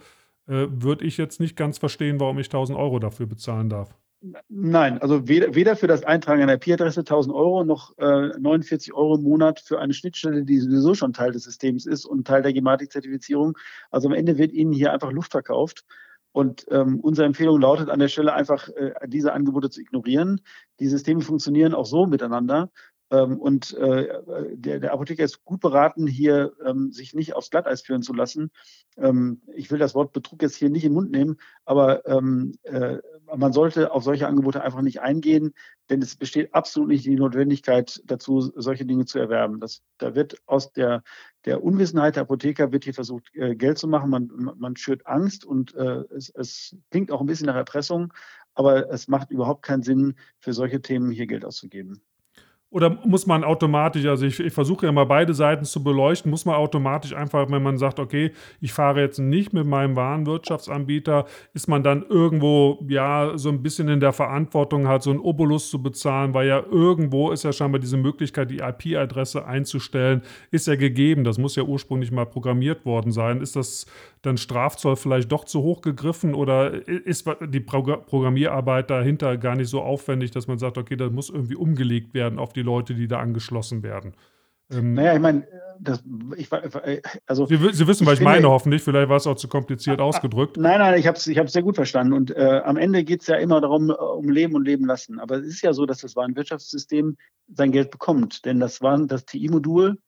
äh, 0.48 0.66
würde 0.68 1.04
ich 1.04 1.16
jetzt 1.16 1.38
nicht 1.38 1.56
ganz 1.56 1.78
verstehen, 1.78 2.18
warum 2.18 2.40
ich 2.40 2.46
1000 2.46 2.76
Euro 2.76 2.98
dafür 2.98 3.26
bezahlen 3.26 3.68
darf. 3.68 3.94
Nein, 4.48 4.98
also 4.98 5.26
weder, 5.26 5.54
weder 5.56 5.74
für 5.74 5.88
das 5.88 6.04
Eintragen 6.04 6.42
einer 6.42 6.54
IP-Adresse 6.54 7.00
1000 7.00 7.34
Euro 7.34 7.64
noch 7.64 7.98
äh, 7.98 8.28
49 8.38 8.94
Euro 8.94 9.16
im 9.16 9.24
Monat 9.24 9.58
für 9.58 9.80
eine 9.80 9.94
Schnittstelle, 9.94 10.44
die 10.44 10.58
sowieso 10.58 10.94
schon 10.94 11.12
Teil 11.12 11.32
des 11.32 11.42
Systems 11.42 11.86
ist 11.86 12.04
und 12.04 12.26
Teil 12.26 12.42
der 12.42 12.52
Gematik-Zertifizierung. 12.52 13.58
Also 13.90 14.08
am 14.08 14.14
Ende 14.14 14.38
wird 14.38 14.52
Ihnen 14.52 14.72
hier 14.72 14.92
einfach 14.92 15.10
Luft 15.10 15.32
verkauft. 15.32 15.84
Und 16.30 16.66
ähm, 16.70 17.00
unsere 17.00 17.26
Empfehlung 17.26 17.60
lautet 17.60 17.90
an 17.90 17.98
der 17.98 18.08
Stelle 18.08 18.32
einfach, 18.32 18.68
äh, 18.68 18.92
diese 19.06 19.32
Angebote 19.32 19.70
zu 19.70 19.80
ignorieren. 19.80 20.40
Die 20.80 20.88
Systeme 20.88 21.20
funktionieren 21.20 21.74
auch 21.74 21.84
so 21.84 22.06
miteinander. 22.06 22.70
Ähm, 23.12 23.38
und 23.38 23.74
äh, 23.74 24.08
der, 24.54 24.80
der, 24.80 24.92
Apotheker 24.94 25.22
ist 25.22 25.44
gut 25.44 25.60
beraten, 25.60 26.06
hier 26.06 26.54
ähm, 26.64 26.92
sich 26.92 27.12
nicht 27.14 27.34
aufs 27.36 27.50
Glatteis 27.50 27.82
führen 27.82 28.00
zu 28.00 28.14
lassen. 28.14 28.50
Ähm, 28.96 29.42
ich 29.54 29.70
will 29.70 29.78
das 29.78 29.94
Wort 29.94 30.14
Betrug 30.14 30.40
jetzt 30.40 30.56
hier 30.56 30.70
nicht 30.70 30.84
in 30.84 30.92
den 30.92 30.94
Mund 30.94 31.10
nehmen, 31.10 31.36
aber 31.66 32.06
ähm, 32.06 32.54
äh, 32.62 32.98
man 33.36 33.52
sollte 33.52 33.92
auf 33.92 34.02
solche 34.02 34.26
Angebote 34.26 34.62
einfach 34.62 34.80
nicht 34.80 35.02
eingehen, 35.02 35.52
denn 35.90 36.00
es 36.00 36.16
besteht 36.16 36.54
absolut 36.54 36.88
nicht 36.88 37.04
die 37.04 37.14
Notwendigkeit 37.14 38.00
dazu, 38.06 38.40
solche 38.40 38.86
Dinge 38.86 39.04
zu 39.04 39.18
erwerben. 39.18 39.60
Das, 39.60 39.82
da 39.98 40.14
wird 40.14 40.36
aus 40.46 40.72
der, 40.72 41.02
der 41.44 41.62
Unwissenheit 41.62 42.16
der 42.16 42.22
Apotheker 42.22 42.72
wird 42.72 42.84
hier 42.84 42.94
versucht, 42.94 43.28
äh, 43.34 43.54
Geld 43.54 43.76
zu 43.76 43.88
machen. 43.88 44.08
Man, 44.08 44.52
man 44.56 44.74
schürt 44.76 45.06
Angst 45.06 45.44
und 45.44 45.74
äh, 45.74 46.04
es, 46.14 46.30
es 46.30 46.76
klingt 46.90 47.12
auch 47.12 47.20
ein 47.20 47.26
bisschen 47.26 47.46
nach 47.46 47.56
Erpressung, 47.56 48.14
aber 48.54 48.90
es 48.90 49.06
macht 49.06 49.30
überhaupt 49.30 49.62
keinen 49.62 49.82
Sinn, 49.82 50.14
für 50.38 50.54
solche 50.54 50.80
Themen 50.80 51.10
hier 51.10 51.26
Geld 51.26 51.44
auszugeben. 51.44 52.00
Oder 52.72 52.98
muss 53.04 53.26
man 53.26 53.44
automatisch, 53.44 54.06
also 54.06 54.24
ich, 54.24 54.40
ich 54.40 54.52
versuche 54.52 54.86
ja 54.86 54.92
mal 54.92 55.04
beide 55.04 55.34
Seiten 55.34 55.66
zu 55.66 55.84
beleuchten, 55.84 56.30
muss 56.30 56.46
man 56.46 56.54
automatisch 56.54 57.14
einfach, 57.14 57.50
wenn 57.50 57.62
man 57.62 57.76
sagt, 57.76 58.00
okay, 58.00 58.32
ich 58.62 58.72
fahre 58.72 59.02
jetzt 59.02 59.18
nicht 59.18 59.52
mit 59.52 59.66
meinem 59.66 59.94
Warenwirtschaftsanbieter, 59.94 61.26
ist 61.52 61.68
man 61.68 61.82
dann 61.82 62.02
irgendwo 62.08 62.82
ja 62.88 63.32
so 63.36 63.50
ein 63.50 63.62
bisschen 63.62 63.88
in 63.88 64.00
der 64.00 64.14
Verantwortung, 64.14 64.88
halt 64.88 65.02
so 65.02 65.10
einen 65.10 65.20
Obolus 65.20 65.68
zu 65.68 65.82
bezahlen, 65.82 66.32
weil 66.32 66.48
ja 66.48 66.62
irgendwo 66.64 67.30
ist 67.30 67.44
ja 67.44 67.52
scheinbar 67.52 67.78
diese 67.78 67.98
Möglichkeit, 67.98 68.50
die 68.50 68.60
IP-Adresse 68.60 69.44
einzustellen, 69.44 70.22
ist 70.50 70.66
ja 70.66 70.74
gegeben. 70.74 71.24
Das 71.24 71.36
muss 71.36 71.56
ja 71.56 71.64
ursprünglich 71.64 72.10
mal 72.10 72.24
programmiert 72.24 72.86
worden 72.86 73.12
sein. 73.12 73.42
Ist 73.42 73.54
das 73.54 73.84
dann 74.22 74.38
Strafzoll 74.38 74.96
vielleicht 74.96 75.30
doch 75.30 75.44
zu 75.44 75.62
hoch 75.62 75.82
gegriffen 75.82 76.32
oder 76.32 76.88
ist 76.88 77.28
die 77.48 77.60
Programmierarbeit 77.60 78.88
dahinter 78.88 79.36
gar 79.36 79.56
nicht 79.56 79.68
so 79.68 79.82
aufwendig, 79.82 80.30
dass 80.30 80.46
man 80.46 80.58
sagt, 80.58 80.78
okay, 80.78 80.96
das 80.96 81.10
muss 81.10 81.28
irgendwie 81.28 81.56
umgelegt 81.56 82.14
werden 82.14 82.38
auf 82.38 82.52
die 82.52 82.61
die 82.62 82.66
Leute, 82.66 82.94
die 82.94 83.08
da 83.08 83.18
angeschlossen 83.18 83.82
werden. 83.82 84.14
Ähm, 84.70 84.94
naja, 84.94 85.14
ich 85.14 85.20
meine, 85.20 85.46
ich, 86.36 86.48
also, 87.26 87.46
Sie, 87.46 87.56
Sie 87.72 87.86
wissen, 87.86 88.06
was 88.06 88.14
ich, 88.14 88.20
ich 88.20 88.24
meine, 88.24 88.48
hoffentlich. 88.48 88.82
Vielleicht 88.82 89.08
war 89.08 89.16
es 89.16 89.26
auch 89.26 89.34
zu 89.34 89.48
kompliziert 89.48 90.00
ah, 90.00 90.04
ah, 90.04 90.06
ausgedrückt. 90.06 90.56
Nein, 90.56 90.78
nein, 90.78 90.98
ich 90.98 91.06
habe 91.06 91.18
es 91.18 91.26
ich 91.26 91.38
sehr 91.50 91.62
gut 91.62 91.74
verstanden. 91.74 92.12
Und 92.12 92.30
äh, 92.30 92.62
am 92.64 92.76
Ende 92.76 93.04
geht 93.04 93.22
es 93.22 93.26
ja 93.26 93.36
immer 93.36 93.60
darum, 93.60 93.90
äh, 93.90 93.94
um 93.94 94.28
Leben 94.28 94.54
und 94.54 94.64
Leben 94.64 94.86
lassen. 94.86 95.18
Aber 95.18 95.36
es 95.36 95.46
ist 95.46 95.62
ja 95.62 95.72
so, 95.72 95.84
dass 95.84 95.98
das 95.98 96.16
Warenwirtschaftssystem 96.16 97.16
sein 97.48 97.72
Geld 97.72 97.90
bekommt. 97.90 98.44
Denn 98.44 98.60
das, 98.60 98.80
Waren, 98.80 99.08
das 99.08 99.24
TI-Modul, 99.24 99.98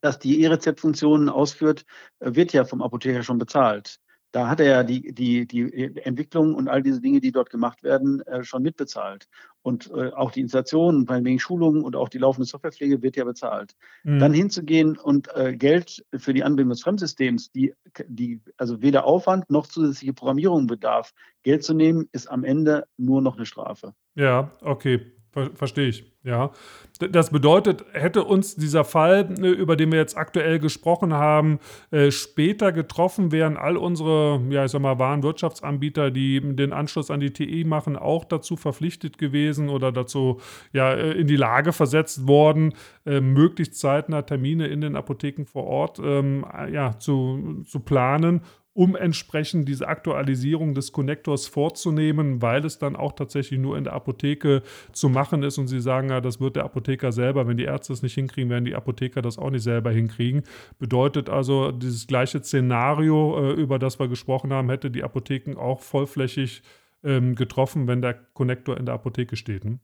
das 0.00 0.18
die 0.18 0.42
E-Rezept-Funktionen 0.42 1.28
ausführt, 1.28 1.84
äh, 2.20 2.34
wird 2.34 2.52
ja 2.52 2.64
vom 2.64 2.82
Apotheker 2.82 3.22
schon 3.22 3.38
bezahlt 3.38 3.98
da 4.36 4.48
hat 4.48 4.60
er 4.60 4.66
ja 4.66 4.82
die, 4.82 5.14
die, 5.14 5.46
die 5.46 5.96
Entwicklung 6.04 6.54
und 6.54 6.68
all 6.68 6.82
diese 6.82 7.00
Dinge, 7.00 7.20
die 7.20 7.32
dort 7.32 7.48
gemacht 7.48 7.82
werden, 7.82 8.20
äh, 8.26 8.44
schon 8.44 8.62
mitbezahlt. 8.62 9.28
Und 9.62 9.90
äh, 9.90 10.12
auch 10.12 10.30
die 10.30 10.42
Installation, 10.42 11.08
wegen 11.08 11.40
Schulungen 11.40 11.82
und 11.82 11.96
auch 11.96 12.10
die 12.10 12.18
laufende 12.18 12.44
Softwarepflege 12.44 13.00
wird 13.00 13.16
ja 13.16 13.24
bezahlt. 13.24 13.74
Mhm. 14.04 14.18
Dann 14.18 14.34
hinzugehen 14.34 14.98
und 14.98 15.34
äh, 15.34 15.56
Geld 15.56 16.04
für 16.14 16.34
die 16.34 16.44
Anbindung 16.44 16.72
des 16.72 16.82
Fremdsystems, 16.82 17.50
die, 17.50 17.72
die 18.08 18.42
also 18.58 18.82
weder 18.82 19.06
Aufwand 19.06 19.48
noch 19.48 19.68
zusätzliche 19.68 20.12
Programmierung 20.12 20.66
bedarf, 20.66 21.14
Geld 21.42 21.64
zu 21.64 21.72
nehmen, 21.72 22.06
ist 22.12 22.26
am 22.26 22.44
Ende 22.44 22.86
nur 22.98 23.22
noch 23.22 23.36
eine 23.36 23.46
Strafe. 23.46 23.94
Ja, 24.16 24.52
okay. 24.60 25.15
Ver 25.36 25.50
Verstehe 25.54 25.88
ich, 25.88 26.10
ja. 26.24 26.50
Das 26.98 27.28
bedeutet, 27.28 27.84
hätte 27.92 28.24
uns 28.24 28.56
dieser 28.56 28.84
Fall, 28.84 29.28
ne, 29.38 29.48
über 29.48 29.76
den 29.76 29.92
wir 29.92 29.98
jetzt 29.98 30.16
aktuell 30.16 30.58
gesprochen 30.58 31.12
haben, 31.12 31.58
äh, 31.90 32.10
später 32.10 32.72
getroffen, 32.72 33.32
wären 33.32 33.58
all 33.58 33.76
unsere, 33.76 34.40
ja, 34.48 34.64
ich 34.64 34.70
sag 34.70 34.80
mal, 34.80 34.98
Warenwirtschaftsanbieter, 34.98 36.10
die 36.10 36.40
den 36.40 36.72
Anschluss 36.72 37.10
an 37.10 37.20
die 37.20 37.34
TE 37.34 37.66
machen, 37.66 37.96
auch 37.96 38.24
dazu 38.24 38.56
verpflichtet 38.56 39.18
gewesen 39.18 39.68
oder 39.68 39.92
dazu 39.92 40.40
ja, 40.72 40.94
äh, 40.94 41.12
in 41.12 41.26
die 41.26 41.36
Lage 41.36 41.74
versetzt 41.74 42.26
worden, 42.26 42.72
äh, 43.04 43.20
möglichst 43.20 43.74
zeitnah 43.78 44.22
Termine 44.22 44.68
in 44.68 44.80
den 44.80 44.96
Apotheken 44.96 45.44
vor 45.44 45.64
Ort 45.64 46.00
ähm, 46.02 46.46
ja, 46.72 46.98
zu, 46.98 47.62
zu 47.66 47.80
planen 47.80 48.40
um 48.76 48.94
entsprechend 48.94 49.68
diese 49.68 49.88
Aktualisierung 49.88 50.74
des 50.74 50.92
Konnektors 50.92 51.46
vorzunehmen, 51.46 52.42
weil 52.42 52.62
es 52.64 52.78
dann 52.78 52.94
auch 52.94 53.12
tatsächlich 53.12 53.58
nur 53.58 53.78
in 53.78 53.84
der 53.84 53.94
Apotheke 53.94 54.62
zu 54.92 55.08
machen 55.08 55.42
ist 55.42 55.56
und 55.56 55.66
Sie 55.66 55.80
sagen 55.80 56.10
ja, 56.10 56.20
das 56.20 56.40
wird 56.40 56.56
der 56.56 56.64
Apotheker 56.64 57.10
selber, 57.10 57.48
wenn 57.48 57.56
die 57.56 57.64
Ärzte 57.64 57.94
es 57.94 58.02
nicht 58.02 58.14
hinkriegen, 58.14 58.50
werden 58.50 58.66
die 58.66 58.74
Apotheker 58.74 59.22
das 59.22 59.38
auch 59.38 59.48
nicht 59.48 59.62
selber 59.62 59.90
hinkriegen. 59.90 60.42
Bedeutet 60.78 61.30
also, 61.30 61.72
dieses 61.72 62.06
gleiche 62.06 62.42
Szenario, 62.42 63.50
äh, 63.50 63.52
über 63.54 63.78
das 63.78 63.98
wir 63.98 64.08
gesprochen 64.08 64.52
haben, 64.52 64.68
hätte 64.68 64.90
die 64.90 65.04
Apotheken 65.04 65.56
auch 65.56 65.80
vollflächig 65.80 66.62
ähm, 67.02 67.34
getroffen, 67.34 67.86
wenn 67.88 68.02
der 68.02 68.12
Konnektor 68.12 68.76
in 68.76 68.84
der 68.84 68.94
Apotheke 68.94 69.36
steht. 69.36 69.64
Hm? 69.64 69.80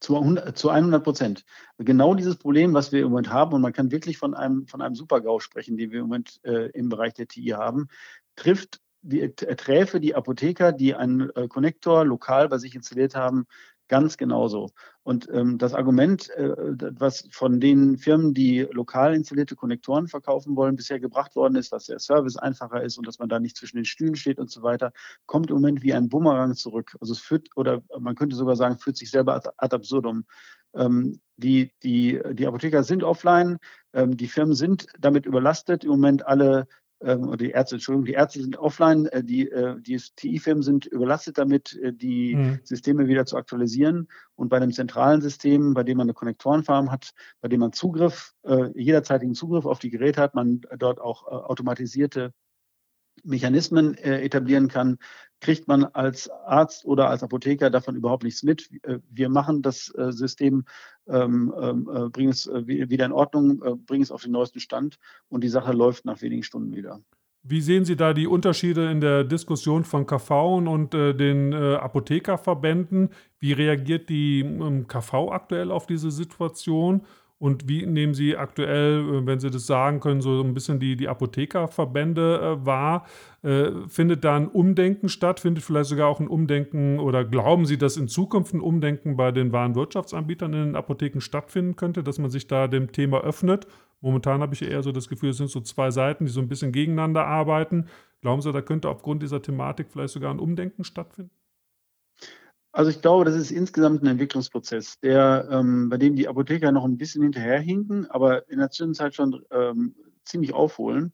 Zu, 0.00 0.16
100, 0.16 0.56
zu 0.56 0.70
100 0.70 1.02
Prozent. 1.02 1.44
Genau 1.78 2.14
dieses 2.14 2.36
Problem, 2.36 2.72
was 2.72 2.92
wir 2.92 3.00
im 3.00 3.10
Moment 3.10 3.32
haben, 3.32 3.52
und 3.52 3.62
man 3.62 3.72
kann 3.72 3.90
wirklich 3.90 4.18
von 4.18 4.34
einem, 4.34 4.66
von 4.66 4.80
einem 4.80 4.94
Super-GAU 4.94 5.40
sprechen, 5.40 5.76
den 5.76 5.90
wir 5.90 6.00
im 6.00 6.06
Moment 6.06 6.40
äh, 6.44 6.70
im 6.70 6.88
Bereich 6.88 7.14
der 7.14 7.26
TI 7.26 7.48
haben, 7.48 7.88
trifft 8.36 8.80
die, 9.02 9.22
äh, 9.22 9.30
träfe 9.32 10.00
die 10.00 10.14
Apotheker, 10.14 10.72
die 10.72 10.94
einen 10.94 11.30
äh, 11.30 11.48
Konnektor 11.48 12.04
lokal 12.04 12.48
bei 12.48 12.58
sich 12.58 12.74
installiert 12.74 13.14
haben, 13.14 13.46
Ganz 13.88 14.18
genauso. 14.18 14.70
Und 15.02 15.28
ähm, 15.32 15.56
das 15.56 15.72
Argument, 15.72 16.28
äh, 16.30 16.54
was 16.98 17.26
von 17.30 17.58
den 17.58 17.96
Firmen, 17.96 18.34
die 18.34 18.68
lokal 18.70 19.14
installierte 19.14 19.56
Konnektoren 19.56 20.08
verkaufen 20.08 20.56
wollen, 20.56 20.76
bisher 20.76 21.00
gebracht 21.00 21.34
worden 21.34 21.56
ist, 21.56 21.72
dass 21.72 21.86
der 21.86 21.98
Service 21.98 22.36
einfacher 22.36 22.82
ist 22.82 22.98
und 22.98 23.06
dass 23.06 23.18
man 23.18 23.30
da 23.30 23.40
nicht 23.40 23.56
zwischen 23.56 23.76
den 23.76 23.86
Stühlen 23.86 24.14
steht 24.14 24.38
und 24.38 24.50
so 24.50 24.62
weiter, 24.62 24.92
kommt 25.24 25.48
im 25.48 25.56
Moment 25.56 25.82
wie 25.82 25.94
ein 25.94 26.10
Bumerang 26.10 26.54
zurück. 26.54 26.96
Also 27.00 27.14
es 27.14 27.18
führt, 27.18 27.48
oder 27.56 27.82
man 27.98 28.14
könnte 28.14 28.36
sogar 28.36 28.56
sagen, 28.56 28.78
führt 28.78 28.98
sich 28.98 29.10
selber 29.10 29.34
ad 29.36 29.74
absurdum. 29.74 30.26
Ähm, 30.74 31.20
die, 31.38 31.72
die, 31.82 32.20
die 32.32 32.46
Apotheker 32.46 32.84
sind 32.84 33.02
offline, 33.02 33.58
ähm, 33.94 34.18
die 34.18 34.28
Firmen 34.28 34.54
sind 34.54 34.86
damit 34.98 35.24
überlastet, 35.24 35.84
im 35.84 35.90
Moment 35.90 36.26
alle 36.26 36.66
ähm, 37.00 37.36
die 37.38 37.50
Ärzte, 37.50 37.76
Entschuldigung, 37.76 38.06
die 38.06 38.12
Ärzte 38.12 38.40
sind 38.40 38.56
offline, 38.56 39.06
äh, 39.06 39.22
die, 39.22 39.48
äh, 39.50 39.80
die 39.80 39.96
TI-Firmen 39.96 40.62
sind 40.62 40.86
überlastet 40.86 41.38
damit, 41.38 41.76
äh, 41.76 41.92
die 41.92 42.34
mhm. 42.34 42.60
Systeme 42.64 43.06
wieder 43.06 43.24
zu 43.24 43.36
aktualisieren. 43.36 44.08
Und 44.34 44.48
bei 44.48 44.56
einem 44.56 44.72
zentralen 44.72 45.20
System, 45.20 45.74
bei 45.74 45.84
dem 45.84 45.98
man 45.98 46.06
eine 46.06 46.14
Konnektorenfarm 46.14 46.90
hat, 46.90 47.12
bei 47.40 47.48
dem 47.48 47.60
man 47.60 47.72
Zugriff, 47.72 48.34
jederzeitigen 48.74 49.34
Zugriff 49.34 49.66
auf 49.66 49.78
die 49.78 49.90
Geräte 49.90 50.20
hat, 50.20 50.34
man 50.34 50.60
dort 50.78 51.00
auch 51.00 51.26
automatisierte 51.26 52.32
Mechanismen 53.24 53.94
etablieren 53.94 54.68
kann, 54.68 54.98
kriegt 55.40 55.68
man 55.68 55.84
als 55.84 56.28
Arzt 56.46 56.84
oder 56.84 57.08
als 57.08 57.22
Apotheker 57.22 57.70
davon 57.70 57.96
überhaupt 57.96 58.24
nichts 58.24 58.42
mit. 58.42 58.68
Äh, 58.82 58.98
wir 59.10 59.28
machen 59.28 59.62
das 59.62 59.92
äh, 59.94 60.12
System, 60.12 60.64
ähm, 61.06 61.54
ähm 61.60 61.88
äh, 61.92 62.08
bringen 62.08 62.30
es 62.30 62.46
wieder 62.48 63.06
in 63.06 63.12
Ordnung, 63.12 63.60
bringen 63.86 64.02
es 64.02 64.10
auf 64.10 64.22
den 64.22 64.32
neuesten 64.32 64.60
Stand 64.60 64.98
und 65.28 65.42
die 65.44 65.48
Sache 65.48 65.72
läuft 65.72 66.04
nach 66.04 66.20
wenigen 66.22 66.42
Stunden 66.42 66.74
wieder. 66.74 67.00
Wie 67.42 67.60
sehen 67.60 67.84
Sie 67.84 67.96
da 67.96 68.12
die 68.12 68.26
Unterschiede 68.26 68.90
in 68.90 69.00
der 69.00 69.24
Diskussion 69.24 69.84
von 69.84 70.06
KV 70.06 70.56
und 70.56 70.92
den 70.92 71.54
Apothekerverbänden? 71.54 73.10
Wie 73.38 73.52
reagiert 73.52 74.08
die 74.08 74.40
ähm, 74.40 74.86
KV 74.88 75.30
aktuell 75.30 75.70
auf 75.70 75.86
diese 75.86 76.10
Situation? 76.10 77.02
Und 77.38 77.68
wie 77.68 77.86
nehmen 77.86 78.14
Sie 78.14 78.36
aktuell, 78.36 79.00
äh, 79.00 79.26
wenn 79.26 79.38
Sie 79.38 79.50
das 79.50 79.66
sagen 79.66 80.00
können, 80.00 80.20
so 80.20 80.42
ein 80.42 80.54
bisschen 80.54 80.80
die, 80.80 80.96
die 80.96 81.08
Apothekerverbände 81.08 82.40
äh, 82.40 82.66
wahr? 82.66 83.06
Äh, 83.42 83.70
findet 83.86 84.24
da 84.24 84.36
ein 84.36 84.48
Umdenken 84.48 85.08
statt? 85.08 85.38
Findet 85.38 85.62
vielleicht 85.62 85.90
sogar 85.90 86.08
auch 86.08 86.18
ein 86.18 86.26
Umdenken 86.26 86.98
oder 86.98 87.24
glauben 87.24 87.64
Sie, 87.64 87.78
dass 87.78 87.96
in 87.96 88.08
Zukunft 88.08 88.54
ein 88.54 88.60
Umdenken 88.60 89.16
bei 89.16 89.30
den 89.30 89.52
Warenwirtschaftsanbietern 89.52 90.52
in 90.52 90.64
den 90.66 90.76
Apotheken 90.76 91.20
stattfinden 91.20 91.76
könnte, 91.76 92.02
dass 92.02 92.18
man 92.18 92.30
sich 92.30 92.48
da 92.48 92.66
dem 92.66 92.90
Thema 92.90 93.20
öffnet? 93.20 93.68
Momentan 94.00 94.40
habe 94.40 94.54
ich 94.54 94.62
eher 94.62 94.82
so 94.82 94.90
das 94.90 95.08
Gefühl, 95.08 95.30
es 95.30 95.36
sind 95.36 95.50
so 95.50 95.60
zwei 95.60 95.90
Seiten, 95.92 96.26
die 96.26 96.32
so 96.32 96.40
ein 96.40 96.48
bisschen 96.48 96.72
gegeneinander 96.72 97.24
arbeiten. 97.26 97.86
Glauben 98.20 98.42
Sie, 98.42 98.52
da 98.52 98.62
könnte 98.62 98.88
aufgrund 98.88 99.22
dieser 99.22 99.42
Thematik 99.42 99.88
vielleicht 99.90 100.14
sogar 100.14 100.32
ein 100.32 100.40
Umdenken 100.40 100.82
stattfinden? 100.82 101.37
Also 102.72 102.90
ich 102.90 103.00
glaube, 103.00 103.24
das 103.24 103.34
ist 103.34 103.50
insgesamt 103.50 104.02
ein 104.02 104.08
Entwicklungsprozess, 104.08 105.00
der, 105.00 105.48
ähm, 105.50 105.88
bei 105.88 105.96
dem 105.96 106.16
die 106.16 106.28
Apotheker 106.28 106.70
noch 106.70 106.84
ein 106.84 106.98
bisschen 106.98 107.22
hinterherhinken, 107.22 108.10
aber 108.10 108.48
in 108.48 108.58
der 108.58 108.70
Zwischenzeit 108.70 109.14
schon 109.14 109.42
ähm, 109.50 109.94
ziemlich 110.24 110.52
aufholen. 110.52 111.12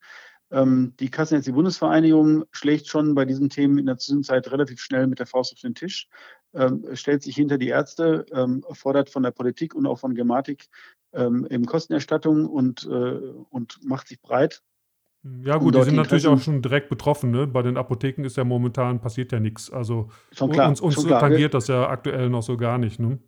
Ähm, 0.51 0.95
die 1.01 1.11
Kassenärztliche 1.11 1.55
Bundesvereinigung 1.55 2.45
schlägt 2.51 2.89
schon 2.89 3.15
bei 3.15 3.25
diesen 3.25 3.51
Themen 3.51 3.79
in 3.79 3.87
der 3.87 3.99
Zwischenzeit 3.99 4.51
relativ 4.51 4.81
schnell 4.81 5.07
mit 5.07 5.19
der 5.19 5.27
Faust 5.27 5.53
auf 5.53 5.61
den 5.61 5.75
Tisch, 5.75 6.09
ähm, 6.55 6.85
stellt 6.95 7.23
sich 7.23 7.37
hinter 7.37 7.57
die 7.57 7.69
Ärzte, 7.69 8.27
ähm, 8.33 8.65
fordert 8.73 9.09
von 9.11 9.23
der 9.23 9.31
Politik 9.31 9.75
und 9.75 9.87
auch 9.87 9.99
von 9.99 10.15
Gematik 10.15 10.69
ähm, 11.13 11.47
eben 11.51 11.67
Kostenerstattung 11.67 12.47
und, 12.47 12.85
äh, 12.85 13.19
und 13.51 13.79
macht 13.85 14.09
sich 14.09 14.21
breit 14.21 14.63
ja 15.43 15.57
gut, 15.57 15.75
die 15.75 15.83
sind 15.83 15.97
natürlich 15.97 16.27
auch 16.27 16.41
schon 16.41 16.61
direkt 16.61 16.91
betroffen. 16.91 17.31
Ne? 17.31 17.47
Bei 17.47 17.63
den 17.63 17.77
Apotheken 17.77 18.25
ist 18.25 18.37
ja 18.37 18.45
momentan 18.45 19.01
passiert 19.01 19.33
ja 19.33 19.41
nichts. 19.41 19.73
Also 19.73 20.11
klar, 20.35 20.69
uns, 20.69 20.81
uns 20.81 21.03
tangiert 21.03 21.55
das 21.55 21.69
ja 21.69 21.89
aktuell 21.89 22.29
noch 22.29 22.43
so 22.43 22.57
gar 22.57 22.77
nicht. 22.77 23.01
Ne? 23.01 23.19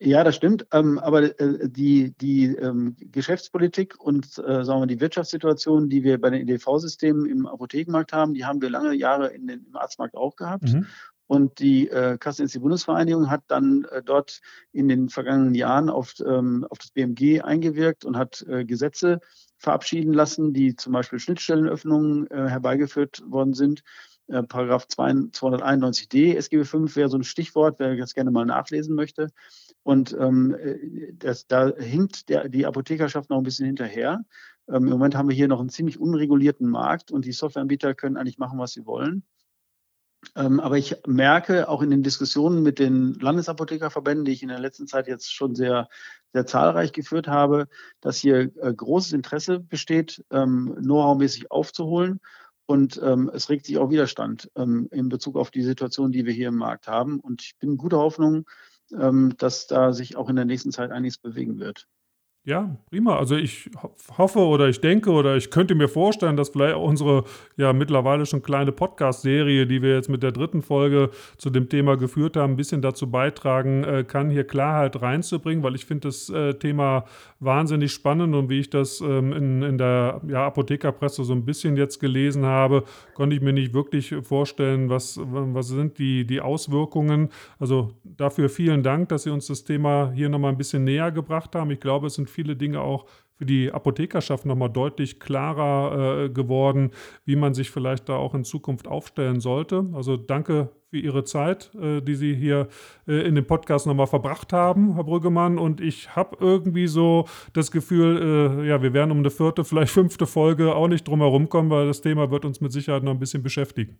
Ja, 0.00 0.22
das 0.22 0.36
stimmt. 0.36 0.66
Ähm, 0.72 0.98
aber 0.98 1.38
äh, 1.40 1.68
die, 1.68 2.12
die 2.20 2.46
ähm, 2.46 2.96
Geschäftspolitik 2.98 3.98
und 4.00 4.38
äh, 4.38 4.64
sagen 4.64 4.80
wir, 4.80 4.86
die 4.86 5.00
Wirtschaftssituation, 5.00 5.88
die 5.88 6.04
wir 6.04 6.20
bei 6.20 6.30
den 6.30 6.48
EDV-Systemen 6.48 7.26
im 7.26 7.46
Apothekenmarkt 7.46 8.12
haben, 8.12 8.34
die 8.34 8.44
haben 8.44 8.62
wir 8.62 8.70
lange 8.70 8.94
Jahre 8.94 9.28
in 9.28 9.46
den, 9.48 9.64
im 9.66 9.76
Arztmarkt 9.76 10.16
auch 10.16 10.36
gehabt. 10.36 10.72
Mhm. 10.72 10.86
Und 11.26 11.58
die 11.58 11.88
äh, 11.88 12.16
Kassenärztliche 12.16 12.62
Bundesvereinigung 12.62 13.28
hat 13.30 13.42
dann 13.48 13.84
äh, 13.90 14.02
dort 14.02 14.40
in 14.72 14.88
den 14.88 15.08
vergangenen 15.08 15.54
Jahren 15.54 15.90
auf, 15.90 16.14
ähm, 16.24 16.66
auf 16.70 16.78
das 16.78 16.90
BMG 16.90 17.42
eingewirkt 17.42 18.04
und 18.04 18.16
hat 18.16 18.44
äh, 18.48 18.64
Gesetze 18.64 19.20
verabschieden 19.58 20.12
lassen, 20.12 20.54
die 20.54 20.76
zum 20.76 20.92
Beispiel 20.92 21.18
Schnittstellenöffnungen 21.18 22.30
äh, 22.30 22.48
herbeigeführt 22.48 23.22
worden 23.26 23.54
sind. 23.54 23.82
Äh, 24.28 24.42
Paragraph 24.42 24.86
291d 24.86 26.36
SGB 26.36 26.64
5 26.64 26.96
wäre 26.96 27.08
so 27.08 27.18
ein 27.18 27.24
Stichwort, 27.24 27.78
wer 27.78 27.96
das 27.96 28.14
gerne 28.14 28.30
mal 28.30 28.46
nachlesen 28.46 28.94
möchte. 28.94 29.30
Und 29.82 30.16
ähm, 30.18 30.54
äh, 30.54 31.12
das, 31.14 31.46
da 31.46 31.72
hinkt 31.76 32.28
der, 32.28 32.48
die 32.48 32.66
Apothekerschaft 32.66 33.30
noch 33.30 33.38
ein 33.38 33.44
bisschen 33.44 33.66
hinterher. 33.66 34.24
Ähm, 34.68 34.84
Im 34.84 34.90
Moment 34.90 35.16
haben 35.16 35.28
wir 35.28 35.36
hier 35.36 35.48
noch 35.48 35.60
einen 35.60 35.70
ziemlich 35.70 35.98
unregulierten 35.98 36.68
Markt 36.68 37.10
und 37.10 37.24
die 37.24 37.32
Softwareanbieter 37.32 37.94
können 37.94 38.16
eigentlich 38.16 38.38
machen, 38.38 38.58
was 38.58 38.72
sie 38.72 38.86
wollen. 38.86 39.24
Ähm, 40.34 40.60
aber 40.60 40.76
ich 40.76 40.96
merke 41.06 41.68
auch 41.68 41.82
in 41.82 41.90
den 41.90 42.02
Diskussionen 42.02 42.62
mit 42.62 42.78
den 42.78 43.14
Landesapothekerverbänden, 43.14 44.24
die 44.24 44.32
ich 44.32 44.42
in 44.42 44.48
der 44.48 44.58
letzten 44.58 44.86
Zeit 44.86 45.06
jetzt 45.06 45.32
schon 45.32 45.54
sehr, 45.54 45.88
sehr 46.32 46.44
zahlreich 46.44 46.92
geführt 46.92 47.28
habe, 47.28 47.68
dass 48.00 48.18
hier 48.18 48.50
äh, 48.56 48.74
großes 48.74 49.12
Interesse 49.12 49.60
besteht, 49.60 50.24
ähm, 50.30 50.76
Know-how-mäßig 50.80 51.50
aufzuholen. 51.50 52.20
Und 52.66 53.00
ähm, 53.02 53.30
es 53.32 53.48
regt 53.48 53.64
sich 53.64 53.78
auch 53.78 53.88
Widerstand 53.88 54.50
in 54.54 55.08
Bezug 55.08 55.36
auf 55.36 55.50
die 55.50 55.62
Situation, 55.62 56.12
die 56.12 56.26
wir 56.26 56.34
hier 56.34 56.48
im 56.48 56.56
Markt 56.56 56.86
haben. 56.86 57.18
Und 57.18 57.40
ich 57.40 57.56
bin 57.58 57.78
guter 57.78 57.96
Hoffnung, 57.96 58.44
dass 58.90 59.66
da 59.66 59.94
sich 59.94 60.16
auch 60.16 60.28
in 60.28 60.36
der 60.36 60.44
nächsten 60.44 60.70
Zeit 60.70 60.90
einiges 60.90 61.16
bewegen 61.16 61.58
wird. 61.58 61.86
Ja, 62.48 62.78
prima. 62.88 63.18
Also 63.18 63.36
ich 63.36 63.68
hoffe 64.16 64.38
oder 64.38 64.70
ich 64.70 64.80
denke 64.80 65.10
oder 65.10 65.36
ich 65.36 65.50
könnte 65.50 65.74
mir 65.74 65.86
vorstellen, 65.86 66.38
dass 66.38 66.48
vielleicht 66.48 66.76
auch 66.76 66.88
unsere 66.88 67.24
ja 67.58 67.74
mittlerweile 67.74 68.24
schon 68.24 68.40
kleine 68.40 68.72
Podcast-Serie, 68.72 69.66
die 69.66 69.82
wir 69.82 69.94
jetzt 69.94 70.08
mit 70.08 70.22
der 70.22 70.32
dritten 70.32 70.62
Folge 70.62 71.10
zu 71.36 71.50
dem 71.50 71.68
Thema 71.68 71.98
geführt 71.98 72.38
haben, 72.38 72.54
ein 72.54 72.56
bisschen 72.56 72.80
dazu 72.80 73.10
beitragen 73.10 73.84
äh, 73.84 74.02
kann, 74.02 74.30
hier 74.30 74.44
Klarheit 74.44 75.02
reinzubringen, 75.02 75.62
weil 75.62 75.74
ich 75.74 75.84
finde 75.84 76.08
das 76.08 76.30
äh, 76.30 76.54
Thema 76.54 77.04
wahnsinnig 77.38 77.92
spannend 77.92 78.34
und 78.34 78.48
wie 78.48 78.60
ich 78.60 78.70
das 78.70 79.02
ähm, 79.02 79.34
in, 79.34 79.62
in 79.62 79.76
der 79.76 80.22
ja, 80.26 80.46
Apothekerpresse 80.46 81.24
so 81.24 81.34
ein 81.34 81.44
bisschen 81.44 81.76
jetzt 81.76 82.00
gelesen 82.00 82.46
habe, 82.46 82.84
konnte 83.12 83.36
ich 83.36 83.42
mir 83.42 83.52
nicht 83.52 83.74
wirklich 83.74 84.14
vorstellen, 84.22 84.88
was, 84.88 85.20
was 85.22 85.68
sind 85.68 85.98
die, 85.98 86.26
die 86.26 86.40
Auswirkungen. 86.40 87.28
Also 87.58 87.90
dafür 88.04 88.48
vielen 88.48 88.82
Dank, 88.82 89.10
dass 89.10 89.24
Sie 89.24 89.30
uns 89.30 89.48
das 89.48 89.64
Thema 89.64 90.12
hier 90.14 90.30
nochmal 90.30 90.52
ein 90.52 90.56
bisschen 90.56 90.84
näher 90.84 91.12
gebracht 91.12 91.54
haben. 91.54 91.70
Ich 91.70 91.80
glaube, 91.80 92.06
es 92.06 92.14
sind 92.14 92.37
viele 92.38 92.54
Dinge 92.54 92.80
auch 92.80 93.06
für 93.34 93.46
die 93.46 93.72
Apothekerschaft 93.72 94.46
nochmal 94.46 94.70
deutlich 94.70 95.18
klarer 95.18 96.26
äh, 96.26 96.28
geworden, 96.28 96.92
wie 97.24 97.34
man 97.34 97.52
sich 97.52 97.72
vielleicht 97.72 98.08
da 98.08 98.14
auch 98.14 98.32
in 98.32 98.44
Zukunft 98.44 98.86
aufstellen 98.86 99.40
sollte. 99.40 99.86
Also 99.92 100.16
danke 100.16 100.70
für 100.88 100.98
Ihre 100.98 101.24
Zeit, 101.24 101.74
äh, 101.74 102.00
die 102.00 102.14
Sie 102.14 102.36
hier 102.36 102.68
äh, 103.08 103.26
in 103.26 103.34
dem 103.34 103.44
Podcast 103.44 103.88
nochmal 103.88 104.06
verbracht 104.06 104.52
haben, 104.52 104.94
Herr 104.94 105.02
Brüggemann. 105.02 105.58
Und 105.58 105.80
ich 105.80 106.14
habe 106.14 106.36
irgendwie 106.38 106.86
so 106.86 107.26
das 107.54 107.72
Gefühl, 107.72 108.60
äh, 108.62 108.68
ja, 108.68 108.82
wir 108.82 108.92
werden 108.92 109.10
um 109.10 109.18
eine 109.18 109.30
vierte, 109.30 109.64
vielleicht 109.64 109.92
fünfte 109.92 110.28
Folge 110.28 110.76
auch 110.76 110.86
nicht 110.86 111.08
drum 111.08 111.18
herum 111.18 111.48
kommen, 111.48 111.70
weil 111.70 111.88
das 111.88 112.00
Thema 112.00 112.30
wird 112.30 112.44
uns 112.44 112.60
mit 112.60 112.70
Sicherheit 112.70 113.02
noch 113.02 113.12
ein 113.12 113.18
bisschen 113.18 113.42
beschäftigen. 113.42 113.98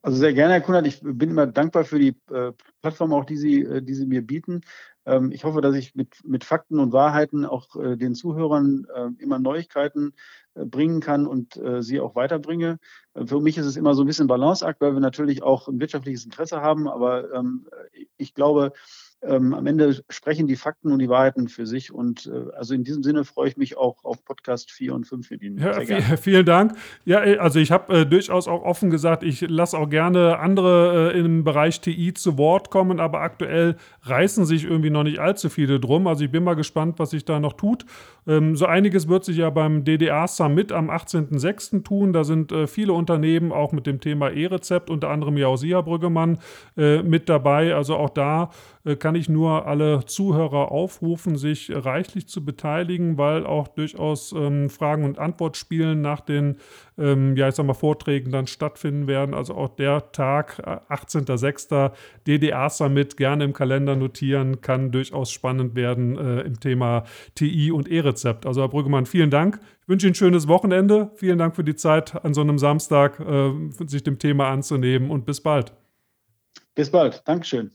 Also 0.00 0.18
sehr 0.18 0.34
gerne, 0.34 0.54
Herr 0.54 0.60
Kunert. 0.60 0.86
Ich 0.86 1.00
bin 1.02 1.30
immer 1.30 1.46
dankbar 1.46 1.84
für 1.84 1.98
die 1.98 2.14
äh, 2.30 2.52
Plattform 2.82 3.14
auch, 3.14 3.24
die 3.24 3.38
Sie, 3.38 3.62
äh, 3.62 3.80
die 3.80 3.94
Sie 3.94 4.04
mir 4.04 4.20
bieten. 4.20 4.60
Ähm, 5.06 5.32
ich 5.32 5.44
hoffe, 5.44 5.60
dass 5.60 5.74
ich 5.74 5.94
mit, 5.94 6.24
mit 6.24 6.44
Fakten 6.44 6.78
und 6.78 6.92
Wahrheiten 6.92 7.44
auch 7.44 7.76
äh, 7.76 7.96
den 7.96 8.14
Zuhörern 8.14 8.86
äh, 8.94 9.22
immer 9.22 9.38
Neuigkeiten 9.38 10.14
äh, 10.54 10.64
bringen 10.64 11.00
kann 11.00 11.26
und 11.26 11.56
äh, 11.56 11.82
sie 11.82 12.00
auch 12.00 12.14
weiterbringe. 12.14 12.78
für 13.26 13.40
mich 13.40 13.58
ist 13.58 13.66
es 13.66 13.76
immer 13.76 13.94
so 13.94 14.02
ein 14.02 14.06
bisschen 14.06 14.26
Balanceakt, 14.26 14.80
weil 14.80 14.94
wir 14.94 15.00
natürlich 15.00 15.42
auch 15.42 15.68
ein 15.68 15.80
wirtschaftliches 15.80 16.24
Interesse 16.24 16.60
haben. 16.60 16.88
Aber 16.88 17.32
ähm, 17.32 17.66
ich 18.16 18.34
glaube, 18.34 18.72
ähm, 19.26 19.54
am 19.54 19.66
Ende 19.66 20.04
sprechen 20.08 20.46
die 20.46 20.56
Fakten 20.56 20.92
und 20.92 20.98
die 20.98 21.08
Wahrheiten 21.08 21.48
für 21.48 21.66
sich. 21.66 21.92
Und 21.92 22.26
äh, 22.26 22.52
also 22.56 22.74
in 22.74 22.84
diesem 22.84 23.02
Sinne 23.02 23.24
freue 23.24 23.48
ich 23.48 23.56
mich 23.56 23.76
auch 23.76 24.04
auf 24.04 24.24
Podcast 24.24 24.70
4 24.70 24.94
und 24.94 25.06
5 25.06 25.30
mit 25.30 25.42
Ihnen. 25.42 25.58
Ja, 25.58 25.80
vielen 26.16 26.46
Dank. 26.46 26.74
Ja, 27.04 27.18
also 27.18 27.58
ich 27.58 27.72
habe 27.72 28.00
äh, 28.00 28.06
durchaus 28.06 28.48
auch 28.48 28.62
offen 28.62 28.90
gesagt, 28.90 29.22
ich 29.22 29.40
lasse 29.42 29.78
auch 29.78 29.88
gerne 29.88 30.38
andere 30.38 31.12
äh, 31.12 31.18
im 31.18 31.44
Bereich 31.44 31.80
TI 31.80 32.14
zu 32.14 32.38
Wort 32.38 32.70
kommen, 32.70 33.00
aber 33.00 33.20
aktuell 33.20 33.76
reißen 34.02 34.44
sich 34.44 34.64
irgendwie 34.64 34.90
noch 34.90 35.04
nicht 35.04 35.18
allzu 35.18 35.48
viele 35.48 35.80
drum. 35.80 36.06
Also 36.06 36.24
ich 36.24 36.30
bin 36.30 36.44
mal 36.44 36.54
gespannt, 36.54 36.98
was 36.98 37.10
sich 37.10 37.24
da 37.24 37.40
noch 37.40 37.54
tut. 37.54 37.86
Ähm, 38.26 38.56
so 38.56 38.66
einiges 38.66 39.08
wird 39.08 39.24
sich 39.24 39.36
ja 39.36 39.50
beim 39.50 39.84
DDA 39.84 40.26
Summit 40.26 40.72
am 40.72 40.90
18.06. 40.90 41.84
tun. 41.84 42.12
Da 42.12 42.24
sind 42.24 42.52
äh, 42.52 42.66
viele 42.66 42.92
Unternehmen 42.92 43.52
auch 43.52 43.72
mit 43.72 43.86
dem 43.86 44.00
Thema 44.00 44.30
E-Rezept, 44.30 44.90
unter 44.90 45.10
anderem 45.10 45.36
ja 45.36 45.48
auch 45.48 45.56
Sia 45.56 45.80
Brüggemann, 45.80 46.38
äh, 46.76 47.02
mit 47.02 47.28
dabei. 47.28 47.74
Also 47.74 47.96
auch 47.96 48.10
da 48.10 48.50
äh, 48.84 48.96
kann 49.14 49.20
ich 49.20 49.28
nur 49.28 49.68
alle 49.68 50.04
Zuhörer 50.06 50.72
aufrufen, 50.72 51.36
sich 51.36 51.70
reichlich 51.72 52.26
zu 52.26 52.44
beteiligen, 52.44 53.16
weil 53.16 53.46
auch 53.46 53.68
durchaus 53.68 54.32
ähm, 54.32 54.68
Fragen- 54.68 55.04
und 55.04 55.20
Antwortspielen 55.20 56.00
nach 56.00 56.20
den, 56.20 56.56
ähm, 56.98 57.36
ja, 57.36 57.46
ich 57.46 57.54
sag 57.54 57.64
mal, 57.64 57.74
Vorträgen 57.74 58.32
dann 58.32 58.48
stattfinden 58.48 59.06
werden. 59.06 59.32
Also 59.32 59.54
auch 59.54 59.68
der 59.76 60.10
Tag, 60.10 60.58
18.06. 60.88 61.92
DDA 62.26 62.68
Summit, 62.68 63.16
gerne 63.16 63.44
im 63.44 63.52
Kalender 63.52 63.94
notieren, 63.94 64.60
kann 64.62 64.90
durchaus 64.90 65.30
spannend 65.30 65.76
werden 65.76 66.18
äh, 66.18 66.40
im 66.40 66.58
Thema 66.58 67.04
TI 67.36 67.70
und 67.70 67.88
E-Rezept. 67.88 68.46
Also 68.46 68.62
Herr 68.62 68.68
Brüggemann, 68.68 69.06
vielen 69.06 69.30
Dank. 69.30 69.60
Ich 69.82 69.88
wünsche 69.88 70.08
Ihnen 70.08 70.14
ein 70.14 70.16
schönes 70.16 70.48
Wochenende. 70.48 71.12
Vielen 71.14 71.38
Dank 71.38 71.54
für 71.54 71.62
die 71.62 71.76
Zeit 71.76 72.24
an 72.24 72.34
so 72.34 72.40
einem 72.40 72.58
Samstag, 72.58 73.20
äh, 73.20 73.52
sich 73.86 74.02
dem 74.02 74.18
Thema 74.18 74.48
anzunehmen 74.48 75.12
und 75.12 75.24
bis 75.24 75.40
bald. 75.40 75.72
Bis 76.74 76.90
bald. 76.90 77.22
Dankeschön. 77.28 77.70